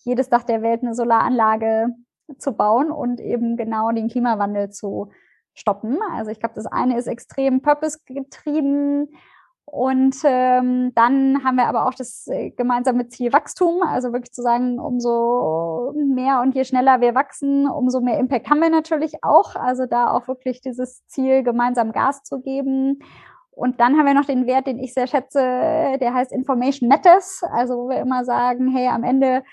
jedes 0.06 0.30
Dach 0.30 0.44
der 0.44 0.62
Welt 0.62 0.82
eine 0.82 0.96
Solaranlage 0.96 1.88
zu 2.38 2.54
bauen 2.54 2.92
und 2.92 3.20
eben 3.20 3.58
genau 3.58 3.92
den 3.92 4.10
Klimawandel 4.10 4.70
zu 4.70 5.12
stoppen. 5.54 6.00
Also 6.12 6.32
ich 6.32 6.40
glaube, 6.40 6.56
das 6.56 6.66
eine 6.66 6.98
ist 6.98 7.08
extrem 7.08 7.62
purpose-getrieben. 7.62 9.10
Und 9.66 10.18
ähm, 10.26 10.92
dann 10.94 11.44
haben 11.44 11.56
wir 11.56 11.68
aber 11.68 11.88
auch 11.88 11.94
das 11.94 12.28
äh, 12.28 12.52
gemeinsame 12.52 13.08
Ziel 13.08 13.32
Wachstum, 13.32 13.82
also 13.82 14.12
wirklich 14.12 14.34
zu 14.34 14.42
sagen, 14.42 14.78
umso 14.78 15.94
mehr 15.96 16.42
und 16.42 16.54
je 16.54 16.66
schneller 16.66 17.00
wir 17.00 17.16
wachsen, 17.16 17.68
umso 17.68 18.02
mehr 18.02 18.20
Impact 18.20 18.50
haben 18.50 18.60
wir 18.60 18.70
natürlich 18.70 19.24
auch. 19.24 19.56
Also 19.56 19.86
da 19.86 20.12
auch 20.12 20.28
wirklich 20.28 20.62
dieses 20.62 21.06
Ziel, 21.08 21.44
gemeinsam 21.44 21.94
Gas 21.94 22.24
zu 22.24 22.42
geben. 22.42 23.00
Und 23.52 23.80
dann 23.80 23.98
haben 23.98 24.06
wir 24.06 24.14
noch 24.14 24.26
den 24.26 24.48
Wert, 24.48 24.68
den 24.68 24.80
ich 24.80 24.94
sehr 24.94 25.08
schätze, 25.08 25.40
der 25.40 26.14
heißt 26.14 26.32
Information 26.32 26.90
Matters, 26.90 27.42
also 27.52 27.78
wo 27.78 27.90
wir 27.90 28.02
immer 28.02 28.26
sagen, 28.26 28.68
hey, 28.68 28.88
am 28.88 29.04
Ende 29.04 29.44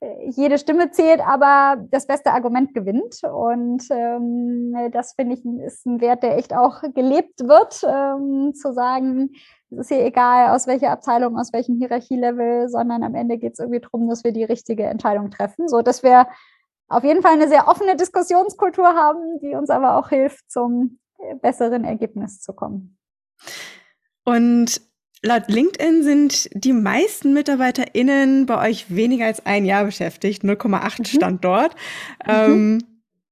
jede 0.00 0.58
Stimme 0.58 0.90
zählt, 0.90 1.20
aber 1.20 1.82
das 1.90 2.06
beste 2.06 2.32
Argument 2.32 2.72
gewinnt. 2.72 3.20
Und 3.24 3.84
ähm, 3.90 4.74
das 4.92 5.14
finde 5.14 5.34
ich 5.34 5.44
ist 5.44 5.86
ein 5.86 6.00
Wert, 6.00 6.22
der 6.22 6.36
echt 6.36 6.54
auch 6.54 6.82
gelebt 6.94 7.40
wird, 7.40 7.82
ähm, 7.84 8.54
zu 8.54 8.72
sagen, 8.72 9.30
es 9.70 9.78
ist 9.78 9.88
hier 9.88 10.04
egal, 10.04 10.54
aus 10.54 10.66
welcher 10.66 10.90
Abteilung, 10.90 11.38
aus 11.38 11.52
welchem 11.52 11.76
Hierarchielevel, 11.76 12.68
sondern 12.68 13.02
am 13.02 13.14
Ende 13.14 13.38
geht 13.38 13.54
es 13.54 13.58
irgendwie 13.58 13.80
darum, 13.80 14.08
dass 14.08 14.24
wir 14.24 14.32
die 14.32 14.44
richtige 14.44 14.84
Entscheidung 14.84 15.30
treffen, 15.30 15.68
so 15.68 15.82
dass 15.82 16.02
wir 16.02 16.28
auf 16.88 17.04
jeden 17.04 17.20
Fall 17.20 17.32
eine 17.32 17.48
sehr 17.48 17.68
offene 17.68 17.96
Diskussionskultur 17.96 18.86
haben, 18.86 19.40
die 19.40 19.54
uns 19.54 19.68
aber 19.68 19.98
auch 19.98 20.08
hilft, 20.08 20.50
zum 20.50 20.98
besseren 21.42 21.84
Ergebnis 21.84 22.40
zu 22.40 22.52
kommen. 22.52 22.96
Und 24.24 24.80
Laut 25.22 25.48
LinkedIn 25.48 26.02
sind 26.02 26.48
die 26.52 26.72
meisten 26.72 27.32
MitarbeiterInnen 27.32 28.46
bei 28.46 28.68
euch 28.68 28.94
weniger 28.94 29.26
als 29.26 29.44
ein 29.44 29.64
Jahr 29.64 29.84
beschäftigt, 29.84 30.44
0,8 30.44 30.98
mhm. 30.98 31.04
stand 31.04 31.44
dort. 31.44 31.74
Mhm. 32.24 32.32
Ähm, 32.32 32.84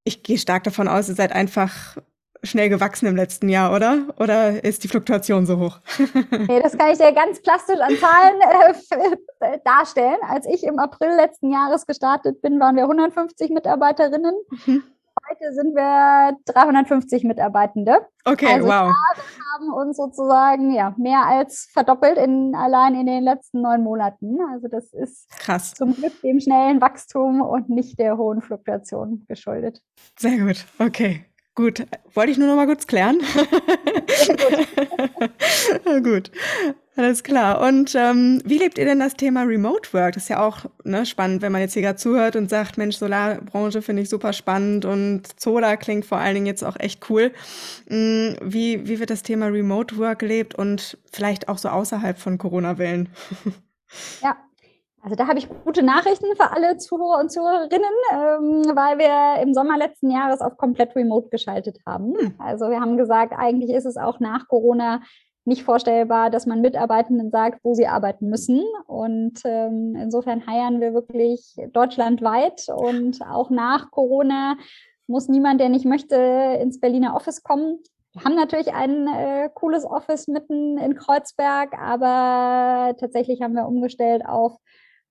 ich 0.05 0.23
gehe 0.23 0.39
stark 0.39 0.65
davon 0.65 0.89
aus, 0.89 1.09
ihr 1.09 1.15
seid 1.15 1.33
einfach 1.33 1.97
schnell 2.43 2.69
gewachsen 2.69 3.07
im 3.07 3.17
letzten 3.17 3.49
Jahr, 3.49 3.75
oder? 3.75 3.99
Oder 4.19 4.63
ist 4.65 4.85
die 4.85 4.89
Fluktuation 4.89 5.47
so 5.47 5.59
hoch? 5.59 5.79
nee, 6.49 6.61
das 6.63 6.77
kann 6.77 6.93
ich 6.93 6.99
dir 6.99 7.13
ganz 7.13 7.41
plastisch 7.43 7.81
an 7.81 7.97
Zahlen 7.97 8.41
äh, 8.41 9.59
darstellen. 9.65 10.19
Als 10.23 10.47
ich 10.47 10.65
im 10.65 10.79
April 10.79 11.11
letzten 11.17 11.53
Jahres 11.53 11.87
gestartet 11.87 12.41
bin, 12.43 12.59
waren 12.61 12.77
wir 12.77 12.83
150 12.83 13.51
Mitarbeiterinnen. 13.51 14.35
Mhm. 14.67 14.83
Heute 15.29 15.55
sind 15.55 15.75
wir 15.75 16.37
350 16.47 17.25
Mitarbeitende. 17.25 18.07
Okay, 18.25 18.47
also 18.47 18.67
wow. 18.67 18.93
wir 18.93 19.45
haben 19.55 19.73
uns 19.73 19.97
sozusagen 19.97 20.75
ja 20.75 20.95
mehr 20.99 21.27
als 21.27 21.69
verdoppelt 21.73 22.19
in 22.19 22.55
allein 22.55 22.95
in 22.95 23.07
den 23.07 23.25
letzten 23.25 23.63
neun 23.63 23.83
Monaten. 23.83 24.39
Also 24.53 24.69
das 24.69 24.93
ist 24.93 25.31
krass. 25.31 25.75
Zum 25.75 25.95
Glück 25.95 26.21
dem 26.23 26.41
schnellen 26.41 26.81
Wachstum 26.81 27.41
und 27.41 27.69
nicht 27.69 27.99
der 27.99 28.17
hohen 28.19 28.43
Fluktuation 28.43 29.25
geschuldet. 29.29 29.83
Sehr 30.19 30.39
gut. 30.39 30.65
Okay. 30.79 31.25
Gut, 31.57 31.87
wollte 32.13 32.31
ich 32.31 32.37
nur 32.37 32.49
noch 32.49 32.57
mal 32.57 32.67
kurz 32.67 32.87
klären. 32.87 33.19
gut. 34.29 36.05
gut, 36.05 36.31
alles 36.97 37.23
klar. 37.23 37.63
Und 37.63 37.95
ähm, 37.95 38.43
wie 38.45 38.59
lebt 38.59 38.77
ihr 38.77 38.85
denn 38.85 39.01
das 39.01 39.15
Thema 39.15 39.45
Remote 39.45 39.91
Work? 39.95 40.13
Das 40.15 40.25
ist 40.25 40.29
ja 40.29 40.47
auch 40.47 40.67
ne, 40.85 41.07
spannend, 41.07 41.41
wenn 41.41 41.53
man 41.53 41.63
jetzt 41.63 41.73
hier 41.73 41.81
gerade 41.81 41.97
zuhört 41.97 42.37
und 42.37 42.51
sagt, 42.51 42.77
Mensch, 42.77 42.97
Solarbranche 42.97 43.81
finde 43.81 44.03
ich 44.03 44.11
super 44.11 44.35
spannend 44.35 44.85
und 44.85 45.41
Zola 45.41 45.77
klingt 45.79 46.05
vor 46.05 46.19
allen 46.19 46.35
Dingen 46.35 46.47
jetzt 46.47 46.63
auch 46.63 46.77
echt 46.79 47.09
cool. 47.09 47.33
Hm, 47.89 48.37
wie, 48.43 48.87
wie 48.87 49.01
wird 49.01 49.09
das 49.09 49.23
Thema 49.23 49.47
Remote 49.47 49.97
Work 49.97 50.19
gelebt 50.19 50.55
und 50.55 50.99
vielleicht 51.11 51.49
auch 51.49 51.57
so 51.57 51.71
außerhalb 51.71 52.19
von 52.19 52.37
Corona-Wellen? 52.37 53.09
Ja, 54.21 54.37
also 55.07 55.15
da 55.15 55.29
habe 55.29 55.39
ich 55.39 55.49
gute 55.65 55.85
Nachrichten 55.85 56.35
für 56.35 56.51
alle 56.51 56.79
Zuhörer 56.79 57.21
und 57.21 57.31
Zuhörerinnen, 57.31 57.95
ähm, 58.11 58.75
weil 58.75 58.99
wir 58.99 59.41
im 59.41 59.55
Sommer 59.55 59.79
letzten 59.79 60.11
Jahres 60.11 60.41
auf 60.41 60.57
komplett 60.57 60.97
remote 60.97 61.29
geschaltet 61.29 61.79
haben. 61.87 62.19
Hm. 62.19 62.35
Also 62.39 62.71
wir 62.71 62.81
haben 62.81 62.97
gesagt, 62.97 63.33
eigentlich 63.33 63.71
ist 63.71 63.85
es 63.85 63.97
auch 63.97 64.19
nach 64.19 64.49
Corona 64.49 65.03
nicht 65.45 65.63
vorstellbar, 65.63 66.29
dass 66.31 66.47
man 66.47 66.61
Mitarbeitenden 66.61 67.31
sagt, 67.31 67.61
wo 67.63 67.73
sie 67.75 67.87
arbeiten 67.87 68.29
müssen. 68.29 68.65
Und 68.89 69.43
ähm, 69.45 69.95
insofern 69.95 70.45
heiern 70.45 70.81
wir 70.81 70.93
wirklich 70.93 71.55
deutschlandweit 71.73 72.67
und 72.75 73.21
auch 73.31 73.49
nach 73.51 73.93
Corona 73.93 74.57
muss 75.07 75.29
niemand, 75.29 75.61
der 75.61 75.69
nicht 75.69 75.85
möchte, 75.85 76.17
ins 76.61 76.81
Berliner 76.81 77.15
Office 77.15 77.45
kommen. 77.45 77.79
Wir 78.13 78.25
haben 78.25 78.35
natürlich 78.35 78.75
ein 78.75 79.07
äh, 79.07 79.51
cooles 79.55 79.85
Office 79.85 80.27
mitten 80.27 80.79
in 80.79 80.97
Kreuzberg, 80.97 81.79
aber 81.81 82.97
tatsächlich 82.99 83.41
haben 83.41 83.55
wir 83.55 83.69
umgestellt 83.69 84.27
auf 84.27 84.59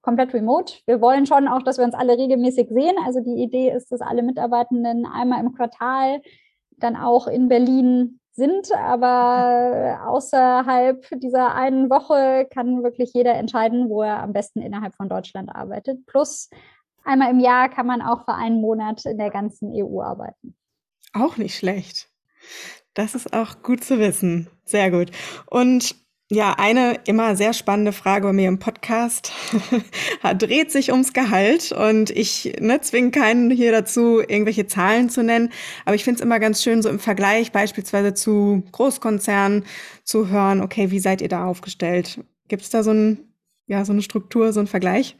komplett 0.05 0.35
remote. 0.35 0.75
Wir 0.85 1.01
wollen 1.01 1.25
schon 1.25 1.47
auch, 1.47 1.63
dass 1.63 1.79
wir 1.79 1.83
uns 1.83 1.95
alle 1.95 2.15
regelmäßig 2.15 2.69
sehen. 2.69 2.95
Also 3.03 3.21
die 3.21 3.41
Idee 3.41 3.71
ist, 3.71 3.91
dass 3.91 4.01
alle 4.01 4.21
Mitarbeitenden 4.21 5.07
einmal 5.07 5.43
im 5.43 5.53
Quartal 5.55 6.21
dann 6.77 6.95
auch 6.95 7.27
in 7.27 7.49
Berlin 7.49 8.19
sind, 8.31 8.71
aber 8.75 10.01
außerhalb 10.05 11.07
dieser 11.19 11.55
einen 11.55 11.89
Woche 11.89 12.47
kann 12.53 12.83
wirklich 12.83 13.13
jeder 13.13 13.33
entscheiden, 13.33 13.89
wo 13.89 14.03
er 14.03 14.21
am 14.21 14.31
besten 14.31 14.61
innerhalb 14.61 14.93
von 14.93 15.09
Deutschland 15.09 15.49
arbeitet. 15.55 16.05
Plus 16.05 16.49
einmal 17.03 17.31
im 17.31 17.39
Jahr 17.39 17.69
kann 17.69 17.87
man 17.87 18.01
auch 18.01 18.25
für 18.25 18.35
einen 18.35 18.61
Monat 18.61 19.05
in 19.05 19.17
der 19.17 19.31
ganzen 19.31 19.71
EU 19.73 20.01
arbeiten. 20.01 20.55
Auch 21.13 21.37
nicht 21.37 21.57
schlecht. 21.57 22.09
Das 22.93 23.15
ist 23.15 23.33
auch 23.33 23.63
gut 23.63 23.83
zu 23.83 23.97
wissen. 23.97 24.49
Sehr 24.65 24.91
gut. 24.91 25.09
Und 25.47 25.95
ja, 26.31 26.55
eine 26.57 26.99
immer 27.05 27.35
sehr 27.35 27.53
spannende 27.53 27.91
Frage 27.91 28.25
bei 28.25 28.33
mir 28.33 28.47
im 28.47 28.57
Podcast 28.57 29.31
dreht 30.39 30.71
sich 30.71 30.91
ums 30.91 31.13
Gehalt 31.13 31.71
und 31.71 32.09
ich 32.09 32.55
ne, 32.59 32.81
zwinge 32.81 33.11
keinen 33.11 33.51
hier 33.51 33.71
dazu, 33.71 34.19
irgendwelche 34.19 34.65
Zahlen 34.65 35.09
zu 35.09 35.21
nennen, 35.21 35.51
aber 35.85 35.95
ich 35.95 36.03
finde 36.03 36.19
es 36.19 36.25
immer 36.25 36.39
ganz 36.39 36.63
schön, 36.63 36.81
so 36.81 36.89
im 36.89 36.99
Vergleich 36.99 37.51
beispielsweise 37.51 38.15
zu 38.15 38.63
Großkonzernen 38.71 39.65
zu 40.03 40.29
hören, 40.29 40.61
okay, 40.61 40.89
wie 40.89 40.99
seid 40.99 41.21
ihr 41.21 41.29
da 41.29 41.45
aufgestellt? 41.45 42.19
Gibt 42.47 42.63
es 42.63 42.71
da 42.71 42.81
so, 42.81 42.91
ein, 42.91 43.31
ja, 43.67 43.85
so 43.85 43.91
eine 43.91 44.01
Struktur, 44.01 44.51
so 44.51 44.59
einen 44.59 44.67
Vergleich? 44.67 45.15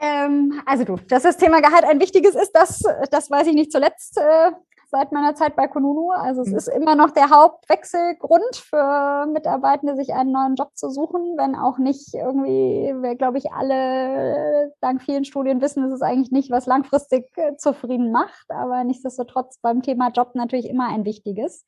Ähm, 0.00 0.62
also 0.66 0.84
du, 0.84 0.98
dass 1.08 1.24
das 1.24 1.36
Thema 1.36 1.60
Gehalt 1.60 1.84
ein 1.84 2.00
wichtiges 2.00 2.36
ist, 2.36 2.52
das, 2.52 2.84
das 3.10 3.28
weiß 3.28 3.48
ich 3.48 3.54
nicht 3.54 3.72
zuletzt. 3.72 4.16
Äh, 4.18 4.52
seit 4.90 5.12
meiner 5.12 5.34
Zeit 5.34 5.54
bei 5.56 5.68
Konunu. 5.68 6.10
Also 6.10 6.42
es 6.42 6.50
mhm. 6.50 6.56
ist 6.56 6.68
immer 6.68 6.94
noch 6.94 7.10
der 7.10 7.30
Hauptwechselgrund 7.30 8.56
für 8.56 9.26
Mitarbeitende, 9.26 9.96
sich 9.96 10.14
einen 10.14 10.32
neuen 10.32 10.54
Job 10.54 10.70
zu 10.74 10.90
suchen, 10.90 11.36
wenn 11.36 11.54
auch 11.54 11.78
nicht 11.78 12.14
irgendwie, 12.14 12.94
wir 13.00 13.14
glaube 13.16 13.38
ich 13.38 13.52
alle 13.52 14.72
dank 14.80 15.02
vielen 15.02 15.24
Studien 15.24 15.60
wissen, 15.60 15.84
es 15.84 15.92
ist 15.92 16.02
eigentlich 16.02 16.30
nicht, 16.30 16.50
was 16.50 16.66
langfristig 16.66 17.26
äh, 17.36 17.56
zufrieden 17.56 18.12
macht, 18.12 18.46
aber 18.48 18.84
nichtsdestotrotz 18.84 19.58
beim 19.60 19.82
Thema 19.82 20.08
Job 20.08 20.34
natürlich 20.34 20.68
immer 20.68 20.88
ein 20.88 21.04
wichtiges. 21.04 21.64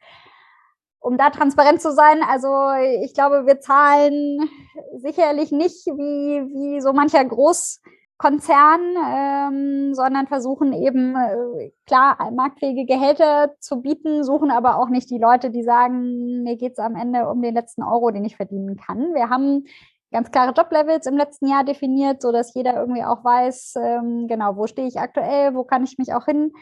Um 1.03 1.17
da 1.17 1.31
transparent 1.31 1.81
zu 1.81 1.93
sein, 1.93 2.23
also 2.29 2.73
ich 3.03 3.15
glaube, 3.15 3.47
wir 3.47 3.61
zahlen 3.61 4.51
sicherlich 4.97 5.51
nicht 5.51 5.87
wie, 5.87 6.43
wie 6.53 6.81
so 6.83 6.93
mancher 6.93 7.25
Groß 7.25 7.81
Konzern, 8.21 8.81
ähm, 9.11 9.95
sondern 9.95 10.27
versuchen 10.27 10.75
eben 10.75 11.17
äh, 11.17 11.71
klar 11.87 12.31
marktfähige 12.33 12.85
Gehälter 12.85 13.55
zu 13.61 13.81
bieten, 13.81 14.25
suchen 14.25 14.51
aber 14.51 14.77
auch 14.77 14.91
nicht 14.91 15.09
die 15.09 15.17
Leute, 15.17 15.51
die 15.51 15.63
sagen, 15.63 16.43
mir 16.43 16.59
geht's 16.59 16.79
am 16.79 16.97
Ende 16.97 17.31
um 17.31 17.41
den 17.41 17.55
letzten 17.55 17.83
Euro, 17.83 18.11
den 18.11 18.27
ich 18.27 18.37
verdienen 18.37 18.77
kann. 18.77 19.15
Wir 19.15 19.31
haben 19.31 19.65
ganz 20.13 20.31
klare 20.31 20.53
Joblevels 20.53 21.07
im 21.07 21.17
letzten 21.17 21.47
Jahr 21.47 21.65
definiert, 21.65 22.21
so 22.21 22.31
dass 22.31 22.53
jeder 22.53 22.75
irgendwie 22.75 23.05
auch 23.05 23.25
weiß, 23.25 23.77
ähm, 23.77 24.27
genau, 24.29 24.55
wo 24.55 24.67
stehe 24.67 24.87
ich 24.87 25.01
aktuell, 25.01 25.55
wo 25.55 25.65
kann 25.65 25.85
ich 25.85 25.97
mich 25.97 26.13
auch 26.13 26.27
hin 26.27 26.53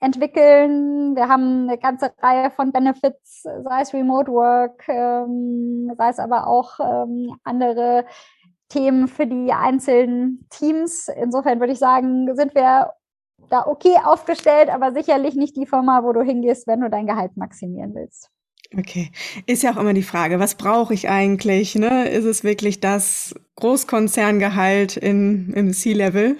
entwickeln. 0.00 1.16
Wir 1.16 1.28
haben 1.28 1.68
eine 1.68 1.76
ganze 1.76 2.14
Reihe 2.22 2.50
von 2.50 2.72
Benefits, 2.72 3.42
sei 3.42 3.80
es 3.82 3.92
Remote 3.92 4.32
Work, 4.32 4.88
ähm, 4.88 5.92
sei 5.98 6.08
es 6.08 6.18
aber 6.18 6.46
auch 6.46 6.80
ähm, 6.80 7.36
andere 7.44 8.06
Themen 8.74 9.06
für 9.06 9.26
die 9.26 9.52
einzelnen 9.52 10.46
Teams. 10.50 11.08
Insofern 11.08 11.60
würde 11.60 11.72
ich 11.72 11.78
sagen, 11.78 12.34
sind 12.34 12.54
wir 12.54 12.90
da 13.50 13.66
okay 13.66 13.94
aufgestellt, 14.04 14.68
aber 14.68 14.92
sicherlich 14.92 15.36
nicht 15.36 15.56
die 15.56 15.66
Firma, 15.66 16.02
wo 16.02 16.12
du 16.12 16.22
hingehst, 16.22 16.66
wenn 16.66 16.80
du 16.80 16.90
dein 16.90 17.06
Gehalt 17.06 17.36
maximieren 17.36 17.94
willst. 17.94 18.30
Okay, 18.76 19.12
ist 19.46 19.62
ja 19.62 19.72
auch 19.72 19.76
immer 19.76 19.94
die 19.94 20.02
Frage, 20.02 20.40
was 20.40 20.56
brauche 20.56 20.94
ich 20.94 21.08
eigentlich? 21.08 21.76
Ne? 21.76 22.08
Ist 22.08 22.24
es 22.24 22.42
wirklich 22.42 22.80
das 22.80 23.34
Großkonzerngehalt 23.56 24.96
in, 24.96 25.52
im 25.52 25.72
C-Level 25.72 26.36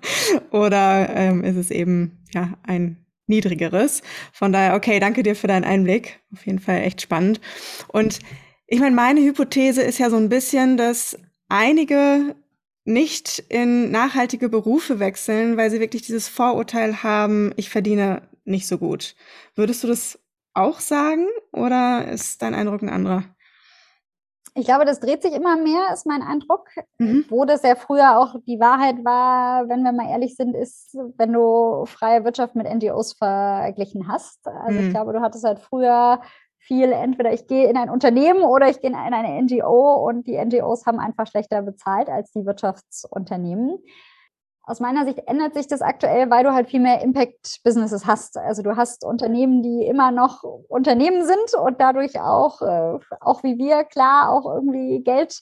oder 0.50 1.08
ähm, 1.14 1.44
ist 1.44 1.56
es 1.56 1.70
eben 1.70 2.18
ja 2.34 2.52
ein 2.64 3.06
niedrigeres? 3.26 4.02
Von 4.32 4.52
daher, 4.52 4.74
okay, 4.74 5.00
danke 5.00 5.22
dir 5.22 5.34
für 5.34 5.46
deinen 5.46 5.64
Einblick. 5.64 6.20
Auf 6.34 6.44
jeden 6.44 6.58
Fall 6.58 6.82
echt 6.82 7.00
spannend. 7.00 7.40
Und 7.88 8.18
ich 8.66 8.80
meine, 8.80 8.94
meine 8.94 9.20
Hypothese 9.20 9.80
ist 9.80 9.98
ja 9.98 10.10
so 10.10 10.16
ein 10.16 10.28
bisschen, 10.28 10.76
dass 10.76 11.16
einige 11.48 12.36
nicht 12.84 13.38
in 13.50 13.90
nachhaltige 13.90 14.48
Berufe 14.48 14.98
wechseln, 14.98 15.56
weil 15.56 15.70
sie 15.70 15.80
wirklich 15.80 16.02
dieses 16.02 16.28
Vorurteil 16.28 17.02
haben, 17.02 17.52
ich 17.56 17.68
verdiene 17.68 18.22
nicht 18.44 18.66
so 18.66 18.78
gut. 18.78 19.14
Würdest 19.54 19.84
du 19.84 19.88
das 19.88 20.18
auch 20.54 20.80
sagen 20.80 21.26
oder 21.52 22.08
ist 22.08 22.40
dein 22.42 22.54
Eindruck 22.54 22.82
ein 22.82 22.88
anderer? 22.88 23.24
Ich 24.54 24.64
glaube, 24.64 24.84
das 24.84 24.98
dreht 24.98 25.22
sich 25.22 25.34
immer 25.34 25.56
mehr, 25.56 25.92
ist 25.92 26.06
mein 26.06 26.22
Eindruck. 26.22 26.68
Mhm. 26.98 27.26
Wo 27.28 27.44
das 27.44 27.62
ja 27.62 27.76
früher 27.76 28.18
auch 28.18 28.34
die 28.46 28.58
Wahrheit 28.58 29.04
war, 29.04 29.68
wenn 29.68 29.82
wir 29.82 29.92
mal 29.92 30.10
ehrlich 30.10 30.34
sind, 30.34 30.56
ist, 30.56 30.96
wenn 31.16 31.32
du 31.32 31.84
freie 31.86 32.24
Wirtschaft 32.24 32.56
mit 32.56 32.66
NGOs 32.66 33.12
verglichen 33.12 34.08
hast. 34.08 34.46
Also 34.48 34.80
mhm. 34.80 34.86
ich 34.86 34.90
glaube, 34.90 35.12
du 35.12 35.20
hattest 35.20 35.44
halt 35.44 35.60
früher 35.60 36.20
viel, 36.68 36.92
entweder 36.92 37.32
ich 37.32 37.46
gehe 37.46 37.68
in 37.68 37.76
ein 37.76 37.90
Unternehmen 37.90 38.42
oder 38.42 38.68
ich 38.68 38.80
gehe 38.80 38.90
in 38.90 38.96
eine 38.96 39.42
NGO 39.42 40.06
und 40.06 40.26
die 40.26 40.36
NGOs 40.36 40.86
haben 40.86 41.00
einfach 41.00 41.26
schlechter 41.26 41.62
bezahlt 41.62 42.08
als 42.08 42.30
die 42.30 42.46
Wirtschaftsunternehmen. 42.46 43.78
Aus 44.62 44.80
meiner 44.80 45.06
Sicht 45.06 45.26
ändert 45.26 45.54
sich 45.54 45.66
das 45.66 45.80
aktuell, 45.80 46.28
weil 46.28 46.44
du 46.44 46.52
halt 46.52 46.68
viel 46.68 46.80
mehr 46.80 47.00
Impact-Businesses 47.00 48.04
hast. 48.04 48.36
Also 48.36 48.62
du 48.62 48.76
hast 48.76 49.02
Unternehmen, 49.02 49.62
die 49.62 49.86
immer 49.86 50.10
noch 50.10 50.42
Unternehmen 50.42 51.24
sind 51.24 51.54
und 51.58 51.80
dadurch 51.80 52.20
auch, 52.20 52.60
äh, 52.60 52.98
auch 53.20 53.42
wie 53.42 53.56
wir, 53.56 53.84
klar, 53.84 54.30
auch 54.30 54.44
irgendwie 54.44 55.02
Geld 55.02 55.40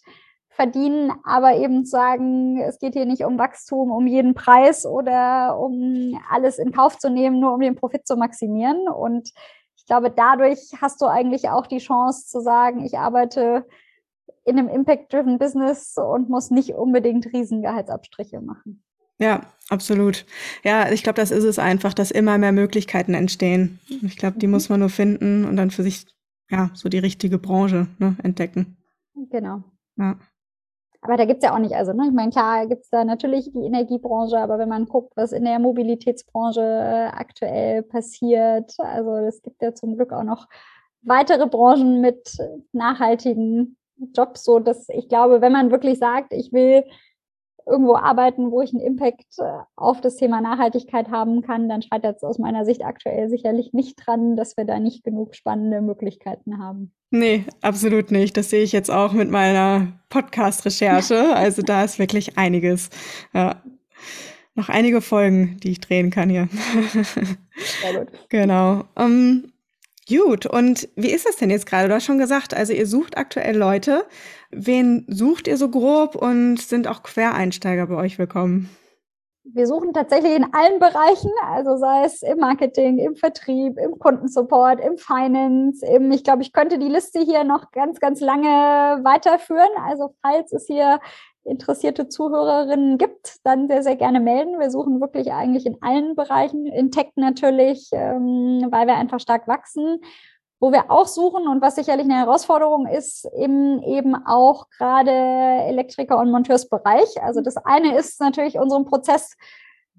verdienen, 0.50 1.12
aber 1.24 1.56
eben 1.56 1.84
sagen, 1.84 2.60
es 2.60 2.78
geht 2.78 2.94
hier 2.94 3.04
nicht 3.04 3.24
um 3.24 3.36
Wachstum 3.36 3.90
um 3.90 4.06
jeden 4.06 4.34
Preis 4.34 4.86
oder 4.86 5.58
um 5.58 6.18
alles 6.30 6.58
in 6.58 6.72
Kauf 6.72 6.96
zu 6.96 7.10
nehmen, 7.10 7.40
nur 7.40 7.52
um 7.52 7.60
den 7.60 7.74
Profit 7.74 8.06
zu 8.06 8.16
maximieren. 8.16 8.88
Und 8.88 9.32
ich 9.86 9.88
glaube, 9.88 10.10
dadurch 10.10 10.72
hast 10.80 11.00
du 11.00 11.06
eigentlich 11.06 11.48
auch 11.48 11.68
die 11.68 11.78
Chance 11.78 12.26
zu 12.26 12.40
sagen, 12.40 12.84
ich 12.84 12.98
arbeite 12.98 13.64
in 14.44 14.58
einem 14.58 14.68
Impact-driven 14.68 15.38
Business 15.38 15.96
und 15.96 16.28
muss 16.28 16.50
nicht 16.50 16.70
unbedingt 16.74 17.32
Riesengehaltsabstriche 17.32 18.40
machen. 18.40 18.82
Ja, 19.20 19.42
absolut. 19.68 20.26
Ja, 20.64 20.90
ich 20.90 21.04
glaube, 21.04 21.20
das 21.20 21.30
ist 21.30 21.44
es 21.44 21.60
einfach, 21.60 21.94
dass 21.94 22.10
immer 22.10 22.36
mehr 22.36 22.50
Möglichkeiten 22.50 23.14
entstehen. 23.14 23.78
Ich 24.02 24.16
glaube, 24.16 24.40
die 24.40 24.48
mhm. 24.48 24.54
muss 24.54 24.68
man 24.68 24.80
nur 24.80 24.88
finden 24.88 25.44
und 25.44 25.54
dann 25.54 25.70
für 25.70 25.84
sich, 25.84 26.04
ja, 26.50 26.70
so 26.74 26.88
die 26.88 26.98
richtige 26.98 27.38
Branche 27.38 27.86
ne, 27.98 28.16
entdecken. 28.24 28.76
Genau. 29.30 29.62
Ja. 29.98 30.18
Aber 31.06 31.16
da 31.16 31.24
gibt's 31.24 31.44
ja 31.44 31.54
auch 31.54 31.60
nicht, 31.60 31.76
also, 31.76 31.92
ne, 31.92 32.06
ich 32.08 32.12
meine, 32.12 32.32
klar 32.32 32.66
gibt's 32.66 32.90
da 32.90 33.04
natürlich 33.04 33.52
die 33.52 33.64
Energiebranche, 33.64 34.38
aber 34.40 34.58
wenn 34.58 34.68
man 34.68 34.86
guckt, 34.86 35.12
was 35.16 35.30
in 35.30 35.44
der 35.44 35.60
Mobilitätsbranche 35.60 36.60
äh, 36.60 37.16
aktuell 37.16 37.84
passiert, 37.84 38.74
also 38.78 39.14
es 39.18 39.40
gibt 39.40 39.62
ja 39.62 39.72
zum 39.72 39.94
Glück 39.94 40.12
auch 40.12 40.24
noch 40.24 40.48
weitere 41.02 41.46
Branchen 41.46 42.00
mit 42.00 42.36
nachhaltigen 42.72 43.76
Jobs, 44.16 44.42
so 44.42 44.58
dass 44.58 44.88
ich 44.88 45.08
glaube, 45.08 45.40
wenn 45.40 45.52
man 45.52 45.70
wirklich 45.70 46.00
sagt, 46.00 46.32
ich 46.32 46.52
will 46.52 46.82
irgendwo 47.66 47.96
arbeiten, 47.96 48.50
wo 48.50 48.62
ich 48.62 48.72
einen 48.72 48.82
Impact 48.82 49.26
äh, 49.38 49.58
auf 49.74 50.00
das 50.00 50.16
Thema 50.16 50.40
Nachhaltigkeit 50.40 51.10
haben 51.10 51.42
kann, 51.42 51.68
dann 51.68 51.82
scheitert 51.82 52.16
es 52.16 52.22
aus 52.22 52.38
meiner 52.38 52.64
Sicht 52.64 52.84
aktuell 52.84 53.28
sicherlich 53.28 53.72
nicht 53.72 53.96
dran, 54.04 54.36
dass 54.36 54.56
wir 54.56 54.64
da 54.64 54.78
nicht 54.78 55.04
genug 55.04 55.34
spannende 55.34 55.80
Möglichkeiten 55.80 56.58
haben. 56.58 56.92
Nee, 57.10 57.44
absolut 57.62 58.10
nicht. 58.10 58.36
Das 58.36 58.50
sehe 58.50 58.62
ich 58.62 58.72
jetzt 58.72 58.90
auch 58.90 59.12
mit 59.12 59.30
meiner 59.30 60.00
Podcast-Recherche. 60.08 61.16
Also 61.36 61.62
da 61.62 61.84
ist 61.84 61.98
wirklich 61.98 62.38
einiges. 62.38 62.88
Ja. 63.32 63.62
Noch 64.54 64.68
einige 64.68 65.00
Folgen, 65.00 65.58
die 65.62 65.72
ich 65.72 65.80
drehen 65.80 66.10
kann 66.10 66.30
hier. 66.30 66.48
Sehr 67.82 67.98
gut. 67.98 68.08
genau. 68.28 68.84
Um, 68.94 69.04
ähm, 69.04 69.52
Gut, 70.08 70.46
und 70.46 70.88
wie 70.94 71.10
ist 71.10 71.26
das 71.26 71.34
denn 71.34 71.50
jetzt 71.50 71.66
gerade? 71.66 71.88
Du 71.88 71.94
hast 71.94 72.04
schon 72.04 72.18
gesagt, 72.18 72.54
also 72.54 72.72
ihr 72.72 72.86
sucht 72.86 73.18
aktuell 73.18 73.56
Leute. 73.56 74.04
Wen 74.52 75.04
sucht 75.08 75.48
ihr 75.48 75.56
so 75.56 75.68
grob 75.68 76.14
und 76.14 76.58
sind 76.58 76.86
auch 76.86 77.02
Quereinsteiger 77.02 77.88
bei 77.88 77.96
euch 77.96 78.16
willkommen? 78.16 78.70
Wir 79.42 79.66
suchen 79.66 79.92
tatsächlich 79.92 80.36
in 80.36 80.52
allen 80.54 80.78
Bereichen, 80.78 81.30
also 81.44 81.76
sei 81.76 82.04
es 82.04 82.22
im 82.22 82.38
Marketing, 82.38 82.98
im 82.98 83.16
Vertrieb, 83.16 83.78
im 83.78 83.98
Kundensupport, 83.98 84.80
im 84.80 84.96
Finance, 84.96 85.84
im, 85.86 86.10
ich 86.12 86.22
glaube, 86.22 86.42
ich 86.42 86.52
könnte 86.52 86.78
die 86.78 86.88
Liste 86.88 87.20
hier 87.20 87.42
noch 87.42 87.72
ganz, 87.72 87.98
ganz 87.98 88.20
lange 88.20 88.48
weiterführen. 89.02 89.70
Also 89.88 90.14
falls 90.22 90.52
es 90.52 90.66
hier 90.66 91.00
interessierte 91.46 92.08
Zuhörerinnen 92.08 92.98
gibt, 92.98 93.36
dann 93.44 93.68
sehr, 93.68 93.82
sehr 93.82 93.96
gerne 93.96 94.20
melden. 94.20 94.58
Wir 94.58 94.70
suchen 94.70 95.00
wirklich 95.00 95.32
eigentlich 95.32 95.66
in 95.66 95.76
allen 95.80 96.16
Bereichen, 96.16 96.66
in 96.66 96.90
Tech 96.90 97.08
natürlich, 97.16 97.88
ähm, 97.92 98.66
weil 98.70 98.86
wir 98.86 98.96
einfach 98.96 99.20
stark 99.20 99.48
wachsen. 99.48 100.00
Wo 100.58 100.72
wir 100.72 100.90
auch 100.90 101.06
suchen 101.06 101.46
und 101.48 101.60
was 101.60 101.74
sicherlich 101.74 102.06
eine 102.06 102.16
Herausforderung 102.16 102.86
ist, 102.86 103.28
im 103.36 103.82
eben 103.82 104.14
auch 104.14 104.70
gerade 104.78 105.10
Elektriker- 105.10 106.18
und 106.18 106.30
Monteursbereich. 106.30 107.22
Also 107.22 107.42
das 107.42 107.58
eine 107.58 107.94
ist 107.94 108.20
natürlich 108.22 108.58
unseren 108.58 108.86
Prozess 108.86 109.36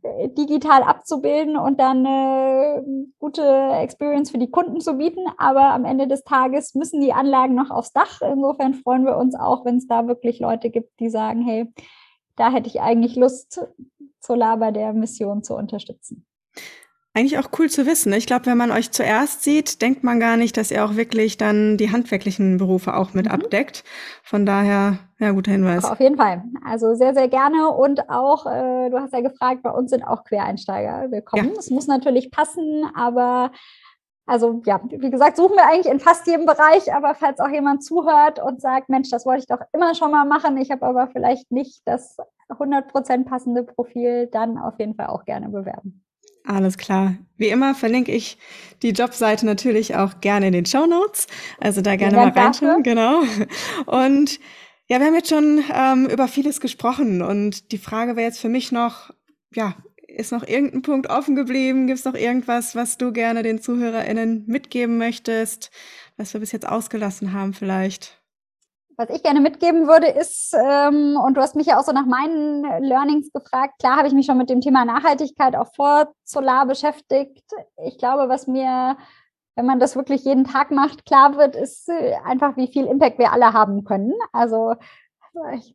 digital 0.03 0.83
abzubilden 0.83 1.57
und 1.57 1.79
dann 1.79 2.05
eine 2.05 2.85
gute 3.19 3.43
Experience 3.81 4.31
für 4.31 4.37
die 4.37 4.51
Kunden 4.51 4.79
zu 4.79 4.97
bieten. 4.97 5.25
Aber 5.37 5.71
am 5.73 5.85
Ende 5.85 6.07
des 6.07 6.23
Tages 6.23 6.75
müssen 6.75 7.01
die 7.01 7.13
Anlagen 7.13 7.55
noch 7.55 7.71
aufs 7.71 7.93
Dach. 7.93 8.21
Insofern 8.21 8.73
freuen 8.73 9.05
wir 9.05 9.17
uns 9.17 9.35
auch, 9.35 9.65
wenn 9.65 9.77
es 9.77 9.87
da 9.87 10.07
wirklich 10.07 10.39
Leute 10.39 10.69
gibt, 10.69 10.99
die 10.99 11.09
sagen, 11.09 11.41
hey, 11.41 11.71
da 12.35 12.51
hätte 12.51 12.67
ich 12.67 12.81
eigentlich 12.81 13.15
Lust, 13.15 13.61
Solar 14.19 14.57
bei 14.57 14.71
der 14.71 14.93
Mission 14.93 15.43
zu 15.43 15.55
unterstützen. 15.55 16.25
Eigentlich 17.17 17.39
auch 17.39 17.49
cool 17.57 17.67
zu 17.67 17.87
wissen. 17.87 18.13
Ich 18.13 18.27
glaube, 18.27 18.45
wenn 18.45 18.59
man 18.59 18.69
euch 18.69 18.91
zuerst 18.91 19.41
sieht, 19.41 19.81
denkt 19.81 20.03
man 20.03 20.19
gar 20.19 20.37
nicht, 20.37 20.55
dass 20.55 20.69
ihr 20.69 20.85
auch 20.85 20.95
wirklich 20.97 21.35
dann 21.35 21.75
die 21.75 21.91
handwerklichen 21.91 22.57
Berufe 22.57 22.95
auch 22.95 23.15
mit 23.15 23.25
mhm. 23.25 23.31
abdeckt. 23.31 23.83
Von 24.21 24.45
daher, 24.45 24.99
ja, 25.17 25.31
guter 25.31 25.51
Hinweis. 25.51 25.83
Auf 25.83 25.99
jeden 25.99 26.17
Fall. 26.17 26.43
Also 26.63 26.93
sehr, 26.93 27.15
sehr 27.15 27.27
gerne. 27.27 27.69
Und 27.71 28.07
auch, 28.11 28.45
äh, 28.45 28.91
du 28.91 28.99
hast 28.99 29.13
ja 29.13 29.21
gefragt, 29.21 29.63
bei 29.63 29.71
uns 29.71 29.89
sind 29.89 30.03
auch 30.03 30.25
Quereinsteiger 30.25 31.09
willkommen. 31.09 31.53
Es 31.57 31.69
ja. 31.69 31.73
muss 31.73 31.87
natürlich 31.87 32.29
passen, 32.29 32.85
aber 32.93 33.51
also 34.27 34.61
ja, 34.67 34.79
wie 34.87 35.09
gesagt, 35.09 35.37
suchen 35.37 35.55
wir 35.55 35.65
eigentlich 35.65 35.91
in 35.91 35.99
fast 35.99 36.27
jedem 36.27 36.45
Bereich, 36.45 36.93
aber 36.93 37.15
falls 37.15 37.39
auch 37.39 37.49
jemand 37.49 37.83
zuhört 37.83 38.37
und 38.39 38.61
sagt, 38.61 38.89
Mensch, 38.89 39.09
das 39.09 39.25
wollte 39.25 39.39
ich 39.39 39.47
doch 39.47 39.61
immer 39.73 39.95
schon 39.95 40.11
mal 40.11 40.25
machen, 40.25 40.55
ich 40.57 40.69
habe 40.69 40.85
aber 40.85 41.07
vielleicht 41.07 41.51
nicht 41.51 41.81
das 41.85 42.17
100% 42.49 43.25
passende 43.25 43.63
Profil, 43.63 44.27
dann 44.27 44.59
auf 44.59 44.77
jeden 44.77 44.93
Fall 44.93 45.07
auch 45.07 45.25
gerne 45.25 45.49
bewerben. 45.49 46.03
Alles 46.47 46.77
klar. 46.77 47.15
Wie 47.35 47.49
immer 47.49 47.75
verlinke 47.75 48.13
ich 48.13 48.37
die 48.81 48.91
Jobseite 48.91 49.45
natürlich 49.45 49.95
auch 49.95 50.21
gerne 50.21 50.47
in 50.47 50.53
den 50.53 50.65
Show 50.65 50.85
Notes. 50.85 51.27
Also 51.59 51.81
da 51.81 51.97
gerne 51.97 52.15
mal 52.15 52.29
reinschauen. 52.29 52.83
Genau. 52.83 53.21
Und 53.85 54.39
ja, 54.87 54.99
wir 54.99 55.07
haben 55.07 55.15
jetzt 55.15 55.29
schon 55.29 55.61
ähm, 55.73 56.07
über 56.09 56.29
vieles 56.29 56.61
gesprochen 56.61 57.21
und 57.21 57.73
die 57.73 57.77
Frage 57.77 58.15
wäre 58.15 58.27
jetzt 58.27 58.39
für 58.39 58.47
mich 58.47 58.71
noch, 58.71 59.13
ja, 59.53 59.75
ist 60.07 60.31
noch 60.31 60.47
irgendein 60.47 60.83
Punkt 60.83 61.09
offen 61.09 61.35
geblieben? 61.35 61.87
Gibt 61.87 61.99
es 61.99 62.05
noch 62.05 62.15
irgendwas, 62.15 62.75
was 62.75 62.97
du 62.97 63.11
gerne 63.11 63.43
den 63.43 63.61
ZuhörerInnen 63.61 64.45
mitgeben 64.47 64.97
möchtest, 64.97 65.69
was 66.15 66.33
wir 66.33 66.39
bis 66.39 66.53
jetzt 66.53 66.67
ausgelassen 66.67 67.33
haben 67.33 67.53
vielleicht? 67.53 68.16
Was 68.99 69.11
ich 69.11 69.21
gerne 69.21 69.41
mitgeben 69.41 69.87
würde, 69.87 70.07
ist, 70.07 70.55
ähm, 70.55 71.17
und 71.23 71.35
du 71.35 71.41
hast 71.41 71.55
mich 71.55 71.67
ja 71.67 71.79
auch 71.79 71.83
so 71.83 71.91
nach 71.91 72.07
meinen 72.07 72.63
Learnings 72.83 73.31
gefragt, 73.31 73.75
klar 73.77 73.97
habe 73.97 74.07
ich 74.07 74.13
mich 74.15 74.25
schon 74.25 74.39
mit 74.39 74.49
dem 74.49 74.59
Thema 74.59 74.85
Nachhaltigkeit 74.85 75.55
auch 75.55 75.71
vor 75.75 76.11
Solar 76.23 76.65
beschäftigt. 76.65 77.45
Ich 77.85 77.99
glaube, 77.99 78.27
was 78.27 78.47
mir, 78.47 78.97
wenn 79.55 79.67
man 79.67 79.79
das 79.79 79.95
wirklich 79.95 80.23
jeden 80.25 80.45
Tag 80.45 80.71
macht, 80.71 81.05
klar 81.05 81.37
wird, 81.37 81.55
ist 81.55 81.87
äh, 81.89 82.15
einfach, 82.25 82.57
wie 82.57 82.69
viel 82.69 82.87
Impact 82.87 83.19
wir 83.19 83.31
alle 83.31 83.53
haben 83.53 83.83
können. 83.83 84.13
Also 84.33 84.73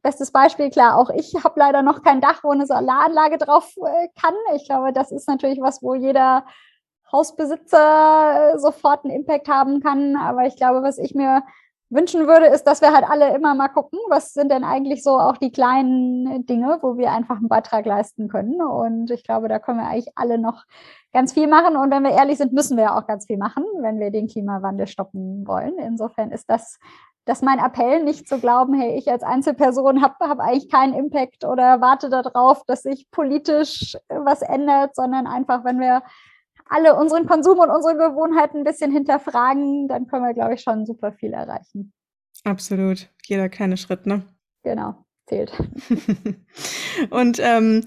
bestes 0.02 0.32
Beispiel, 0.32 0.70
klar, 0.70 0.96
auch 0.96 1.10
ich 1.10 1.32
habe 1.44 1.60
leider 1.60 1.82
noch 1.82 2.02
kein 2.02 2.20
Dach, 2.20 2.42
wo 2.42 2.50
eine 2.50 2.66
Solaranlage 2.66 3.38
drauf 3.38 3.72
äh, 3.76 4.08
kann. 4.20 4.34
Ich 4.56 4.66
glaube, 4.66 4.92
das 4.92 5.12
ist 5.12 5.28
natürlich 5.28 5.60
was, 5.60 5.80
wo 5.80 5.94
jeder 5.94 6.44
Hausbesitzer 7.12 8.54
äh, 8.54 8.58
sofort 8.58 9.04
einen 9.04 9.14
Impact 9.14 9.48
haben 9.48 9.80
kann. 9.80 10.16
Aber 10.16 10.44
ich 10.46 10.56
glaube, 10.56 10.82
was 10.82 10.98
ich 10.98 11.14
mir 11.14 11.44
wünschen 11.92 12.26
würde, 12.26 12.46
ist, 12.46 12.64
dass 12.64 12.80
wir 12.80 12.92
halt 12.92 13.04
alle 13.08 13.34
immer 13.34 13.54
mal 13.54 13.68
gucken, 13.68 13.98
was 14.08 14.32
sind 14.32 14.50
denn 14.50 14.64
eigentlich 14.64 15.02
so 15.02 15.18
auch 15.18 15.36
die 15.36 15.52
kleinen 15.52 16.46
Dinge, 16.46 16.78
wo 16.80 16.96
wir 16.96 17.12
einfach 17.12 17.36
einen 17.36 17.48
Beitrag 17.48 17.86
leisten 17.86 18.28
können. 18.28 18.60
Und 18.60 19.10
ich 19.10 19.24
glaube, 19.24 19.48
da 19.48 19.58
können 19.58 19.78
wir 19.78 19.86
eigentlich 19.86 20.12
alle 20.16 20.38
noch 20.38 20.64
ganz 21.12 21.32
viel 21.32 21.46
machen. 21.46 21.76
Und 21.76 21.90
wenn 21.90 22.02
wir 22.02 22.12
ehrlich 22.12 22.38
sind, 22.38 22.52
müssen 22.52 22.76
wir 22.76 22.96
auch 22.96 23.06
ganz 23.06 23.26
viel 23.26 23.36
machen, 23.36 23.64
wenn 23.80 24.00
wir 24.00 24.10
den 24.10 24.28
Klimawandel 24.28 24.86
stoppen 24.86 25.46
wollen. 25.46 25.78
Insofern 25.78 26.30
ist 26.30 26.48
das 26.48 26.78
das 27.24 27.40
mein 27.40 27.60
Appell, 27.60 28.02
nicht 28.02 28.28
zu 28.28 28.40
glauben, 28.40 28.74
hey, 28.74 28.98
ich 28.98 29.08
als 29.08 29.22
Einzelperson 29.22 30.02
habe 30.02 30.14
hab 30.20 30.40
eigentlich 30.40 30.68
keinen 30.68 30.94
Impact 30.94 31.44
oder 31.44 31.80
warte 31.80 32.08
darauf, 32.08 32.64
dass 32.66 32.82
sich 32.82 33.10
politisch 33.10 33.96
was 34.08 34.42
ändert, 34.42 34.96
sondern 34.96 35.26
einfach, 35.26 35.64
wenn 35.64 35.78
wir 35.78 36.02
alle 36.68 36.96
unseren 36.96 37.26
Konsum 37.26 37.58
und 37.58 37.70
unsere 37.70 37.96
Gewohnheiten 37.96 38.58
ein 38.58 38.64
bisschen 38.64 38.90
hinterfragen, 38.90 39.88
dann 39.88 40.06
können 40.06 40.24
wir, 40.24 40.34
glaube 40.34 40.54
ich, 40.54 40.62
schon 40.62 40.86
super 40.86 41.12
viel 41.12 41.32
erreichen. 41.32 41.92
Absolut. 42.44 43.08
Jeder 43.24 43.48
kleine 43.48 43.76
Schritt, 43.76 44.06
ne? 44.06 44.22
Genau, 44.62 44.94
zählt. 45.26 45.52
und 47.10 47.38
ähm, 47.40 47.84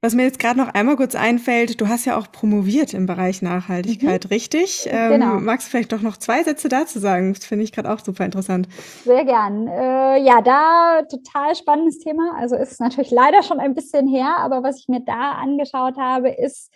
was 0.00 0.14
mir 0.14 0.22
jetzt 0.22 0.38
gerade 0.38 0.60
noch 0.60 0.68
einmal 0.74 0.94
kurz 0.94 1.16
einfällt, 1.16 1.80
du 1.80 1.88
hast 1.88 2.04
ja 2.04 2.16
auch 2.16 2.30
promoviert 2.30 2.94
im 2.94 3.06
Bereich 3.06 3.42
Nachhaltigkeit, 3.42 4.24
mhm. 4.24 4.28
richtig? 4.28 4.88
Ähm, 4.88 5.10
genau. 5.10 5.40
Magst 5.40 5.66
du 5.66 5.70
vielleicht 5.72 5.92
doch 5.92 6.02
noch 6.02 6.16
zwei 6.16 6.44
Sätze 6.44 6.68
dazu 6.68 7.00
sagen? 7.00 7.34
Das 7.34 7.44
finde 7.44 7.64
ich 7.64 7.72
gerade 7.72 7.92
auch 7.92 7.98
super 7.98 8.24
interessant. 8.24 8.68
Sehr 9.04 9.24
gern. 9.24 9.66
Äh, 9.66 10.22
ja, 10.22 10.40
da 10.40 11.02
total 11.02 11.56
spannendes 11.56 11.98
Thema. 11.98 12.36
Also 12.38 12.54
ist 12.54 12.70
es 12.70 12.78
natürlich 12.78 13.10
leider 13.10 13.42
schon 13.42 13.58
ein 13.58 13.74
bisschen 13.74 14.06
her, 14.06 14.36
aber 14.38 14.62
was 14.62 14.78
ich 14.78 14.86
mir 14.86 15.00
da 15.00 15.32
angeschaut 15.32 15.96
habe, 15.96 16.28
ist, 16.28 16.72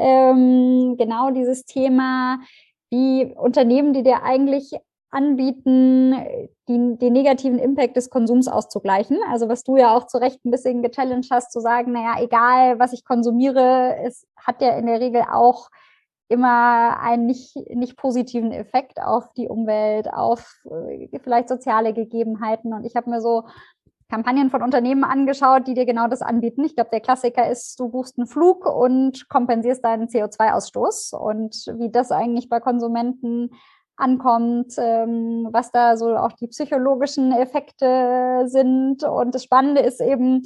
ähm, 0.00 0.96
genau 0.96 1.30
dieses 1.30 1.64
Thema, 1.64 2.38
wie 2.90 3.32
Unternehmen, 3.36 3.92
die 3.92 4.02
dir 4.02 4.22
eigentlich 4.22 4.72
anbieten, 5.10 6.14
die, 6.68 6.96
den 6.98 7.12
negativen 7.12 7.58
Impact 7.58 7.96
des 7.96 8.10
Konsums 8.10 8.48
auszugleichen. 8.48 9.18
Also 9.28 9.48
was 9.48 9.64
du 9.64 9.76
ja 9.76 9.94
auch 9.96 10.06
zu 10.06 10.18
Recht 10.18 10.44
ein 10.44 10.50
bisschen 10.50 10.82
gechallenged 10.82 11.30
hast, 11.30 11.52
zu 11.52 11.60
sagen, 11.60 11.92
naja, 11.92 12.22
egal 12.22 12.78
was 12.78 12.92
ich 12.92 13.04
konsumiere, 13.04 13.96
es 14.04 14.26
hat 14.36 14.62
ja 14.62 14.76
in 14.76 14.86
der 14.86 15.00
Regel 15.00 15.22
auch 15.30 15.68
immer 16.28 17.00
einen 17.00 17.26
nicht, 17.26 17.56
nicht 17.74 17.96
positiven 17.96 18.52
Effekt 18.52 19.02
auf 19.02 19.32
die 19.36 19.48
Umwelt, 19.48 20.12
auf 20.12 20.60
äh, 20.70 21.08
vielleicht 21.24 21.48
soziale 21.48 21.92
Gegebenheiten. 21.92 22.72
Und 22.72 22.84
ich 22.84 22.94
habe 22.94 23.10
mir 23.10 23.20
so 23.20 23.44
Kampagnen 24.10 24.50
von 24.50 24.62
Unternehmen 24.62 25.04
angeschaut, 25.04 25.66
die 25.66 25.74
dir 25.74 25.86
genau 25.86 26.08
das 26.08 26.20
anbieten. 26.20 26.64
Ich 26.64 26.74
glaube, 26.74 26.90
der 26.90 27.00
Klassiker 27.00 27.48
ist, 27.48 27.78
du 27.78 27.88
buchst 27.88 28.18
einen 28.18 28.26
Flug 28.26 28.66
und 28.66 29.28
kompensierst 29.28 29.84
deinen 29.84 30.08
CO2-Ausstoß. 30.08 31.14
Und 31.14 31.54
wie 31.78 31.90
das 31.90 32.10
eigentlich 32.10 32.48
bei 32.48 32.60
Konsumenten 32.60 33.50
ankommt, 33.96 34.74
ähm, 34.78 35.48
was 35.52 35.70
da 35.72 35.96
so 35.96 36.16
auch 36.16 36.32
die 36.32 36.48
psychologischen 36.48 37.32
Effekte 37.32 38.44
sind. 38.46 39.04
Und 39.04 39.34
das 39.34 39.44
Spannende 39.44 39.82
ist 39.82 40.00
eben, 40.00 40.42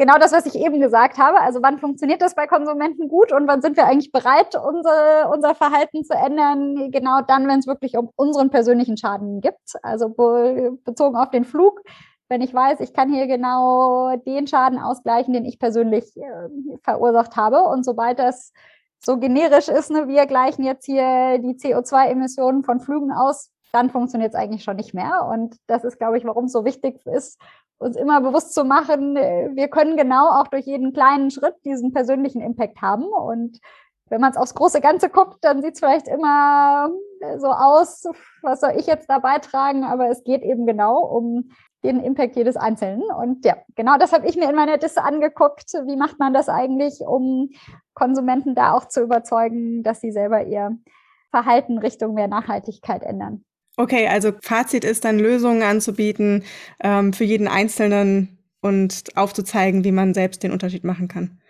genau 0.00 0.18
das, 0.18 0.32
was 0.32 0.46
ich 0.46 0.54
eben 0.56 0.80
gesagt 0.80 1.18
habe. 1.18 1.40
Also 1.40 1.60
wann 1.62 1.78
funktioniert 1.78 2.22
das 2.22 2.34
bei 2.34 2.46
Konsumenten 2.46 3.08
gut 3.08 3.32
und 3.32 3.46
wann 3.46 3.60
sind 3.60 3.76
wir 3.76 3.86
eigentlich 3.86 4.10
bereit, 4.10 4.56
unsere, 4.56 5.28
unser 5.32 5.54
Verhalten 5.54 6.04
zu 6.04 6.14
ändern? 6.14 6.90
Genau 6.90 7.20
dann, 7.20 7.46
wenn 7.46 7.60
es 7.60 7.66
wirklich 7.66 7.96
um 7.96 8.10
unseren 8.16 8.50
persönlichen 8.50 8.96
Schaden 8.96 9.40
gibt. 9.40 9.74
Also 9.82 10.08
bezogen 10.08 11.16
auf 11.16 11.30
den 11.30 11.44
Flug 11.44 11.82
wenn 12.30 12.40
ich 12.40 12.54
weiß, 12.54 12.80
ich 12.80 12.94
kann 12.94 13.12
hier 13.12 13.26
genau 13.26 14.16
den 14.16 14.46
Schaden 14.46 14.78
ausgleichen, 14.78 15.34
den 15.34 15.44
ich 15.44 15.58
persönlich 15.58 16.16
äh, 16.16 16.78
verursacht 16.82 17.36
habe. 17.36 17.64
Und 17.64 17.84
sobald 17.84 18.20
das 18.20 18.52
so 19.00 19.18
generisch 19.18 19.68
ist, 19.68 19.90
ne, 19.90 20.06
wir 20.06 20.26
gleichen 20.26 20.62
jetzt 20.62 20.86
hier 20.86 21.38
die 21.38 21.56
CO2-Emissionen 21.56 22.62
von 22.62 22.78
Flügen 22.78 23.12
aus, 23.12 23.50
dann 23.72 23.90
funktioniert 23.90 24.32
es 24.32 24.38
eigentlich 24.38 24.62
schon 24.62 24.76
nicht 24.76 24.94
mehr. 24.94 25.26
Und 25.28 25.56
das 25.66 25.82
ist, 25.82 25.98
glaube 25.98 26.18
ich, 26.18 26.24
warum 26.24 26.44
es 26.44 26.52
so 26.52 26.64
wichtig 26.64 27.04
ist, 27.04 27.40
uns 27.78 27.96
immer 27.96 28.20
bewusst 28.20 28.54
zu 28.54 28.64
machen, 28.64 29.16
äh, 29.16 29.50
wir 29.54 29.68
können 29.68 29.96
genau 29.96 30.28
auch 30.30 30.46
durch 30.46 30.66
jeden 30.66 30.92
kleinen 30.92 31.32
Schritt 31.32 31.56
diesen 31.64 31.92
persönlichen 31.92 32.42
Impact 32.42 32.80
haben. 32.80 33.06
Und 33.06 33.58
wenn 34.08 34.20
man 34.20 34.30
es 34.30 34.36
aufs 34.36 34.54
große 34.54 34.80
Ganze 34.80 35.08
guckt, 35.08 35.38
dann 35.40 35.62
sieht 35.62 35.74
es 35.74 35.80
vielleicht 35.80 36.06
immer 36.06 36.90
so 37.38 37.48
aus, 37.48 38.04
was 38.42 38.60
soll 38.60 38.74
ich 38.76 38.86
jetzt 38.86 39.10
da 39.10 39.18
beitragen, 39.18 39.84
aber 39.84 40.08
es 40.10 40.22
geht 40.22 40.42
eben 40.42 40.66
genau 40.66 41.00
um 41.00 41.50
den 41.82 42.00
Impact 42.00 42.36
jedes 42.36 42.56
Einzelnen. 42.56 43.02
Und 43.02 43.44
ja, 43.44 43.56
genau 43.74 43.96
das 43.98 44.12
habe 44.12 44.28
ich 44.28 44.36
mir 44.36 44.48
in 44.48 44.56
meiner 44.56 44.78
Disse 44.78 45.02
angeguckt. 45.02 45.72
Wie 45.86 45.96
macht 45.96 46.18
man 46.18 46.34
das 46.34 46.48
eigentlich, 46.48 47.00
um 47.00 47.50
Konsumenten 47.94 48.54
da 48.54 48.72
auch 48.72 48.88
zu 48.88 49.02
überzeugen, 49.02 49.82
dass 49.82 50.00
sie 50.00 50.12
selber 50.12 50.44
ihr 50.44 50.76
Verhalten 51.30 51.78
Richtung 51.78 52.14
mehr 52.14 52.28
Nachhaltigkeit 52.28 53.02
ändern? 53.02 53.44
Okay, 53.76 54.08
also 54.08 54.32
Fazit 54.42 54.84
ist 54.84 55.04
dann 55.04 55.18
Lösungen 55.18 55.62
anzubieten 55.62 56.44
ähm, 56.80 57.12
für 57.12 57.24
jeden 57.24 57.48
Einzelnen 57.48 58.38
und 58.60 59.04
aufzuzeigen, 59.14 59.84
wie 59.84 59.92
man 59.92 60.12
selbst 60.12 60.42
den 60.42 60.52
Unterschied 60.52 60.84
machen 60.84 61.08
kann. 61.08 61.40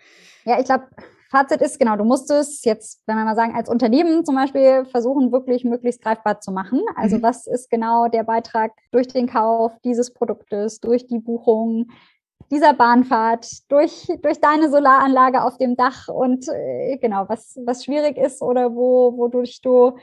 Ja, 0.45 0.59
ich 0.59 0.65
glaube, 0.65 0.87
Fazit 1.31 1.61
ist, 1.61 1.79
genau, 1.79 1.95
du 1.95 2.03
musst 2.03 2.29
es 2.29 2.65
jetzt, 2.65 3.03
wenn 3.07 3.15
wir 3.15 3.23
mal 3.23 3.37
sagen, 3.37 3.55
als 3.55 3.69
Unternehmen 3.69 4.25
zum 4.25 4.35
Beispiel 4.35 4.83
versuchen, 4.83 5.31
wirklich 5.31 5.63
möglichst 5.63 6.01
greifbar 6.01 6.41
zu 6.41 6.51
machen. 6.51 6.81
Also 6.97 7.17
mhm. 7.17 7.23
was 7.23 7.47
ist 7.47 7.69
genau 7.69 8.09
der 8.09 8.23
Beitrag 8.23 8.73
durch 8.91 9.07
den 9.07 9.27
Kauf 9.27 9.71
dieses 9.85 10.13
Produktes, 10.13 10.81
durch 10.81 11.07
die 11.07 11.19
Buchung 11.19 11.87
dieser 12.51 12.73
Bahnfahrt, 12.73 13.71
durch, 13.71 14.07
durch 14.21 14.41
deine 14.41 14.69
Solaranlage 14.69 15.41
auf 15.45 15.57
dem 15.57 15.77
Dach 15.77 16.09
und 16.09 16.49
äh, 16.49 16.97
genau, 16.97 17.23
was, 17.29 17.57
was 17.65 17.85
schwierig 17.85 18.17
ist 18.17 18.41
oder 18.41 18.75
wo, 18.75 19.15
wodurch 19.15 19.61
du 19.61 19.93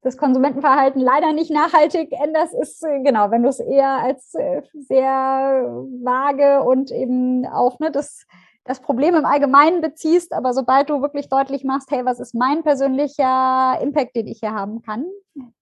das 0.00 0.16
Konsumentenverhalten 0.16 1.00
leider 1.00 1.34
nicht 1.34 1.50
nachhaltig 1.50 2.12
änderst, 2.12 2.54
ist 2.54 2.82
äh, 2.84 3.02
genau, 3.02 3.30
wenn 3.30 3.42
du 3.42 3.50
es 3.50 3.60
eher 3.60 3.98
als 3.98 4.34
äh, 4.34 4.62
sehr 4.72 5.66
vage 6.02 6.62
und 6.62 6.90
eben 6.90 7.44
auch 7.44 7.78
ne, 7.80 7.90
das 7.90 8.24
das 8.66 8.80
Problem 8.80 9.14
im 9.14 9.24
Allgemeinen 9.24 9.80
beziehst, 9.80 10.32
aber 10.32 10.52
sobald 10.52 10.90
du 10.90 11.00
wirklich 11.02 11.28
deutlich 11.28 11.64
machst, 11.64 11.90
hey, 11.90 12.04
was 12.04 12.20
ist 12.20 12.34
mein 12.34 12.62
persönlicher 12.62 13.78
Impact, 13.80 14.16
den 14.16 14.26
ich 14.26 14.40
hier 14.40 14.52
haben 14.52 14.82
kann, 14.82 15.06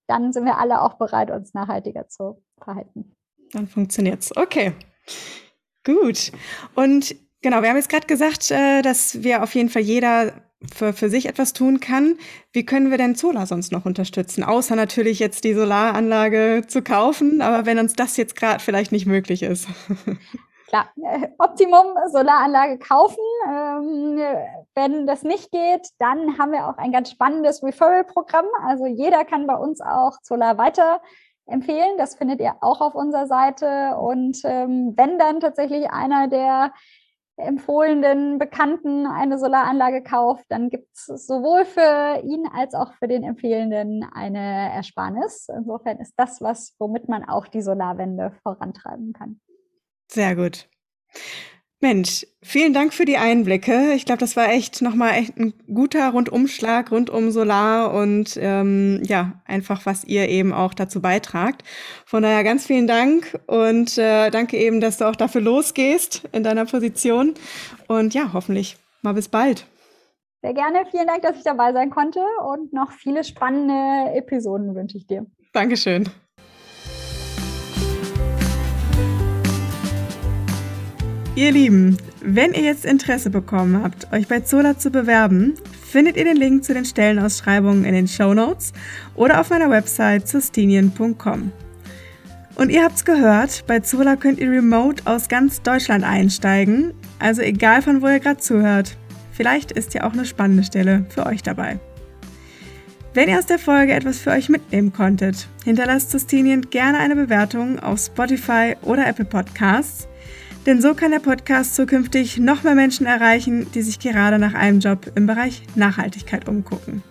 dann 0.07 0.33
sind 0.33 0.45
wir 0.45 0.59
alle 0.59 0.83
auch 0.83 0.95
bereit, 0.95 1.31
uns 1.31 1.55
nachhaltiger 1.55 2.09
zu 2.09 2.43
verhalten. 2.63 3.17
Dann 3.53 3.67
funktioniert's. 3.67 4.37
Okay. 4.37 4.73
Gut. 5.85 6.33
Und 6.75 7.15
genau, 7.43 7.63
wir 7.63 7.69
haben 7.69 7.77
jetzt 7.77 7.91
gerade 7.91 8.07
gesagt, 8.07 8.51
äh, 8.51 8.83
dass 8.83 9.23
wir 9.23 9.43
auf 9.43 9.55
jeden 9.55 9.69
Fall 9.69 9.83
jeder 9.83 10.33
für, 10.73 10.93
für 10.93 11.11
sich 11.11 11.27
etwas 11.27 11.53
tun 11.53 11.81
kann. 11.81 12.17
Wie 12.53 12.65
können 12.65 12.91
wir 12.91 12.99
denn 12.99 13.15
Solar 13.15 13.47
sonst 13.47 13.73
noch 13.73 13.85
unterstützen? 13.85 14.43
Außer 14.43 14.77
natürlich 14.77 15.19
jetzt 15.19 15.45
die 15.45 15.55
Solaranlage 15.55 16.63
zu 16.67 16.83
kaufen, 16.83 17.43
aber 17.43 17.67
wenn 17.67 17.79
uns 17.79 17.95
das 17.95 18.17
jetzt 18.17 18.37
gerade 18.37 18.61
vielleicht 18.61 18.93
nicht 18.93 19.07
möglich 19.07 19.43
ist. 19.43 19.69
klar, 20.67 20.89
Optimum 21.39 21.97
Solaranlage 22.11 22.79
kaufen. 22.79 23.23
Ähm, 23.49 24.21
wenn 24.75 25.07
das 25.07 25.23
nicht 25.23 25.51
geht, 25.51 25.89
dann 25.99 26.39
haben 26.39 26.53
wir 26.53 26.69
auch 26.69 26.79
ein 26.79 26.93
ganz 26.93 27.11
spannendes 27.11 27.63
Referral-Programm. 27.63 28.47
Also 28.63 28.87
jeder 28.87 29.25
kann 29.25 29.47
bei 29.47 29.57
uns 29.57 29.81
auch 29.81 30.17
Solar 30.23 30.59
weiter 30.59 31.01
empfehlen. 31.47 31.99
Das 31.99 32.17
findet 32.17 32.41
ihr 32.41 32.57
auch 32.61 32.81
auf 32.81 32.95
unserer 32.95 33.27
Seite. 33.27 33.97
Und 33.97 34.39
ähm, 34.45 34.95
wenn 34.97 35.19
dann 35.19 35.41
tatsächlich 35.41 35.91
einer 35.91 36.29
der 36.29 36.73
empfohlenen 37.37 38.39
Bekannten 38.39 39.07
eine 39.07 39.39
Solaranlage 39.39 40.03
kauft, 40.03 40.45
dann 40.51 40.71
gibt 40.71 40.89
es 40.95 41.27
sowohl 41.27 41.65
für 41.65 42.21
ihn 42.23 42.47
als 42.55 42.75
auch 42.75 42.93
für 42.95 43.09
den 43.09 43.25
Empfehlenden 43.25 44.05
eine 44.15 44.73
Ersparnis. 44.73 45.49
Insofern 45.49 45.99
ist 45.99 46.15
das 46.17 46.41
was, 46.41 46.75
womit 46.79 47.09
man 47.09 47.25
auch 47.25 47.49
die 47.49 47.63
Solarwende 47.63 48.33
vorantreiben 48.43 49.13
kann. 49.13 49.41
Sehr 50.15 50.37
gut. 50.37 50.69
Mensch, 51.81 52.25
vielen 52.41 52.73
Dank 52.73 52.95
für 52.95 53.05
die 53.05 53.19
Einblicke. 53.19 53.93
Ich 53.95 54.07
glaube, 54.07 54.21
das 54.21 54.37
war 54.37 54.49
echt 54.49 54.81
nochmal 54.81 55.15
echt 55.17 55.37
ein 55.37 55.53
guter 55.67 56.09
Rundumschlag 56.11 56.91
rund 56.93 57.11
um 57.11 57.31
Solar 57.31 57.93
und 57.93 58.39
ähm, 58.41 59.03
ja, 59.05 59.43
einfach, 59.45 59.85
was 59.85 60.05
ihr 60.05 60.29
eben 60.29 60.55
auch 60.55 60.73
dazu 60.73 61.03
beitragt. 61.03 61.63
Von 62.07 62.23
daher 62.23 62.43
ganz 62.45 62.65
vielen 62.65 62.87
Dank 62.87 63.39
und 63.49 63.99
äh, 63.99 64.31
danke 64.31 64.57
eben, 64.57 64.81
dass 64.81 64.99
du 64.99 65.05
auch 65.05 65.17
dafür 65.17 65.43
losgehst 65.43 66.23
in 66.33 66.43
deiner 66.43 66.65
Position. 66.65 67.35
Und 67.87 68.15
ja, 68.15 68.31
hoffentlich 68.33 68.79
mal 69.03 69.13
bis 69.13 69.29
bald. 69.29 69.67
Sehr 70.43 70.55
gerne. 70.55 70.87
Vielen 70.91 71.09
Dank, 71.09 71.23
dass 71.23 71.37
ich 71.37 71.43
dabei 71.43 71.73
sein 71.73 71.91
konnte 71.91 72.21
und 72.47 72.73
noch 72.73 72.93
viele 72.93 73.25
spannende 73.25 74.15
Episoden 74.15 74.75
wünsche 74.75 74.97
ich 74.97 75.07
dir. 75.07 75.27
Dankeschön. 75.53 76.09
Ihr 81.37 81.51
Lieben, 81.51 81.97
wenn 82.23 82.53
ihr 82.53 82.63
jetzt 82.63 82.85
Interesse 82.85 83.29
bekommen 83.29 83.83
habt, 83.83 84.13
euch 84.13 84.29
bei 84.29 84.41
Zola 84.41 84.79
zu 84.79 84.91
bewerben, 84.91 85.55
findet 85.85 86.17
ihr 86.17 86.23
den 86.23 86.37
Link 86.37 86.63
zu 86.63 86.75
den 86.75 86.85
Stellenausschreibungen 86.85 87.85
in 87.85 87.93
den 87.93 88.07
Show 88.07 88.35
Notes 88.35 88.73
oder 89.17 89.41
auf 89.41 89.51
meiner 89.51 89.69
Website 89.69 90.29
sustinien.com. 90.29 91.51
Und 92.55 92.71
ihr 92.71 92.85
habt's 92.85 93.05
gehört, 93.05 93.65
bei 93.67 93.81
Zola 93.81 94.15
könnt 94.15 94.39
ihr 94.39 94.49
remote 94.49 95.03
aus 95.07 95.29
ganz 95.29 95.61
Deutschland 95.61 96.05
einsteigen, 96.05 96.95
also 97.19 97.43
egal 97.43 97.83
von 97.83 98.01
wo 98.01 98.07
ihr 98.07 98.21
gerade 98.21 98.39
zuhört. 98.39 98.97
Vielleicht 99.33 99.73
ist 99.73 99.93
ja 99.93 100.05
auch 100.05 100.13
eine 100.13 100.27
spannende 100.27 100.63
Stelle 100.63 101.05
für 101.09 101.27
euch 101.27 101.43
dabei. 101.43 101.81
Wenn 103.13 103.29
ihr 103.29 103.41
aus 103.41 103.47
der 103.47 103.59
Folge 103.59 103.93
etwas 103.93 104.21
für 104.21 104.31
euch 104.31 104.49
mitnehmen 104.49 104.93
konntet, 104.93 105.49
hinterlasst 105.65 106.13
Sustinien 106.13 106.71
gerne 106.71 106.99
eine 106.99 107.17
Bewertung 107.17 107.81
auf 107.81 107.99
Spotify 107.99 108.77
oder 108.83 109.09
Apple 109.09 109.25
Podcasts 109.25 110.07
denn 110.67 110.81
so 110.81 110.95
kann 110.95 111.11
der 111.11 111.19
Podcast 111.19 111.75
zukünftig 111.75 112.39
noch 112.39 112.63
mehr 112.63 112.75
Menschen 112.75 113.07
erreichen, 113.07 113.67
die 113.73 113.83
sich 113.83 113.99
gerade 113.99 114.39
nach 114.39 114.55
einem 114.55 114.81
Job 114.81 115.13
im 115.15 115.27
Bereich 115.27 115.63
Nachhaltigkeit 115.75 116.49
umgucken. 116.49 117.03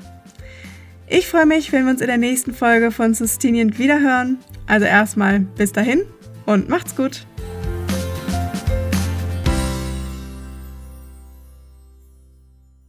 Ich 1.08 1.28
freue 1.28 1.46
mich, 1.46 1.72
wenn 1.72 1.86
wir 1.86 1.92
uns 1.92 2.02
in 2.02 2.08
der 2.08 2.18
nächsten 2.18 2.54
Folge 2.54 2.92
von 2.92 3.14
Sustinient 3.14 3.78
wiederhören. 3.78 4.38
Also 4.66 4.86
erstmal 4.86 5.42
bis 5.42 5.72
dahin 5.72 6.04
und 6.46 6.70
macht's 6.70 6.96
gut! 6.96 7.28